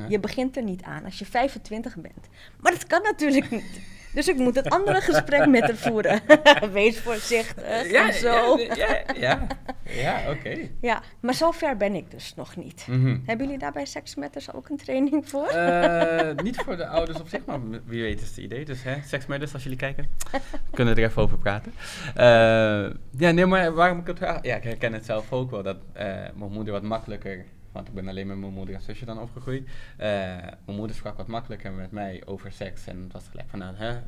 je 0.08 0.20
begint 0.20 0.56
er 0.56 0.62
niet 0.62 0.82
aan 0.82 1.04
als 1.04 1.18
je 1.18 1.24
25 1.24 1.96
bent. 1.96 2.28
Maar 2.60 2.72
dat 2.72 2.86
kan 2.86 3.02
natuurlijk 3.02 3.50
niet. 3.50 3.80
Dus 4.12 4.28
ik 4.28 4.36
moet 4.36 4.54
het 4.54 4.70
andere 4.70 5.00
gesprek 5.10 5.46
met 5.46 5.62
haar 5.62 5.74
voeren. 5.74 6.20
Wees 6.72 7.00
voorzichtig 7.00 7.90
ja, 7.90 8.06
en 8.06 8.14
zo. 8.14 8.58
Ja, 8.58 9.02
ja, 9.14 9.46
ja, 9.82 10.30
oké. 10.30 10.68
Ja, 10.80 11.02
maar 11.20 11.34
zover 11.34 11.76
ben 11.76 11.94
ik 11.94 12.10
dus 12.10 12.34
nog 12.34 12.56
niet. 12.56 12.86
Mhm. 12.88 13.18
Hebben 13.26 13.46
jullie 13.46 13.60
daar 13.60 13.72
bij 13.72 13.84
Sex 13.84 14.14
ook 14.52 14.68
een 14.68 14.76
training 14.76 15.28
voor? 15.28 15.52
Uh, 15.54 16.30
niet 16.42 16.56
voor 16.56 16.76
de 16.76 16.86
ouders 16.86 17.20
op 17.20 17.28
zich, 17.28 17.44
maar 17.44 17.60
wie 17.84 18.02
weet 18.02 18.20
is 18.20 18.28
het 18.28 18.36
idee. 18.36 18.64
Dus 18.64 18.82
hè, 18.82 18.96
Sex 19.06 19.52
als 19.52 19.62
jullie 19.62 19.78
kijken, 19.78 20.08
kunnen 20.70 20.94
we 20.94 21.00
er 21.00 21.08
even 21.08 21.22
over 21.22 21.38
praten. 21.38 21.72
Uh, 22.16 22.94
ja, 23.18 23.30
nee, 23.30 23.46
maar 23.46 23.74
waarom 23.74 23.98
ik 23.98 24.06
het? 24.06 24.18
Ja, 24.18 24.56
ik 24.56 24.64
herken 24.64 24.92
het 24.92 25.04
zelf 25.04 25.32
ook 25.32 25.50
wel, 25.50 25.62
dat 25.62 25.76
uh, 25.76 26.02
mijn 26.34 26.52
moeder 26.52 26.72
wat 26.72 26.82
makkelijker 26.82 27.44
want 27.72 27.88
ik 27.88 27.94
ben 27.94 28.08
alleen 28.08 28.26
met 28.26 28.36
mijn 28.36 28.52
moeder 28.52 28.74
en 28.74 28.82
zusje 28.82 29.04
dan 29.04 29.20
opgegroeid. 29.20 29.66
Uh, 29.66 29.68
mijn 30.64 30.76
moeder 30.76 30.96
sprak 30.96 31.16
wat 31.16 31.26
makkelijker 31.26 31.72
met 31.72 31.90
mij 31.90 32.22
over 32.24 32.52
seks. 32.52 32.86
En 32.86 33.02
het 33.02 33.12
was 33.12 33.28
gelijk 33.28 33.48
van, 33.48 33.58
nou, 33.58 33.76
hè, 33.76 34.00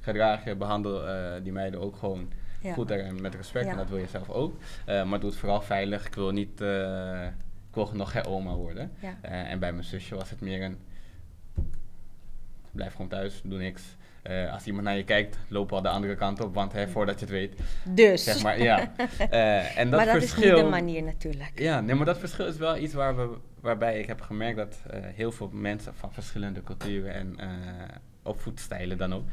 gedraag 0.00 0.44
je, 0.44 0.56
behandel 0.56 1.08
uh, 1.08 1.42
die 1.42 1.52
meiden 1.52 1.80
ook 1.80 1.96
gewoon 1.96 2.32
goed 2.74 2.90
en 2.90 3.20
met 3.20 3.34
respect. 3.34 3.66
En 3.66 3.76
dat 3.76 3.88
wil 3.88 3.98
je 3.98 4.06
zelf 4.06 4.30
ook. 4.30 4.56
Uh, 4.88 5.04
maar 5.04 5.20
doe 5.20 5.30
het 5.30 5.38
vooral 5.38 5.60
veilig. 5.60 6.06
Ik 6.06 6.14
wil 6.14 6.30
niet, 6.30 6.60
ik 6.60 7.74
wil 7.74 7.90
nog 7.92 8.10
geen 8.10 8.26
oma 8.26 8.54
worden. 8.54 8.92
en 9.20 9.58
bij 9.58 9.72
mijn 9.72 9.84
zusje 9.84 10.14
was 10.14 10.30
het 10.30 10.40
meer 10.40 10.62
een, 10.62 10.78
blijf 12.70 12.92
gewoon 12.92 13.08
thuis, 13.08 13.40
doe 13.44 13.58
niks. 13.58 13.96
Uh, 14.28 14.52
als 14.52 14.66
iemand 14.66 14.84
naar 14.84 14.96
je 14.96 15.04
kijkt, 15.04 15.38
lopen 15.48 15.76
al 15.76 15.82
de 15.82 15.88
andere 15.88 16.14
kant 16.14 16.40
op, 16.40 16.54
want 16.54 16.72
hè, 16.72 16.88
voordat 16.88 17.14
je 17.14 17.24
het 17.24 17.34
weet. 17.34 17.60
Dus. 17.84 18.24
Zeg 18.24 18.42
maar, 18.42 18.62
ja. 18.62 18.92
Uh, 19.30 19.78
en 19.78 19.90
dat 19.90 19.98
maar 19.98 20.12
dat 20.12 20.22
verschil, 20.22 20.42
is 20.42 20.54
niet 20.54 20.64
de 20.64 20.70
manier 20.70 21.02
natuurlijk. 21.02 21.52
Ja, 21.54 21.80
nee, 21.80 21.94
maar 21.94 22.06
dat 22.06 22.18
verschil 22.18 22.46
is 22.46 22.56
wel 22.56 22.76
iets 22.76 22.94
waar 22.94 23.16
we, 23.16 23.36
waarbij 23.60 23.98
ik 23.98 24.06
heb 24.06 24.20
gemerkt 24.20 24.56
dat 24.56 24.82
uh, 24.86 25.00
heel 25.02 25.32
veel 25.32 25.50
mensen 25.52 25.94
van 25.94 26.12
verschillende 26.12 26.62
culturen 26.62 27.14
en 27.14 27.36
opvoedstijlen 28.22 28.98
dan 28.98 29.14
ook, 29.14 29.24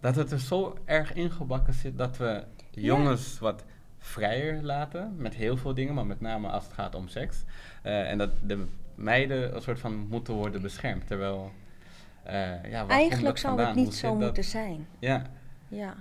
dat 0.00 0.16
het 0.16 0.30
er 0.30 0.40
zo 0.40 0.78
erg 0.84 1.12
ingebakken 1.12 1.74
zit 1.74 1.98
dat 1.98 2.16
we 2.16 2.44
jongens 2.70 3.38
wat 3.38 3.64
vrijer 3.98 4.62
laten 4.62 5.14
met 5.16 5.34
heel 5.34 5.56
veel 5.56 5.74
dingen, 5.74 5.94
maar 5.94 6.06
met 6.06 6.20
name 6.20 6.48
als 6.48 6.64
het 6.64 6.72
gaat 6.72 6.94
om 6.94 7.08
seks. 7.08 7.44
en 7.82 8.18
dat 8.18 8.30
de 8.44 8.66
meiden 8.94 9.54
een 9.54 9.62
soort 9.62 9.78
van 9.78 9.94
moeten 9.94 10.34
worden 10.34 10.62
beschermd, 10.62 11.06
terwijl 11.06 11.52
uh, 12.26 12.70
ja, 12.70 12.86
Eigenlijk 12.86 13.38
zou 13.38 13.60
het 13.60 13.74
niet 13.74 13.94
zo 13.94 14.14
moeten 14.14 14.44
zijn. 14.44 14.86
Ja. 14.98 15.22
ja. 15.68 15.94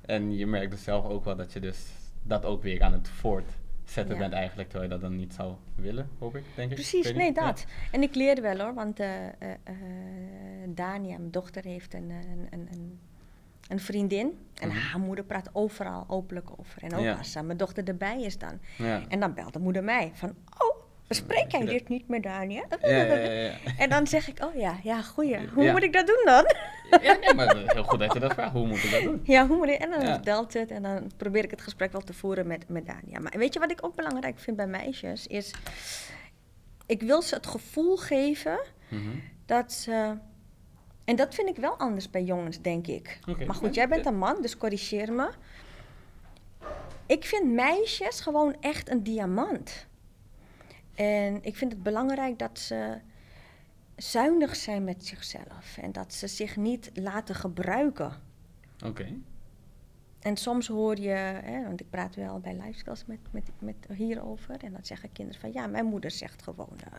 En 0.00 0.36
je 0.36 0.46
merkt 0.46 0.70
dus 0.70 0.82
zelf 0.82 1.04
ook 1.04 1.24
wel 1.24 1.36
dat 1.36 1.52
je 1.52 1.60
dus 1.60 1.86
dat 2.22 2.44
ook 2.44 2.62
weer 2.62 2.82
aan 2.82 2.92
het 2.92 3.08
voortzetten 3.08 4.18
bent 4.18 4.32
eigenlijk, 4.32 4.68
terwijl 4.68 4.90
je 4.90 4.98
dat 4.98 5.08
dan 5.08 5.18
niet 5.18 5.34
zou 5.34 5.54
willen, 5.74 6.08
hoop 6.18 6.36
ik, 6.36 6.44
denk 6.54 6.70
ik. 6.70 6.74
Precies, 6.74 7.12
nee, 7.12 7.32
dat. 7.32 7.66
En 7.90 8.02
ik 8.02 8.14
leerde 8.14 8.40
wel 8.40 8.58
hoor, 8.58 8.74
want 8.74 9.00
uh, 9.00 9.24
uh, 9.24 9.50
Dania, 10.66 11.18
mijn 11.18 11.30
dochter, 11.30 11.64
heeft 11.64 11.94
een, 11.94 12.10
een, 12.50 12.68
een, 12.70 12.98
een 13.68 13.80
vriendin. 13.80 14.38
En 14.54 14.68
mhm. 14.68 14.78
haar 14.78 15.00
moeder 15.00 15.24
praat 15.24 15.50
overal 15.52 16.04
openlijk 16.08 16.50
over. 16.56 16.82
En 16.82 16.94
ook 16.94 17.18
als 17.18 17.34
mijn 17.34 17.56
dochter 17.56 17.84
erbij 17.84 18.22
is 18.22 18.38
dan. 18.38 18.60
En 19.08 19.20
dan 19.20 19.34
belt 19.34 19.52
de 19.52 19.58
moeder 19.58 19.84
mij 19.84 20.10
van, 20.14 20.34
oh, 20.58 20.79
Spreek 21.14 21.50
jij 21.50 21.64
dit 21.64 21.88
niet 21.88 22.08
met 22.08 22.22
Daniel? 22.22 22.64
Ja, 22.80 22.88
ja, 22.88 23.14
ja, 23.14 23.52
en 23.78 23.90
dan 23.90 24.06
zeg 24.06 24.28
ik, 24.28 24.44
oh 24.44 24.54
ja, 24.54 24.78
ja, 24.82 25.02
goeie. 25.02 25.48
Hoe 25.54 25.70
moet 25.70 25.82
ik 25.82 25.92
dat 25.92 26.06
doen 26.06 26.22
dan? 26.24 26.44
Ja, 27.02 27.16
nee, 27.20 27.34
maar 27.34 27.56
heel 27.56 27.84
goed 27.84 27.98
dat 27.98 28.12
je 28.12 28.18
dat 28.18 28.32
vraagt. 28.32 28.52
Hoe 28.52 28.66
moet 28.66 28.84
ik 28.84 28.90
dat 28.90 29.02
doen? 29.02 29.20
Ja, 29.24 29.46
hoe 29.46 29.56
moet 29.56 29.68
ik? 29.68 29.78
En 29.78 29.90
dan 29.90 30.00
vertelt 30.00 30.52
het 30.52 30.70
en 30.70 30.82
dan 30.82 31.10
probeer 31.16 31.44
ik 31.44 31.50
het 31.50 31.60
gesprek 31.60 31.92
wel 31.92 32.00
te 32.00 32.14
voeren 32.14 32.46
met, 32.46 32.68
met 32.68 32.86
Daniel. 32.86 33.20
Maar 33.20 33.32
weet 33.36 33.54
je 33.54 33.60
wat 33.60 33.70
ik 33.70 33.84
ook 33.84 33.94
belangrijk 33.94 34.38
vind 34.38 34.56
bij 34.56 34.66
meisjes? 34.66 35.26
Is, 35.26 35.54
ik 36.86 37.02
wil 37.02 37.22
ze 37.22 37.34
het 37.34 37.46
gevoel 37.46 37.96
geven 37.96 38.60
mhm. 38.88 39.08
dat 39.46 39.72
ze... 39.72 40.16
En 41.04 41.16
dat 41.16 41.34
vind 41.34 41.48
ik 41.48 41.56
wel 41.56 41.76
anders 41.78 42.10
bij 42.10 42.22
jongens, 42.22 42.60
denk 42.60 42.86
ik. 42.86 43.18
maar 43.46 43.54
goed, 43.54 43.74
jij 43.74 43.88
bent 43.88 44.06
een 44.06 44.18
man, 44.18 44.42
dus 44.42 44.56
corrigeer 44.56 45.12
me. 45.12 45.30
Ik 47.06 47.24
vind 47.24 47.52
meisjes 47.52 48.20
gewoon 48.20 48.56
echt 48.60 48.90
een 48.90 49.02
diamant. 49.02 49.88
En 50.94 51.38
ik 51.42 51.56
vind 51.56 51.72
het 51.72 51.82
belangrijk 51.82 52.38
dat 52.38 52.58
ze 52.58 52.98
zuinig 53.96 54.56
zijn 54.56 54.84
met 54.84 55.06
zichzelf 55.06 55.78
en 55.80 55.92
dat 55.92 56.14
ze 56.14 56.26
zich 56.26 56.56
niet 56.56 56.90
laten 56.94 57.34
gebruiken. 57.34 58.12
Oké. 58.84 59.06
En 60.20 60.36
soms 60.36 60.68
hoor 60.68 60.96
je, 60.96 61.08
hè, 61.08 61.62
want 61.64 61.80
ik 61.80 61.90
praat 61.90 62.14
wel 62.14 62.40
bij 62.40 62.56
lifestyles 62.64 63.04
met, 63.06 63.18
met, 63.30 63.50
met 63.58 63.76
hierover, 63.96 64.64
en 64.64 64.72
dan 64.72 64.84
zeggen 64.84 65.12
kinderen 65.12 65.40
van 65.40 65.52
ja, 65.52 65.66
mijn 65.66 65.84
moeder 65.84 66.10
zegt 66.10 66.42
gewoon, 66.42 66.76
uh, 66.86 66.98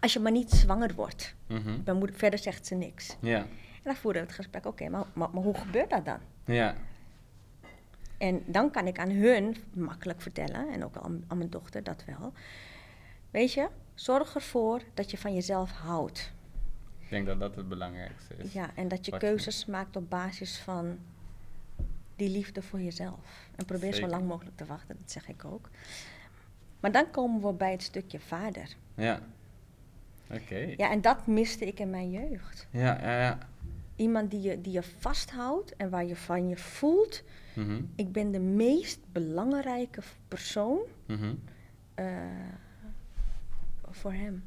als 0.00 0.12
je 0.12 0.20
maar 0.20 0.32
niet 0.32 0.50
zwanger 0.50 0.94
wordt. 0.94 1.34
Mm 1.46 1.82
Mijn 1.84 1.96
moeder, 1.96 2.16
verder 2.16 2.38
zegt 2.38 2.66
ze 2.66 2.74
niks. 2.74 3.16
Ja. 3.20 3.38
En 3.38 3.48
dan 3.82 3.96
voeren 3.96 4.20
we 4.20 4.26
het 4.26 4.36
gesprek, 4.36 4.66
oké, 4.66 4.88
maar, 4.88 5.04
maar, 5.12 5.30
maar, 5.30 5.42
hoe 5.42 5.54
gebeurt 5.54 5.90
dat 5.90 6.04
dan? 6.04 6.18
Ja. 6.44 6.76
En 8.22 8.42
dan 8.46 8.70
kan 8.70 8.86
ik 8.86 8.98
aan 8.98 9.10
hun 9.10 9.56
makkelijk 9.72 10.20
vertellen, 10.20 10.72
en 10.72 10.84
ook 10.84 10.96
aan, 10.96 11.24
aan 11.26 11.38
mijn 11.38 11.50
dochter 11.50 11.82
dat 11.82 12.04
wel. 12.04 12.32
Weet 13.30 13.52
je, 13.52 13.68
zorg 13.94 14.34
ervoor 14.34 14.82
dat 14.94 15.10
je 15.10 15.18
van 15.18 15.34
jezelf 15.34 15.70
houdt. 15.70 16.32
Ik 16.98 17.10
denk 17.10 17.26
dat 17.26 17.40
dat 17.40 17.56
het 17.56 17.68
belangrijkste 17.68 18.34
is. 18.36 18.52
Ja, 18.52 18.70
en 18.74 18.88
dat 18.88 19.06
je 19.06 19.18
keuzes 19.18 19.66
maakt 19.66 19.96
op 19.96 20.10
basis 20.10 20.58
van 20.58 20.98
die 22.16 22.30
liefde 22.30 22.62
voor 22.62 22.80
jezelf. 22.80 23.48
En 23.56 23.64
probeer 23.64 23.94
zo 23.94 24.06
lang 24.06 24.26
mogelijk 24.26 24.56
te 24.56 24.64
wachten, 24.64 24.96
dat 24.98 25.10
zeg 25.10 25.28
ik 25.28 25.44
ook. 25.44 25.68
Maar 26.80 26.92
dan 26.92 27.10
komen 27.10 27.42
we 27.42 27.52
bij 27.52 27.70
het 27.70 27.82
stukje 27.82 28.20
vader. 28.20 28.76
Ja. 28.94 29.20
Oké. 30.30 30.74
Ja, 30.76 30.90
en 30.90 31.00
dat 31.00 31.26
miste 31.26 31.66
ik 31.66 31.78
in 31.78 31.90
mijn 31.90 32.10
jeugd. 32.10 32.66
Ja, 32.70 32.98
ja, 33.00 33.20
ja. 33.20 33.38
Iemand 33.96 34.30
die 34.30 34.40
je, 34.40 34.60
die 34.60 34.72
je 34.72 34.82
vasthoudt 34.82 35.76
en 35.76 35.90
waar 35.90 36.04
je 36.04 36.16
van 36.16 36.48
je 36.48 36.56
voelt 36.56 37.22
Mhm. 37.54 37.82
Ik 37.94 38.12
ben 38.12 38.30
de 38.30 38.40
meest 38.40 39.00
belangrijke 39.12 40.02
persoon 40.28 40.80
mhm. 41.06 41.34
eh, 41.94 42.06
voor 43.90 44.12
hem. 44.12 44.44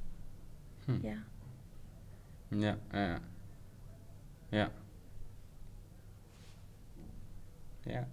Hm. 0.86 0.98
Ja. 1.02 1.18
Ja, 2.48 2.78
ja. 2.92 3.20
Ja. 4.50 4.72
Ja. 7.82 8.08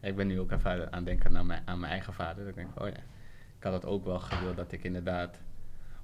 Ik 0.00 0.16
ben 0.16 0.26
nu 0.26 0.40
ook 0.40 0.50
even 0.50 0.92
aan 0.92 0.96
het 0.96 1.04
denken 1.04 1.36
aan 1.36 1.46
mijn, 1.46 1.62
aan 1.64 1.80
mijn 1.80 1.92
eigen 1.92 2.12
vader. 2.12 2.48
Ik 2.48 2.54
denk, 2.54 2.80
oh 2.80 2.88
ja, 2.88 2.96
ik 3.56 3.62
had 3.62 3.72
het 3.72 3.84
ook 3.84 4.04
wel 4.04 4.18
gewild 4.18 4.56
dat 4.56 4.72
ik 4.72 4.84
inderdaad 4.84 5.40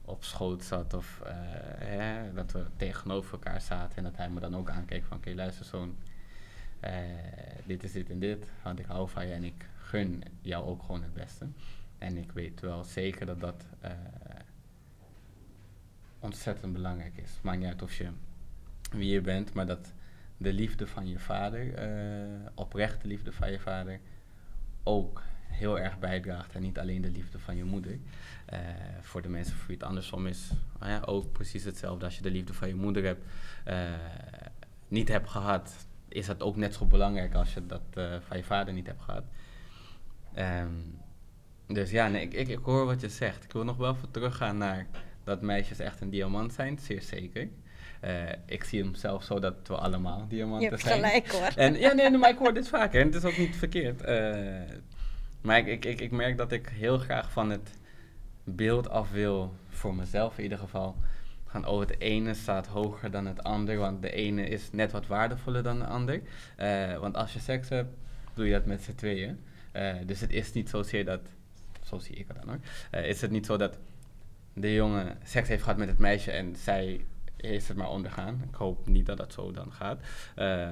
op 0.07 0.25
schoot 0.25 0.65
zat 0.65 0.95
of 0.95 1.21
uh, 1.23 1.31
hè, 1.79 2.33
dat 2.33 2.53
we 2.53 2.67
tegenover 2.77 3.33
elkaar 3.33 3.61
zaten 3.61 3.97
en 3.97 4.03
dat 4.03 4.17
hij 4.17 4.31
me 4.31 4.41
dan 4.41 4.57
ook 4.57 4.71
aankeek 4.71 5.05
van, 5.05 5.17
oké, 5.17 5.35
luister 5.35 5.65
zo'n 5.65 5.97
uh, 6.85 6.91
dit 7.65 7.83
is 7.83 7.93
dit 7.93 8.11
en 8.11 8.19
dit, 8.19 8.51
want 8.63 8.79
ik 8.79 8.87
hou 8.87 9.09
van 9.09 9.27
je 9.27 9.33
en 9.33 9.45
ik 9.45 9.67
gun 9.77 10.23
jou 10.41 10.67
ook 10.67 10.83
gewoon 10.83 11.03
het 11.03 11.15
beste. 11.15 11.47
En 11.99 12.17
ik 12.17 12.33
weet 12.33 12.61
wel 12.61 12.85
zeker 12.85 13.27
dat 13.27 13.41
dat 13.41 13.67
uh, 13.85 13.91
ontzettend 16.19 16.73
belangrijk 16.73 17.17
is. 17.17 17.31
Maakt 17.43 17.59
niet 17.59 17.67
uit 17.67 17.83
of 17.83 17.95
je 17.95 18.11
wie 18.91 19.13
je 19.13 19.21
bent, 19.21 19.53
maar 19.53 19.67
dat 19.67 19.93
de 20.37 20.53
liefde 20.53 20.87
van 20.87 21.09
je 21.09 21.19
vader, 21.19 21.75
oprechte 22.55 23.07
liefde 23.07 23.33
van 23.33 23.51
je 23.51 23.61
vader, 23.61 24.01
ook 24.83 25.23
heel 25.57 25.79
erg 25.79 25.99
bijdraagt. 25.99 26.55
En 26.55 26.63
niet 26.63 26.79
alleen 26.79 27.03
de 27.03 27.11
liefde 27.11 27.39
van 27.39 27.57
je 27.57 27.65
moeder. 27.65 27.99
Uh, 28.53 28.59
voor 29.01 29.23
de 29.23 29.29
mensen 29.29 29.57
voor 29.57 29.67
wie 29.67 29.77
het 29.77 29.87
andersom 29.87 30.27
is, 30.27 30.51
ja, 30.81 31.03
ook 31.05 31.33
precies 31.33 31.65
hetzelfde. 31.65 32.05
Als 32.05 32.17
je 32.17 32.23
de 32.23 32.31
liefde 32.31 32.55
van 32.55 32.69
je 32.69 32.75
moeder 32.75 33.05
hebt, 33.05 33.25
uh, 33.69 33.75
niet 34.89 35.09
hebt 35.09 35.29
gehad, 35.29 35.87
is 36.09 36.27
dat 36.27 36.43
ook 36.43 36.57
net 36.57 36.75
zo 36.75 36.85
belangrijk 36.85 37.35
als 37.35 37.55
je 37.55 37.67
dat 37.67 37.83
uh, 37.95 38.17
van 38.27 38.37
je 38.37 38.45
vader 38.45 38.75
niet 38.75 38.87
hebt 38.87 39.03
gehad. 39.03 39.25
Um, 40.39 40.99
dus 41.67 41.91
ja, 41.91 42.09
nee, 42.09 42.23
ik, 42.23 42.35
ik, 42.35 42.49
ik, 42.49 42.59
hoor 42.63 42.87
wat 42.87 43.01
je 43.01 43.09
zegt. 43.09 43.45
Ik 43.45 43.53
wil 43.53 43.65
nog 43.65 43.77
wel 43.77 43.95
even 43.95 44.11
teruggaan 44.11 44.57
naar 44.57 44.87
dat 45.25 45.43
meisjes 45.43 45.79
echt 45.79 46.01
een 46.01 46.11
diamant 46.11 46.53
zijn, 46.53 46.79
zeer 46.79 47.03
zeker. 47.03 47.49
Uh, 48.05 48.29
ik 48.47 48.65
zie 48.65 48.83
hem 48.83 48.95
zelf 48.95 49.25
zo 49.25 49.39
dat 49.39 49.55
we 49.65 49.75
allemaal 49.75 50.27
diamanten 50.29 50.79
zijn. 50.79 51.01
Je 51.01 51.07
hebt 51.07 51.31
gelijk 51.31 51.43
hoor. 51.43 51.65
En, 51.65 51.79
ja, 51.79 51.93
nee, 51.93 52.11
maar 52.11 52.31
ik 52.31 52.39
hoor 52.39 52.55
dit 52.55 52.69
vaker 52.69 53.01
en 53.01 53.07
het 53.07 53.15
is 53.15 53.25
ook 53.25 53.37
niet 53.37 53.57
verkeerd. 53.57 54.03
Uh, 54.03 54.79
maar 55.41 55.69
ik, 55.69 55.85
ik, 55.85 56.01
ik 56.01 56.11
merk 56.11 56.37
dat 56.37 56.53
ik 56.53 56.69
heel 56.69 56.99
graag 56.99 57.31
van 57.33 57.51
het 57.51 57.71
beeld 58.45 58.89
af 58.89 59.11
wil, 59.11 59.55
voor 59.69 59.95
mezelf 59.95 60.37
in 60.37 60.43
ieder 60.43 60.59
geval, 60.59 60.97
van 61.47 61.67
oh, 61.67 61.81
het 61.81 62.01
ene 62.01 62.35
staat 62.35 62.67
hoger 62.67 63.11
dan 63.11 63.27
het 63.27 63.43
ander, 63.43 63.77
want 63.77 64.03
de 64.03 64.11
ene 64.11 64.49
is 64.49 64.71
net 64.73 64.93
wat 64.93 65.07
waardevoller 65.07 65.63
dan 65.63 65.79
de 65.79 65.87
ander. 65.87 66.23
Uh, 66.61 66.99
want 66.99 67.17
als 67.17 67.33
je 67.33 67.39
seks 67.39 67.69
hebt, 67.69 67.95
doe 68.35 68.47
je 68.47 68.53
dat 68.53 68.67
met 68.67 68.83
z'n 68.83 68.95
tweeën. 68.95 69.39
Uh, 69.73 69.95
dus 70.07 70.21
het 70.21 70.31
is 70.31 70.53
niet 70.53 70.69
zozeer 70.69 71.05
dat, 71.05 71.21
zo 71.85 71.99
zie 71.99 72.15
ik 72.15 72.29
het 72.29 72.37
dan 72.37 72.49
hoor, 72.49 72.61
uh, 72.91 73.09
is 73.09 73.21
het 73.21 73.31
niet 73.31 73.47
zo 73.47 73.57
dat 73.57 73.79
de 74.53 74.75
jongen 74.75 75.19
seks 75.25 75.49
heeft 75.49 75.63
gehad 75.63 75.79
met 75.79 75.89
het 75.89 75.99
meisje 75.99 76.31
en 76.31 76.57
zij 76.57 77.05
is 77.37 77.69
het 77.69 77.77
maar 77.77 77.91
ondergaan. 77.91 78.43
Ik 78.49 78.55
hoop 78.55 78.87
niet 78.87 79.07
dat 79.07 79.17
dat 79.17 79.33
zo 79.33 79.51
dan 79.51 79.73
gaat. 79.73 80.01
Eh, 80.35 80.69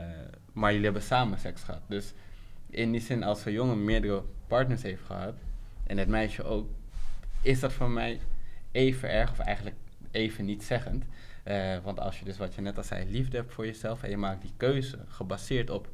maar 0.52 0.70
jullie 0.70 0.84
hebben 0.84 1.02
samen 1.02 1.38
seks 1.38 1.62
gehad. 1.62 1.80
Dus 1.88 2.12
in 2.70 2.92
die 2.92 3.00
zin, 3.00 3.22
als 3.22 3.44
een 3.44 3.52
jongen 3.52 3.84
meerdere 3.84 4.22
partners 4.46 4.82
heeft 4.82 5.02
gehad, 5.04 5.34
en 5.86 5.98
het 5.98 6.08
meisje 6.08 6.42
ook, 6.42 6.68
is 7.42 7.60
dat 7.60 7.72
voor 7.72 7.90
mij 7.90 8.20
even 8.72 9.10
erg, 9.10 9.30
of 9.30 9.38
eigenlijk 9.38 9.76
even 10.10 10.44
niet 10.44 10.62
zeggend. 10.62 11.04
Uh, 11.44 11.76
want 11.82 12.00
als 12.00 12.18
je 12.18 12.24
dus, 12.24 12.36
wat 12.36 12.54
je 12.54 12.60
net 12.60 12.76
al 12.76 12.82
zei, 12.82 13.10
liefde 13.10 13.36
hebt 13.36 13.52
voor 13.52 13.66
jezelf 13.66 14.02
en 14.02 14.10
je 14.10 14.16
maakt 14.16 14.42
die 14.42 14.52
keuze 14.56 14.98
gebaseerd 15.08 15.70
op 15.70 15.88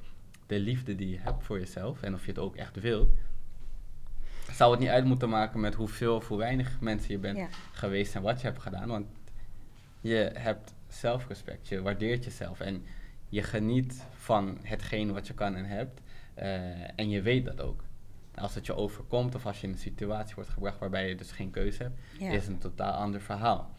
de 0.46 0.58
liefde 0.58 0.94
die 0.94 1.10
je 1.10 1.18
hebt 1.18 1.44
voor 1.44 1.58
jezelf 1.58 2.02
en 2.02 2.14
of 2.14 2.24
je 2.24 2.30
het 2.30 2.38
ook 2.38 2.56
echt 2.56 2.80
wilt, 2.80 3.08
zou 4.52 4.70
het 4.70 4.80
niet 4.80 4.88
uit 4.88 5.04
moeten 5.04 5.28
maken 5.28 5.60
met 5.60 5.74
hoeveel 5.74 6.16
of 6.16 6.28
hoe 6.28 6.38
weinig 6.38 6.80
mensen 6.80 7.12
je 7.12 7.18
bent 7.18 7.48
geweest 7.72 8.14
en 8.14 8.22
wat 8.22 8.40
je 8.40 8.46
hebt 8.46 8.62
gedaan. 8.62 8.88
Want 8.88 9.06
je 10.00 10.30
hebt 10.34 10.74
zelfrespect, 10.88 11.68
je 11.68 11.82
waardeert 11.82 12.24
jezelf 12.24 12.60
en 12.60 12.84
je 13.28 13.42
geniet 13.42 14.04
van 14.14 14.58
hetgeen 14.62 15.12
wat 15.12 15.26
je 15.26 15.34
kan 15.34 15.54
en 15.54 15.64
hebt. 15.64 16.00
Uh, 16.38 16.98
en 16.98 17.08
je 17.08 17.22
weet 17.22 17.44
dat 17.44 17.60
ook. 17.60 17.84
Als 18.40 18.54
het 18.54 18.66
je 18.66 18.74
overkomt 18.74 19.34
of 19.34 19.46
als 19.46 19.60
je 19.60 19.66
in 19.66 19.72
een 19.72 19.78
situatie 19.78 20.34
wordt 20.34 20.50
gebracht 20.50 20.78
waarbij 20.78 21.08
je 21.08 21.14
dus 21.14 21.32
geen 21.32 21.50
keuze 21.50 21.82
hebt, 21.82 21.98
is 22.18 22.42
het 22.42 22.46
een 22.46 22.58
totaal 22.58 22.92
ander 22.92 23.20
verhaal. 23.20 23.70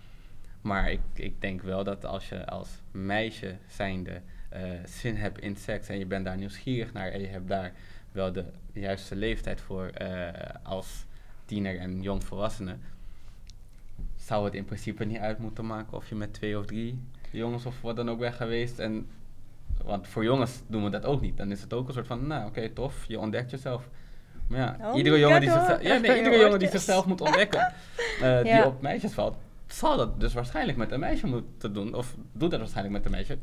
Maar 0.61 0.91
ik, 0.91 0.99
ik 1.13 1.41
denk 1.41 1.61
wel 1.61 1.83
dat 1.83 2.05
als 2.05 2.29
je 2.29 2.45
als 2.45 2.69
meisje 2.91 3.55
zijnde 3.67 4.21
uh, 4.53 4.59
zin 4.85 5.15
hebt 5.15 5.39
in 5.39 5.55
seks 5.55 5.87
en 5.87 5.97
je 5.97 6.05
bent 6.05 6.25
daar 6.25 6.37
nieuwsgierig 6.37 6.93
naar 6.93 7.11
en 7.11 7.21
je 7.21 7.27
hebt 7.27 7.47
daar 7.47 7.73
wel 8.11 8.31
de 8.31 8.45
juiste 8.73 9.15
leeftijd 9.15 9.61
voor 9.61 9.91
uh, 10.01 10.27
als 10.63 11.05
tiener 11.45 11.79
en 11.79 12.01
jongvolwassene, 12.01 12.75
zou 14.15 14.45
het 14.45 14.53
in 14.53 14.65
principe 14.65 15.05
niet 15.05 15.17
uit 15.17 15.37
moeten 15.37 15.65
maken 15.65 15.97
of 15.97 16.09
je 16.09 16.15
met 16.15 16.33
twee 16.33 16.59
of 16.59 16.65
drie 16.65 16.99
jongens 17.31 17.65
of 17.65 17.81
wat 17.81 17.95
dan 17.95 18.09
ook 18.09 18.19
bent 18.19 18.35
geweest. 18.35 18.79
En, 18.79 19.07
want 19.83 20.07
voor 20.07 20.23
jongens 20.23 20.61
doen 20.67 20.83
we 20.83 20.89
dat 20.89 21.05
ook 21.05 21.21
niet. 21.21 21.37
Dan 21.37 21.51
is 21.51 21.61
het 21.61 21.73
ook 21.73 21.87
een 21.87 21.93
soort 21.93 22.07
van, 22.07 22.27
nou 22.27 22.47
oké, 22.47 22.69
tof, 22.69 23.05
je 23.07 23.19
ontdekt 23.19 23.51
jezelf. 23.51 23.89
Ja, 24.51 24.77
oh 24.81 24.97
iedere, 24.97 25.19
jongen 25.19 25.41
die, 25.41 25.49
zichzelf, 25.49 25.81
ja, 25.81 25.97
nee, 25.97 26.17
iedere 26.17 26.39
jongen 26.39 26.59
die 26.59 26.69
zichzelf 26.77 27.05
moet 27.05 27.21
ontdekken, 27.21 27.73
uh, 28.21 28.41
die 28.41 28.65
op 28.65 28.81
meisjes 28.81 29.13
valt, 29.13 29.35
zal 29.67 29.97
dat 29.97 30.19
dus 30.19 30.33
waarschijnlijk 30.33 30.77
met 30.77 30.91
een 30.91 30.99
meisje 30.99 31.27
moeten 31.27 31.73
doen, 31.73 31.93
of 31.93 32.15
doet 32.31 32.51
dat 32.51 32.59
waarschijnlijk 32.59 32.95
met 32.95 33.05
een 33.05 33.11
meisje 33.11 33.37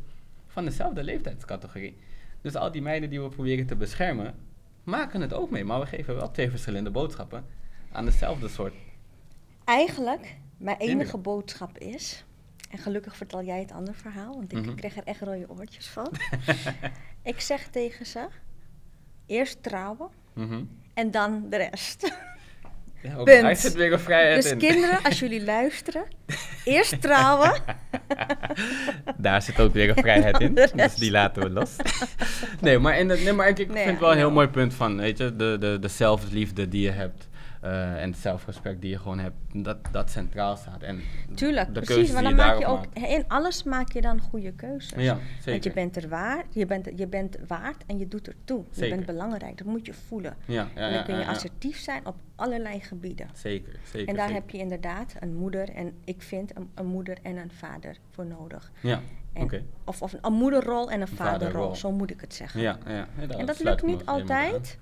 van 0.46 0.64
dezelfde 0.64 1.02
leeftijdscategorie. 1.02 1.96
Dus 2.40 2.54
al 2.54 2.70
die 2.70 2.82
meiden 2.82 3.10
die 3.10 3.20
we 3.20 3.28
proberen 3.28 3.66
te 3.66 3.76
beschermen, 3.76 4.34
maken 4.82 5.20
het 5.20 5.32
ook 5.32 5.50
mee, 5.50 5.64
maar 5.64 5.80
we 5.80 5.86
geven 5.86 6.14
wel 6.14 6.30
twee 6.30 6.50
verschillende 6.50 6.90
boodschappen 6.90 7.44
aan 7.92 8.04
dezelfde 8.04 8.48
soort. 8.48 8.74
Eigenlijk, 9.64 10.36
mijn 10.56 10.76
enige 10.76 11.16
boodschap 11.16 11.78
is, 11.78 12.24
en 12.70 12.78
gelukkig 12.78 13.16
vertel 13.16 13.42
jij 13.42 13.60
het 13.60 13.72
andere 13.72 13.96
verhaal, 13.96 14.34
want 14.34 14.52
ik 14.52 14.66
mm 14.66 14.74
kreeg 14.74 14.96
er 14.96 15.04
echt 15.04 15.20
rode 15.20 15.48
oortjes 15.48 15.86
van. 15.86 16.08
ik 17.22 17.40
zeg 17.40 17.68
tegen 17.68 18.06
ze, 18.06 18.28
eerst 19.26 19.62
trouwen 19.62 20.08
mhm. 20.32 20.64
En 20.98 21.10
dan 21.10 21.46
de 21.50 21.56
rest. 21.56 22.12
Ja, 23.02 23.16
ook 23.16 23.24
Punt. 23.24 23.42
Hij 23.42 23.54
zit 23.54 23.74
weer 23.74 24.00
vrijheid 24.00 24.42
dus 24.42 24.56
kinderen, 24.56 25.02
als 25.02 25.18
jullie 25.18 25.44
luisteren, 25.44 26.04
eerst 26.64 27.02
trouwen. 27.02 27.52
Daar 29.16 29.42
zit 29.42 29.60
ook 29.60 29.72
weer 29.72 29.88
een 29.88 30.02
vrijheid 30.02 30.40
in, 30.40 30.54
dus 30.74 30.94
die 30.94 31.10
laten 31.10 31.42
we 31.42 31.50
los. 31.50 31.76
nee, 32.60 32.78
maar, 32.78 32.98
in 32.98 33.06
nee, 33.06 33.32
maar 33.32 33.48
ik, 33.48 33.58
ik 33.58 33.70
vind 33.72 33.84
het 33.90 33.98
wel 33.98 34.10
een 34.10 34.16
heel 34.16 34.30
mooi 34.30 34.48
punt 34.48 34.74
van, 34.74 34.96
weet 34.96 35.18
je, 35.18 35.36
de, 35.36 35.56
de, 35.60 35.78
de 35.80 35.88
zelfliefde 35.88 36.68
die 36.68 36.82
je 36.82 36.90
hebt. 36.90 37.28
Uh, 37.64 38.02
en 38.02 38.10
het 38.10 38.18
zelfrespect 38.18 38.80
die 38.80 38.90
je 38.90 38.98
gewoon 38.98 39.18
hebt, 39.18 39.36
dat, 39.52 39.76
dat 39.92 40.10
centraal 40.10 40.56
staat. 40.56 40.82
En 40.82 41.00
Tuurlijk, 41.34 41.72
precies, 41.72 42.12
maar 42.12 42.22
dan 42.22 42.34
maak 42.34 42.58
je 42.58 42.66
ook, 42.66 42.84
in 42.92 43.24
alles 43.28 43.62
maak 43.62 43.92
je 43.92 44.00
dan 44.00 44.20
goede 44.20 44.52
keuzes. 44.52 45.02
Ja, 45.02 45.18
zeker. 45.36 45.50
Want 45.50 45.64
je 45.64 45.72
bent 45.72 45.96
er 45.96 46.08
waard, 46.08 46.54
je 46.54 46.66
bent, 46.66 46.90
je 46.96 47.06
bent 47.06 47.38
waard 47.46 47.84
en 47.86 47.98
je 47.98 48.08
doet 48.08 48.26
er 48.26 48.34
toe. 48.44 48.64
Je 48.72 48.88
bent 48.88 49.06
belangrijk, 49.06 49.58
dat 49.58 49.66
moet 49.66 49.86
je 49.86 49.94
voelen. 49.94 50.36
Ja, 50.44 50.68
ja, 50.74 50.80
en 50.80 50.92
dan 50.92 51.04
kun 51.04 51.18
je 51.18 51.26
assertief 51.26 51.78
zijn 51.78 52.06
op 52.06 52.16
allerlei 52.36 52.80
gebieden. 52.80 53.28
Zeker, 53.32 53.74
zeker. 53.84 54.08
En 54.08 54.14
daar 54.14 54.32
heb 54.32 54.50
je 54.50 54.58
inderdaad 54.58 55.14
een 55.20 55.34
moeder 55.34 55.68
en 55.68 55.92
ik 56.04 56.22
vind 56.22 56.56
een, 56.56 56.70
een 56.74 56.86
moeder 56.86 57.18
en 57.22 57.36
een 57.36 57.50
vader 57.50 57.96
voor 58.10 58.26
nodig. 58.26 58.70
Ja, 58.80 59.00
oké. 59.34 59.62
Of, 59.84 60.02
of 60.02 60.14
een, 60.20 60.32
moederrol 60.32 60.90
en 60.90 61.00
een, 61.00 61.08
vaderrol, 61.08 61.74
zo 61.74 61.92
moet 61.92 62.10
ik 62.10 62.20
het 62.20 62.34
zeggen. 62.34 62.60
Ja, 62.60 62.78
ja. 62.86 63.08
en 63.38 63.46
dat 63.46 63.62
lukt 63.62 63.82
niet 63.82 64.06
altijd. 64.06 64.78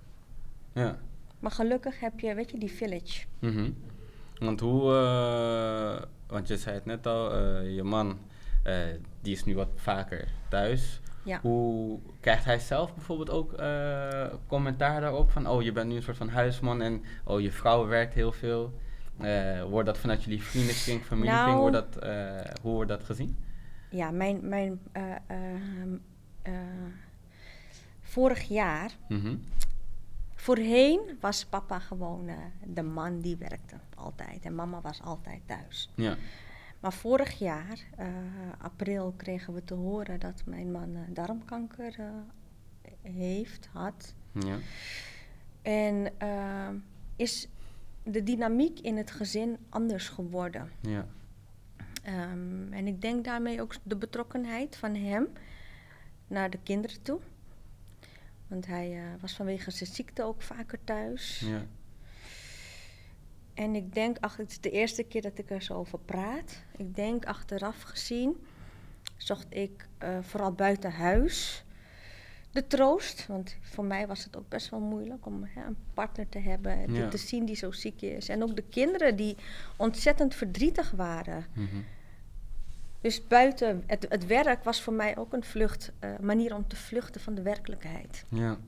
Ja. 0.73 0.99
Maar 1.47 1.55
gelukkig 1.55 2.01
heb 2.01 2.21
je, 2.21 2.35
weet 2.35 2.51
je, 2.51 2.59
die 2.59 2.71
village. 2.71 3.25
Mm 3.39 3.77
Want 4.39 4.61
hoe, 4.61 4.93
uh, 4.93 6.03
want 6.27 6.49
je 6.49 6.57
zei 6.57 6.75
het 6.75 6.85
net 6.85 7.07
al, 7.07 7.39
uh, 7.39 7.75
je 7.75 7.83
man, 7.83 8.19
uh, 8.65 8.75
die 9.21 9.33
is 9.33 9.45
nu 9.45 9.55
wat 9.55 9.69
vaker 9.75 10.29
thuis. 10.49 11.01
Ja. 11.25 11.41
Hoe 11.41 11.99
krijgt 12.21 12.45
hij 12.45 12.59
zelf 12.59 12.95
bijvoorbeeld 12.95 13.31
ook 13.31 13.55
commentaar 14.47 15.01
daarop? 15.01 15.31
Van, 15.31 15.49
oh, 15.49 15.63
je 15.63 15.73
bent 15.73 15.89
nu 15.89 15.97
een 15.97 16.03
soort 16.03 16.17
van 16.17 16.29
huisman 16.29 16.83
en 16.83 17.03
oh, 17.25 17.41
je 17.41 17.53
vrouw 17.53 17.87
werkt 17.87 18.15
heel 18.15 18.33
veel. 18.33 18.73
wordt 19.69 19.87
dat 19.87 19.99
vanuit 19.99 20.25
jullie 20.25 20.43
vriendenkring, 20.43 21.05
familiekring, 21.05 21.47
nou, 21.47 21.61
wordt 21.61 21.77
dat, 21.77 22.05
hoe 22.63 22.73
wordt 22.73 22.89
dat 22.89 23.05
gezien? 23.05 23.37
Ja, 23.91 24.11
mijn, 24.11 24.49
mijn 24.49 24.81
vorig 28.01 28.43
jaar 28.43 28.91
mm 29.09 29.41
Voorheen 30.47 31.01
was 31.21 31.45
papa 31.45 31.79
gewoon 31.79 32.29
uh, 32.29 32.37
de 32.67 32.83
man 32.83 33.21
die 33.21 33.37
werkte, 33.37 33.77
altijd. 33.95 34.45
En 34.45 34.55
mama 34.55 34.81
was 34.81 35.03
altijd 35.03 35.41
thuis. 35.47 35.91
Ja. 35.95 36.17
Maar 36.81 36.93
vorig 36.93 37.39
jaar, 37.39 37.79
uh, 37.99 38.07
april, 38.59 39.15
kregen 39.17 39.55
we 39.55 39.65
te 39.65 39.75
horen 39.75 40.21
dat 40.21 40.43
mijn 40.45 40.71
man 40.71 40.97
uh, 40.97 41.01
darmkanker 41.09 41.97
heeft, 43.03 43.69
had. 43.73 44.15
Ja. 44.33 44.59
En 45.63 46.13
is 47.17 47.49
de 48.03 48.23
dynamiek 48.23 48.81
in 48.81 48.97
het 48.97 49.11
gezin 49.11 49.59
anders 49.69 50.09
geworden. 50.09 50.71
Ja. 50.81 51.07
Um, 52.09 52.73
en 52.73 52.87
ik 52.87 53.01
denk 53.01 53.25
daarmee 53.25 53.61
ook 53.61 53.75
de 53.83 53.97
betrokkenheid 53.97 54.77
van 54.77 54.95
hem 54.95 55.29
naar 56.27 56.51
de 56.51 56.59
kinderen 56.63 57.03
toe. 57.03 57.21
Want 58.47 58.67
hij 58.67 58.97
uh, 58.97 59.03
was 59.21 59.33
vanwege 59.33 59.71
zijn 59.71 59.91
ziekte 59.91 60.23
ook 60.23 60.43
vaker 60.43 60.79
thuis. 60.85 61.39
Ja. 61.39 61.67
En 63.55 63.75
ik 63.75 63.95
denk, 63.95 64.17
ach, 64.21 64.37
het 64.37 64.51
is 64.51 64.61
de 64.61 64.71
eerste 64.71 65.03
keer 65.03 65.23
dat 65.23 65.39
ik 65.39 65.51
er 65.51 65.63
zo 65.63 65.75
over 65.75 65.99
praat. 65.99 66.63
Ik 66.77 66.95
denk 66.95 67.25
achteraf 67.25 67.83
gezien, 67.83 68.37
zocht 69.17 69.47
ik 69.49 69.89
uh, 70.03 70.19
vooral 70.23 70.53
buiten 70.53 70.93
huis 70.93 71.65
de 72.57 72.67
troost. 72.67 73.27
Want 73.27 73.57
voor 73.61 73.85
mij 73.85 74.07
was 74.07 74.25
het 74.25 74.37
ook 74.37 74.49
best 74.49 74.71
wel 74.71 74.81
moeilijk 74.81 75.27
om 75.27 75.45
hè, 75.45 75.65
een 75.65 75.77
partner 75.95 76.29
te 76.29 76.39
hebben, 76.39 76.95
ja. 76.95 77.09
te 77.09 77.17
zien 77.17 77.45
die 77.45 77.57
zo 77.57 77.71
ziek 77.71 78.03
is. 78.03 78.29
En 78.29 78.43
ook 78.43 78.57
de 78.57 78.65
kinderen 78.71 79.17
die 79.17 79.37
ontzettend 79.77 80.35
verdrietig 80.35 80.91
waren. 80.91 81.47
Mm 81.53 81.69
-hmm. 81.69 81.85
Dus 83.07 83.27
buiten 83.27 83.83
het, 83.87 84.07
het 84.09 84.27
werk 84.27 84.65
was 84.65 84.83
voor 84.83 84.93
mij 84.93 85.17
ook 85.17 85.33
een 85.33 85.45
vlucht, 85.45 85.93
uh, 86.01 86.19
manier 86.19 86.55
om 86.55 86.69
te 86.69 86.77
vluchten 86.77 87.21
van 87.21 87.35
de 87.35 87.43
werkelijkheid. 87.43 88.25
Ja. 88.29 88.59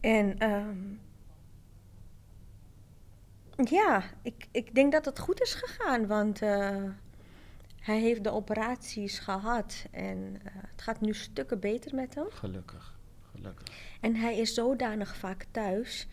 En 0.00 0.52
um, 0.52 1.00
ja, 3.56 4.02
ik, 4.22 4.46
ik 4.50 4.74
denk 4.74 4.92
dat 4.92 5.04
het 5.04 5.18
goed 5.18 5.40
is 5.40 5.54
gegaan, 5.54 6.06
want 6.06 6.42
uh, 6.42 6.82
hij 7.80 7.98
heeft 8.00 8.24
de 8.24 8.30
operaties 8.30 9.18
gehad 9.18 9.86
en 9.90 10.18
uh, 10.18 10.52
het 10.52 10.82
gaat 10.82 11.00
nu 11.00 11.14
stukken 11.14 11.60
beter 11.60 11.94
met 11.94 12.14
hem. 12.14 12.26
Gelukkig, 12.30 12.98
gelukkig. 13.30 13.66
En 14.00 14.16
hij 14.16 14.38
is 14.38 14.54
zodanig 14.54 15.16
vaak 15.16 15.46
thuis 15.50 16.08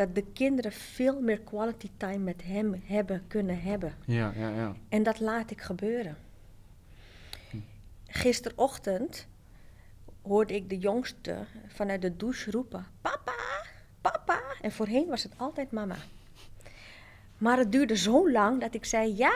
dat 0.00 0.14
de 0.14 0.24
kinderen 0.32 0.72
veel 0.72 1.20
meer 1.20 1.40
quality 1.40 1.90
time 1.96 2.18
met 2.18 2.42
hem 2.42 2.82
hebben 2.84 3.24
kunnen 3.28 3.62
hebben. 3.62 3.94
Ja, 4.04 4.32
ja, 4.36 4.48
ja. 4.48 4.74
En 4.88 5.02
dat 5.02 5.20
laat 5.20 5.50
ik 5.50 5.60
gebeuren. 5.60 6.16
Gisterochtend 8.06 9.26
hoorde 10.22 10.54
ik 10.54 10.68
de 10.68 10.78
jongste 10.78 11.46
vanuit 11.68 12.02
de 12.02 12.16
douche 12.16 12.50
roepen: 12.50 12.86
Papa, 13.00 13.34
papa. 14.00 14.40
En 14.60 14.72
voorheen 14.72 15.08
was 15.08 15.22
het 15.22 15.32
altijd 15.36 15.70
mama. 15.70 15.96
Maar 17.38 17.58
het 17.58 17.72
duurde 17.72 17.96
zo 17.96 18.30
lang 18.30 18.60
dat 18.60 18.74
ik 18.74 18.84
zei: 18.84 19.16
Ja. 19.16 19.34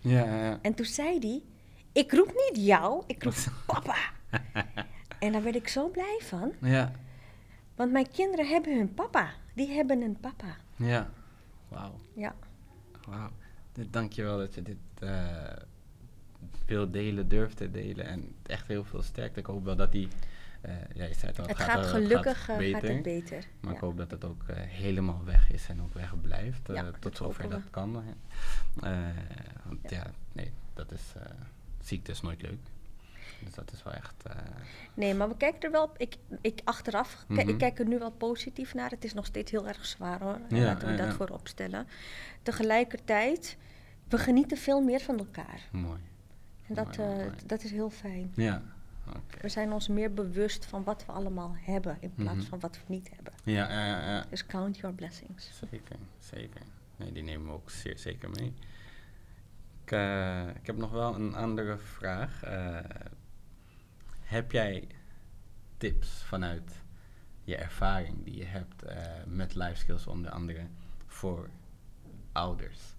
Ja, 0.00 0.24
ja. 0.24 0.58
En 0.62 0.74
toen 0.74 0.86
zei 0.86 1.18
hij: 1.18 1.42
Ik 1.92 2.12
roep 2.12 2.32
niet 2.34 2.66
jou, 2.66 3.02
ik 3.06 3.22
roep 3.22 3.34
papa. 3.66 3.96
en 5.18 5.32
daar 5.32 5.42
werd 5.42 5.56
ik 5.56 5.68
zo 5.68 5.88
blij 5.88 6.20
van. 6.22 6.52
Ja. 6.60 6.92
Want 7.74 7.92
mijn 7.92 8.10
kinderen 8.10 8.48
hebben 8.48 8.76
hun 8.76 8.94
papa. 8.94 9.30
Die 9.58 9.68
hebben 9.68 10.02
een 10.02 10.16
papa. 10.20 10.56
Ja, 10.76 11.10
wauw. 11.68 12.00
Ja. 12.14 12.34
Wauw. 13.08 13.30
Dankjewel 13.90 14.38
dat 14.38 14.54
je 14.54 14.62
dit 14.62 14.76
uh, 15.02 15.52
wil 16.66 16.90
delen, 16.90 17.28
durft 17.28 17.56
te 17.56 17.70
delen. 17.70 18.06
En 18.06 18.34
echt 18.42 18.66
heel 18.66 18.84
veel 18.84 19.02
sterkte. 19.02 19.40
Ik 19.40 19.46
hoop 19.46 19.64
wel 19.64 19.76
dat 19.76 19.92
die... 19.92 20.08
Uh, 20.66 20.72
ja, 20.94 21.04
je 21.04 21.14
zei 21.14 21.26
het, 21.26 21.38
al, 21.38 21.46
het, 21.46 21.58
gaat, 21.58 21.86
gelukkig 21.86 22.44
gaat, 22.44 22.58
beter, 22.58 22.80
gaat 22.80 22.88
het 22.90 23.02
beter. 23.02 23.44
Maar 23.60 23.74
ik 23.74 23.80
hoop 23.80 23.96
dat 23.96 24.10
het 24.10 24.24
ook 24.24 24.42
helemaal 24.54 25.24
weg 25.24 25.50
is 25.50 25.68
en 25.68 25.82
ook 25.82 25.94
weg 25.94 26.20
blijft. 26.20 26.68
Ja, 26.72 26.90
tot 27.00 27.16
zover 27.16 27.48
dat 27.48 27.70
kan. 27.70 28.02
ja, 29.88 30.10
nee, 30.32 30.52
dat 30.74 30.92
is, 30.92 31.12
ziekte 31.80 32.10
is 32.10 32.20
nooit 32.20 32.42
leuk. 32.42 32.58
Dus 33.44 33.54
dat 33.54 33.72
is 33.72 33.82
wel 33.82 33.92
echt... 33.92 34.14
Uh... 34.26 34.34
Nee, 34.94 35.14
maar 35.14 35.28
we 35.28 35.36
kijken 35.36 35.60
er 35.60 35.70
wel... 35.70 35.92
Ik, 35.96 36.16
ik 36.40 36.60
achteraf, 36.64 37.24
mm 37.28 37.38
ik 37.38 37.58
kijk 37.58 37.78
er 37.78 37.86
nu 37.86 37.98
wel 37.98 38.10
positief 38.10 38.74
naar. 38.74 38.90
Het 38.90 39.04
is 39.04 39.14
nog 39.14 39.26
steeds 39.26 39.50
heel 39.50 39.68
erg 39.68 39.86
zwaar 39.86 40.22
hoor. 40.22 40.40
Ja, 40.48 40.64
laten 40.64 40.88
we 40.88 40.94
dat 40.94 41.14
voorop 41.14 41.48
stellen. 41.48 41.86
Tegelijkertijd, 42.42 43.56
we 44.08 44.18
genieten 44.18 44.56
veel 44.56 44.80
meer 44.80 45.00
van 45.00 45.18
elkaar. 45.18 45.68
Mooi. 45.72 46.00
En 46.66 46.74
dat, 46.74 46.96
mooi, 46.96 47.24
uh, 47.24 47.32
dat 47.46 47.64
is 47.64 47.70
heel 47.70 47.90
fijn. 47.90 48.32
Ja. 48.34 48.62
We 49.40 49.48
zijn 49.48 49.72
ons 49.72 49.88
meer 49.88 50.14
bewust 50.14 50.66
van 50.66 50.84
wat 50.84 51.06
we 51.06 51.12
allemaal 51.12 51.56
hebben 51.60 51.96
in 52.00 52.14
plaats 52.14 52.38
mhm. 52.38 52.46
van 52.46 52.60
wat 52.60 52.76
we 52.76 52.82
niet 52.86 53.10
hebben. 53.14 53.32
Ja, 53.44 53.70
ja, 53.70 53.86
ja, 53.86 54.10
ja. 54.10 54.24
Dus 54.30 54.46
count 54.46 54.78
your 54.78 54.96
blessings. 54.96 55.58
Zeker, 55.70 55.96
zeker. 56.18 56.60
Nee, 56.96 57.12
die 57.12 57.22
nemen 57.22 57.46
we 57.46 57.52
ook 57.52 57.70
zeer 57.70 57.98
zeker 57.98 58.30
mee. 58.30 58.54
Ik, 59.84 59.92
uh, 59.92 60.48
ik 60.48 60.66
heb 60.66 60.76
nog 60.76 60.90
wel 60.90 61.14
een 61.14 61.34
andere 61.34 61.78
vraag. 61.78 62.44
Uh, 62.44 62.78
heb 64.28 64.52
jij 64.52 64.86
tips 65.76 66.22
vanuit 66.22 66.82
je 67.44 67.56
ervaring 67.56 68.24
die 68.24 68.36
je 68.36 68.44
hebt 68.44 68.84
uh, 68.84 68.92
met 69.26 69.54
life 69.54 69.74
skills 69.74 70.06
onder 70.06 70.30
andere 70.30 70.66
voor 71.06 71.48
ouders? 72.32 72.96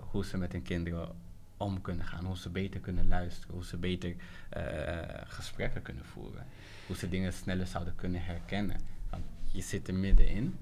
hoe 0.00 0.24
ze 0.24 0.36
met 0.36 0.52
hun 0.52 0.62
kinderen 0.62 1.16
om 1.56 1.80
kunnen 1.80 2.06
gaan. 2.06 2.24
Hoe 2.24 2.36
ze 2.36 2.48
beter 2.48 2.80
kunnen 2.80 3.08
luisteren. 3.08 3.54
Hoe 3.54 3.64
ze 3.64 3.76
beter 3.76 4.14
uh, 4.56 4.98
gesprekken 5.24 5.82
kunnen 5.82 6.04
voeren. 6.04 6.46
Hoe 6.86 6.96
ze 6.96 7.08
dingen 7.08 7.32
sneller 7.32 7.66
zouden 7.66 7.94
kunnen 7.94 8.24
herkennen. 8.24 8.80
Want 9.10 9.24
je 9.46 9.60
zit 9.60 9.88
er 9.88 9.94
middenin. 9.94 10.58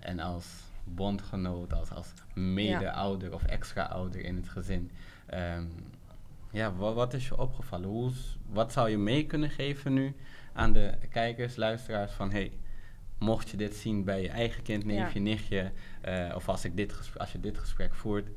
En 0.00 0.20
als 0.20 0.46
bondgenoot, 0.84 1.72
als, 1.72 1.90
als 1.90 2.12
mede-ouder 2.34 3.34
of 3.34 3.44
extra-ouder 3.44 4.20
in 4.20 4.36
het 4.36 4.48
gezin. 4.48 4.90
Um, 5.34 5.72
ja, 6.50 6.74
wat, 6.74 6.94
wat, 6.94 7.14
is 7.14 7.28
je 7.28 7.38
opgevallen? 7.38 7.88
Hoe, 7.88 8.12
wat 8.46 8.72
zou 8.72 8.90
je 8.90 8.98
mee 8.98 9.26
kunnen 9.26 9.50
geven 9.50 9.92
nu 9.92 10.16
aan 10.52 10.72
de 10.72 10.94
kijkers, 11.10 11.56
luisteraars 11.56 12.12
van... 12.12 12.30
Hey, 12.30 12.52
mocht 13.18 13.48
je 13.48 13.56
dit 13.56 13.74
zien 13.74 14.04
bij 14.04 14.22
je 14.22 14.28
eigen 14.28 14.62
kind, 14.62 14.84
neefje, 14.84 15.18
ja. 15.18 15.24
nichtje... 15.24 15.72
Uh, 16.08 16.32
of 16.34 16.48
als, 16.48 16.64
ik 16.64 16.76
dit 16.76 17.10
als 17.16 17.32
je 17.32 17.40
dit 17.40 17.58
gesprek 17.58 17.94
voert 17.94 18.28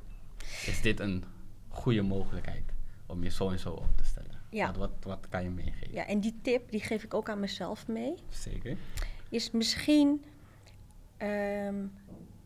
is 0.66 0.82
dit 0.82 1.00
een 1.00 1.24
goede 1.70 2.02
mogelijkheid 2.02 2.74
om 3.06 3.24
je 3.24 3.30
zo 3.30 3.50
en 3.50 3.60
zo 3.60 3.70
op 3.70 3.98
te 3.98 4.04
stellen. 4.04 4.40
Ja. 4.50 4.66
Wat, 4.68 4.78
wat, 4.78 4.92
wat, 5.02 5.28
kan 5.30 5.44
je 5.44 5.50
meegeven? 5.50 5.94
Ja, 5.94 6.06
en 6.06 6.20
die 6.20 6.40
tip 6.42 6.72
die 6.72 6.80
geef 6.80 7.04
ik 7.04 7.14
ook 7.14 7.30
aan 7.30 7.40
mezelf 7.40 7.88
mee. 7.88 8.16
Zeker. 8.30 8.78
Is 9.30 9.52
misschien 9.52 10.24
um, 11.22 11.92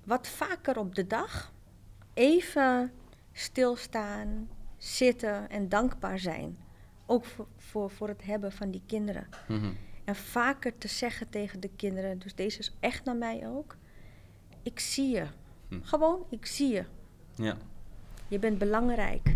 wat 0.03 0.27
vaker 0.27 0.77
op 0.77 0.95
de 0.95 1.07
dag 1.07 1.53
even 2.13 2.91
stilstaan, 3.33 4.49
zitten 4.85 5.49
en 5.49 5.69
dankbaar 5.69 6.19
zijn. 6.19 6.57
Ook 7.05 7.25
voor, 7.25 7.47
voor, 7.57 7.89
voor 7.89 8.07
het 8.07 8.23
hebben 8.23 8.51
van 8.51 8.71
die 8.71 8.81
kinderen. 8.85 9.27
Mm 9.47 9.59
-hmm. 9.59 9.77
En 10.03 10.15
vaker 10.15 10.77
te 10.77 10.87
zeggen 10.87 11.29
tegen 11.29 11.59
de 11.59 11.69
kinderen, 11.75 12.19
dus 12.19 12.35
deze 12.35 12.59
is 12.59 12.75
echt 12.79 13.05
naar 13.05 13.15
mij 13.15 13.47
ook. 13.47 13.77
Ik 14.63 14.79
zie 14.79 15.09
je. 15.09 15.25
Hm. 15.67 15.81
Gewoon, 15.81 16.25
ik 16.29 16.45
zie 16.45 16.73
je. 16.73 16.85
Ja. 17.35 17.57
Je 18.27 18.39
bent 18.39 18.57
belangrijk. 18.57 19.35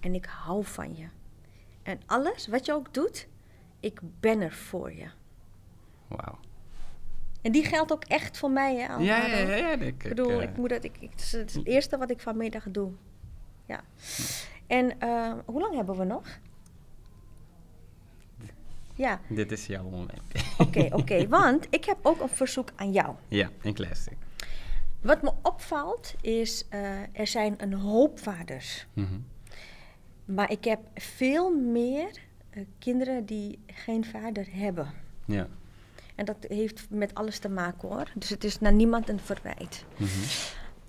En 0.00 0.14
ik 0.14 0.24
hou 0.24 0.64
van 0.64 0.96
je. 0.96 1.06
En 1.82 2.00
alles 2.06 2.46
wat 2.46 2.66
je 2.66 2.72
ook 2.72 2.94
doet, 2.94 3.28
ik 3.80 4.00
ben 4.20 4.40
er 4.40 4.52
voor 4.52 4.92
je. 4.92 5.06
Wauw. 6.08 6.38
En 7.42 7.52
die 7.52 7.64
geldt 7.64 7.92
ook 7.92 8.04
echt 8.04 8.38
voor 8.38 8.50
mij, 8.50 8.76
hè? 8.76 8.94
Ja, 8.94 8.98
ja, 8.98 9.26
ja, 9.26 9.54
ja, 9.54 9.70
Ik, 9.70 9.80
ik 9.80 10.08
bedoel, 10.08 10.42
ik, 10.42 10.50
uh, 10.50 10.56
moet 10.56 10.68
dat, 10.68 10.84
ik, 10.84 10.96
ik, 11.00 11.10
het 11.10 11.20
is 11.20 11.32
het 11.32 11.60
eerste 11.64 11.98
wat 11.98 12.10
ik 12.10 12.20
vanmiddag 12.20 12.64
doe. 12.70 12.92
Ja. 13.70 13.80
En 14.66 14.92
uh, 15.02 15.32
hoe 15.44 15.60
lang 15.60 15.74
hebben 15.74 15.96
we 15.96 16.04
nog? 16.04 16.38
Ja. 18.94 19.20
Dit 19.28 19.52
is 19.52 19.66
jouw 19.66 19.88
moment. 19.88 20.22
Oké, 20.58 20.80
oké. 20.84 20.96
Okay, 20.96 21.28
want 21.28 21.66
ik 21.70 21.84
heb 21.84 21.98
ook 22.02 22.20
een 22.20 22.28
verzoek 22.28 22.72
aan 22.76 22.92
jou. 22.92 23.14
Ja, 23.28 23.50
een 23.62 23.74
classic. 23.74 24.16
Wat 25.00 25.22
me 25.22 25.32
opvalt 25.42 26.14
is, 26.20 26.64
uh, 26.70 27.00
er 27.12 27.26
zijn 27.26 27.54
een 27.56 27.72
hoop 27.72 28.18
vaders. 28.18 28.86
Mm 28.92 29.06
-hmm. 29.06 29.26
Maar 30.24 30.50
ik 30.50 30.64
heb 30.64 30.80
veel 30.94 31.54
meer 31.54 32.10
uh, 32.50 32.64
kinderen 32.78 33.26
die 33.26 33.58
geen 33.66 34.04
vader 34.04 34.46
hebben. 34.50 34.92
Ja. 35.24 35.48
En 36.14 36.24
dat 36.24 36.36
heeft 36.48 36.86
met 36.90 37.14
alles 37.14 37.38
te 37.38 37.48
maken 37.48 37.88
hoor. 37.88 38.10
Dus 38.14 38.28
het 38.28 38.44
is 38.44 38.60
naar 38.60 38.72
niemand 38.72 39.08
een 39.08 39.20
verwijt. 39.20 39.84
Mm 39.96 40.06
-hmm. 40.06 40.24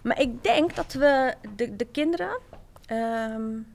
Maar 0.02 0.22
ik 0.22 0.44
denk 0.44 0.76
dat 0.76 0.94
we 0.94 1.36
de, 1.56 1.76
de 1.76 1.86
kinderen 1.86 2.40
um, 2.92 3.68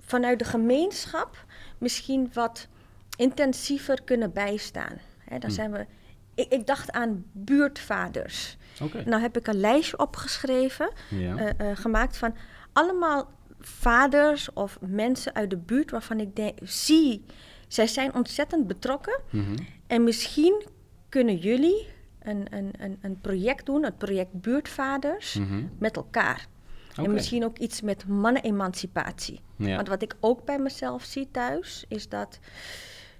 vanuit 0.00 0.38
de 0.38 0.44
gemeenschap 0.44 1.44
misschien 1.78 2.30
wat 2.32 2.68
intensiever 3.16 4.02
kunnen 4.02 4.32
bijstaan. 4.32 5.00
Dan 5.28 5.40
mm. 5.42 5.50
zijn 5.50 5.72
we. 5.72 5.86
Ik, 6.34 6.52
ik 6.52 6.66
dacht 6.66 6.92
aan 6.92 7.24
buurtvaders. 7.32 8.56
Okay. 8.80 9.02
Nou 9.02 9.22
heb 9.22 9.36
ik 9.36 9.46
een 9.46 9.60
lijstje 9.60 9.98
opgeschreven, 9.98 10.90
ja. 11.08 11.34
uh, 11.34 11.68
uh, 11.68 11.76
gemaakt 11.76 12.16
van 12.16 12.34
allemaal 12.72 13.30
vaders 13.60 14.52
of 14.52 14.78
mensen 14.80 15.34
uit 15.34 15.50
de 15.50 15.56
buurt 15.56 15.90
waarvan 15.90 16.20
ik 16.20 16.36
denk, 16.36 16.58
zie, 16.62 17.24
zij 17.68 17.86
zijn 17.86 18.14
ontzettend 18.14 18.66
betrokken. 18.66 19.20
Mm 19.30 19.44
-hmm. 19.44 19.66
En 19.86 20.04
misschien 20.04 20.66
kunnen 21.08 21.36
jullie 21.36 21.88
een, 22.22 22.46
een, 22.50 22.70
een, 22.78 22.98
een, 23.02 23.20
project 23.20 23.66
doen, 23.66 23.84
het 23.84 23.98
project 23.98 24.32
Buurtvaders, 24.32 25.34
mm 25.34 25.48
-hmm. 25.48 25.70
met 25.78 25.96
elkaar. 25.96 26.46
Okay. 26.92 27.04
En 27.04 27.12
misschien 27.12 27.44
ook 27.44 27.58
iets 27.58 27.80
met 27.80 28.06
mannenemancipatie. 28.06 29.40
Ja. 29.56 29.76
Want 29.76 29.88
wat 29.88 30.02
ik 30.02 30.16
ook 30.20 30.44
bij 30.44 30.58
mezelf 30.58 31.04
zie 31.04 31.28
thuis, 31.30 31.84
is 31.88 32.08
dat 32.08 32.38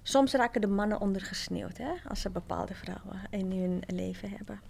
soms 0.03 0.33
raken 0.33 0.61
de 0.61 0.67
mannen 0.67 1.01
ondergesneeuwd 1.01 1.77
hè, 1.77 1.91
als 2.07 2.21
ze 2.21 2.29
bepaalde 2.29 2.73
vrouwen 2.73 3.21
in 3.29 3.51
hun 3.51 3.83
leven 3.87 4.29
hebben. 4.29 4.61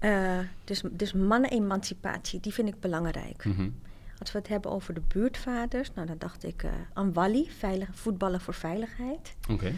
uh, 0.00 0.38
dus, 0.64 0.82
dus 0.90 1.12
mannen-emancipatie, 1.12 2.40
die 2.40 2.52
vind 2.52 2.68
ik 2.68 2.80
belangrijk. 2.80 3.44
Mm 3.44 3.54
-hmm. 3.54 3.74
Als 4.18 4.32
we 4.32 4.38
het 4.38 4.48
hebben 4.48 4.70
over 4.70 4.94
de 4.94 5.02
buurtvaders, 5.08 5.92
nou 5.94 6.06
dan 6.06 6.18
dacht 6.18 6.44
ik 6.44 6.62
uh, 6.62 6.70
aan 6.92 7.12
Wally, 7.12 7.46
veilig, 7.58 7.88
voetballen 7.92 8.40
voor 8.40 8.54
veiligheid. 8.54 9.34
Okay. 9.50 9.74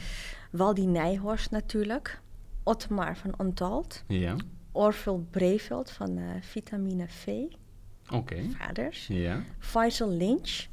Waldi 0.51 0.87
Nijhorst 0.87 1.51
natuurlijk. 1.51 2.21
Otmar 2.62 3.17
van 3.17 3.35
Ontalt. 3.37 4.03
Ja. 4.07 4.37
Orville 4.75 5.18
Breveld 5.31 5.91
van 5.91 6.18
uh, 6.18 6.31
Vitamine 6.41 7.09
V. 7.09 7.27
Oké. 7.27 8.16
Okay. 8.16 8.51
Vaders. 8.59 9.07
Ja. 9.07 9.43
Faisal 9.59 10.11
Lynch. 10.11 10.66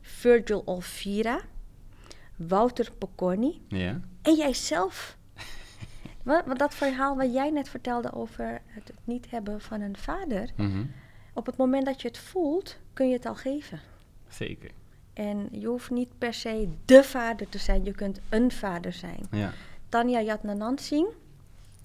Virgil 0.00 0.62
Olvira. 0.64 1.40
Wouter 2.36 2.92
Pocorni. 2.98 3.62
Ja. 3.68 4.00
En 4.22 4.34
jijzelf. 4.34 5.16
Wat, 6.22 6.58
dat 6.58 6.74
verhaal 6.74 7.16
wat 7.16 7.32
jij 7.32 7.50
net 7.50 7.68
vertelde 7.68 8.12
over 8.12 8.60
het 8.66 8.92
niet 9.04 9.30
hebben 9.30 9.60
van 9.60 9.80
een 9.80 9.96
vader. 9.96 10.50
Mm 10.56 10.70
-hmm. 10.70 10.90
Op 11.34 11.46
het 11.46 11.56
moment 11.56 11.86
dat 11.86 12.02
je 12.02 12.08
het 12.08 12.18
voelt, 12.18 12.78
kun 12.92 13.08
je 13.08 13.12
het 13.12 13.26
al 13.26 13.34
geven. 13.34 13.80
Zeker. 14.28 14.70
En 15.12 15.48
je 15.50 15.66
hoeft 15.66 15.90
niet 15.90 16.18
per 16.18 16.34
se 16.34 16.68
de 16.84 17.04
vader 17.04 17.48
te 17.48 17.58
zijn, 17.58 17.84
je 17.84 17.92
kunt 17.92 18.20
een 18.28 18.50
vader 18.50 18.92
zijn. 18.92 19.26
Ja. 19.30 19.52
Tanja 19.88 20.20
Yatnanant 20.20 20.80
Singh, 20.80 21.14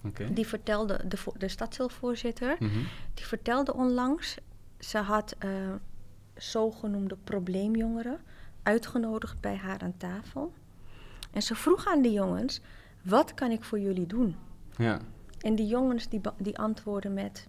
okay. 0.04 0.34
die 0.34 0.46
vertelde, 0.46 1.00
de, 1.08 1.18
de 1.36 1.48
stadsdeelvoorzitter, 1.48 2.56
mm 2.58 2.68
-hmm. 2.68 2.86
die 3.14 3.26
vertelde 3.26 3.74
onlangs, 3.74 4.36
ze 4.78 4.98
had 4.98 5.36
uh, 5.44 5.50
zogenoemde 6.34 7.16
probleemjongeren 7.24 8.20
uitgenodigd 8.62 9.40
bij 9.40 9.56
haar 9.56 9.80
aan 9.80 9.96
tafel. 9.96 10.52
En 11.30 11.42
ze 11.42 11.54
vroeg 11.54 11.86
aan 11.86 12.02
de 12.02 12.12
jongens, 12.12 12.60
wat 13.02 13.34
kan 13.34 13.50
ik 13.50 13.64
voor 13.64 13.80
jullie 13.80 14.06
doen? 14.06 14.36
Ja. 14.76 15.00
En 15.40 15.54
die 15.54 15.66
jongens 15.66 16.08
die, 16.08 16.20
die 16.38 16.58
antwoorden 16.58 17.14
met, 17.14 17.48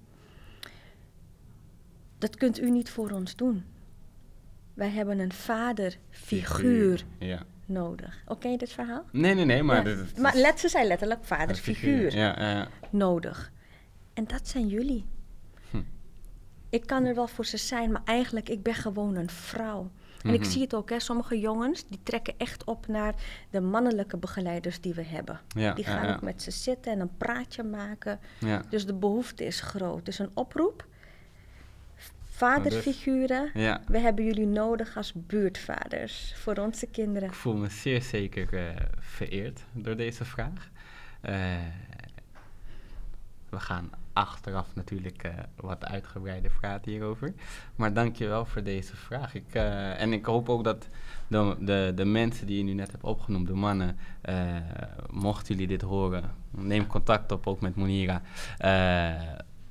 dat 2.17 2.35
kunt 2.35 2.59
u 2.59 2.71
niet 2.71 2.89
voor 2.89 3.11
ons 3.11 3.35
doen. 3.35 3.63
Wij 4.73 4.89
hebben 4.89 5.19
een 5.19 5.33
vaderfiguur 5.33 7.05
ja. 7.19 7.45
Nodig. 7.69 8.21
Oké, 8.21 8.31
okay, 8.31 8.57
dit 8.57 8.71
verhaal? 8.71 9.03
Nee, 9.11 9.33
nee, 9.33 9.45
nee, 9.45 9.63
maar... 9.63 9.89
Ja. 9.89 9.95
Dit, 9.95 10.17
maar 10.17 10.35
let, 10.35 10.59
ze 10.59 10.69
zei 10.69 10.87
letterlijk 10.87 11.23
vaderfiguur 11.23 12.15
ja, 12.15 12.35
ja, 12.39 12.67
nodig. 12.89 13.51
En 14.13 14.25
dat 14.25 14.47
zijn 14.47 14.67
jullie. 14.67 15.05
Hm. 15.69 15.81
Ik 16.69 16.85
kan 16.85 17.05
er 17.05 17.15
wel 17.15 17.27
voor 17.27 17.45
ze 17.45 17.57
zijn, 17.57 17.91
maar 17.91 18.01
eigenlijk, 18.05 18.49
ik 18.49 18.63
ben 18.63 18.73
gewoon 18.73 19.15
een 19.15 19.29
vrouw. 19.29 19.91
En 20.23 20.33
ik 20.33 20.43
zie 20.43 20.61
het 20.61 20.73
ook, 20.73 20.89
hè, 20.89 20.99
sommige 20.99 21.39
jongens 21.39 21.87
die 21.87 21.99
trekken 22.03 22.33
echt 22.37 22.63
op 22.63 22.87
naar 22.87 23.13
de 23.49 23.61
mannelijke 23.61 24.17
begeleiders 24.17 24.81
die 24.81 24.93
we 24.93 25.03
hebben. 25.03 25.39
Die 25.75 25.85
gaan 25.85 26.15
ook 26.15 26.21
met 26.21 26.41
ze 26.41 26.51
zitten 26.51 26.91
en 26.91 26.99
een 26.99 27.17
praatje 27.17 27.63
maken. 27.63 28.19
Dus 28.69 28.85
de 28.85 28.93
behoefte 28.93 29.45
is 29.45 29.61
groot. 29.61 30.05
Dus 30.05 30.19
een 30.19 30.31
oproep. 30.33 30.87
Vaderfiguren, 32.39 33.51
ja. 33.53 33.81
we 33.87 33.99
hebben 33.99 34.25
jullie 34.25 34.45
nodig 34.45 34.97
als 34.97 35.13
buurtvaders 35.15 36.33
voor 36.35 36.57
onze 36.57 36.85
kinderen. 36.85 37.27
Ik 37.27 37.35
voel 37.35 37.55
me 37.55 37.69
zeer 37.69 38.01
zeker 38.01 38.53
uh, 38.53 38.69
vereerd 38.99 39.61
door 39.71 39.95
deze 39.95 40.25
vraag. 40.25 40.69
Uh, 41.29 41.33
we 43.49 43.59
gaan 43.59 43.89
achteraf 44.13 44.67
natuurlijk 44.75 45.23
uh, 45.25 45.31
wat 45.55 45.85
uitgebreider 45.85 46.51
praten 46.59 46.91
hierover. 46.91 47.33
Maar 47.75 47.93
dankjewel 47.93 48.45
voor 48.45 48.63
deze 48.63 48.95
vraag. 48.95 49.33
Ik, 49.35 49.55
uh, 49.55 50.01
en 50.01 50.13
ik 50.13 50.25
hoop 50.25 50.49
ook 50.49 50.63
dat 50.63 50.87
de, 51.27 51.55
de, 51.59 51.91
de, 51.95 52.05
mensen 52.05 52.47
die 52.47 52.57
je 52.57 52.63
nu 52.63 52.73
net 52.73 52.91
hebt 52.91 53.03
opgenoemd, 53.03 53.47
de 53.47 53.53
mannen, 53.53 53.97
uh, 54.29 54.55
mochten 55.09 55.53
jullie 55.53 55.67
dit 55.67 55.81
horen, 55.81 56.31
neem 56.51 56.87
contact 56.87 57.31
op 57.31 57.47
ook 57.47 57.61
met 57.61 57.75
Monira. 57.75 58.21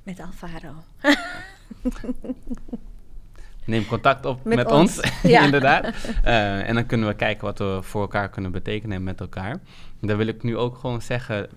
met 0.03 0.19
Alvaro. 0.19 0.73
neem 3.69 3.85
contact 3.85 4.25
op 4.25 4.43
met, 4.43 4.71
ons, 4.71 4.99
inderdaad. 5.45 5.85
Uh, 6.25 6.67
en 6.67 6.73
dan 6.75 6.85
kunnen 6.85 7.07
we 7.07 7.15
kijken 7.15 7.45
wat 7.45 7.59
we 7.59 7.79
voor 7.81 8.01
elkaar 8.01 8.29
kunnen 8.29 8.51
betekenen 8.51 9.03
met 9.03 9.19
elkaar. 9.19 9.59
Dan 10.01 10.17
wil 10.17 10.27
ik 10.27 10.43
nu 10.43 10.57
ook 10.57 10.77
gewoon 10.77 11.01
zeggen, 11.01 11.49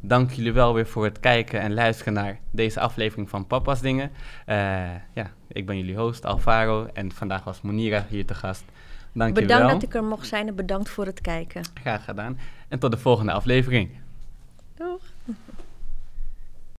dank 0.00 0.30
jullie 0.30 0.52
wel 0.52 0.74
weer 0.74 0.86
voor 0.86 1.04
het 1.04 1.20
kijken 1.20 1.60
en 1.60 1.74
luisteren 1.74 2.12
naar 2.12 2.38
deze 2.50 2.80
aflevering 2.80 3.30
van 3.30 3.46
Papa's 3.46 3.80
Dingen. 3.80 4.10
Uh, 4.46 4.56
ja, 5.14 5.30
ik 5.48 5.66
ben 5.66 5.76
jullie 5.76 5.96
host 5.96 6.24
Alvaro 6.24 6.86
en 6.92 7.12
vandaag 7.12 7.44
was 7.44 7.60
Monira 7.60 8.06
hier 8.08 8.26
te 8.26 8.34
gast. 8.34 8.64
Dank 9.12 9.34
bedankt 9.34 9.64
wel. 9.64 9.72
dat 9.72 9.82
ik 9.82 9.94
er 9.94 10.04
mocht 10.04 10.26
zijn 10.26 10.48
en 10.48 10.54
bedankt 10.54 10.88
voor 10.88 11.06
het 11.06 11.20
kijken. 11.20 11.62
Graag 11.74 12.04
gedaan. 12.04 12.38
En 12.68 12.78
tot 12.78 12.90
de 12.90 12.98
volgende 12.98 13.32
aflevering. 13.32 13.90
Doeg. 14.76 15.00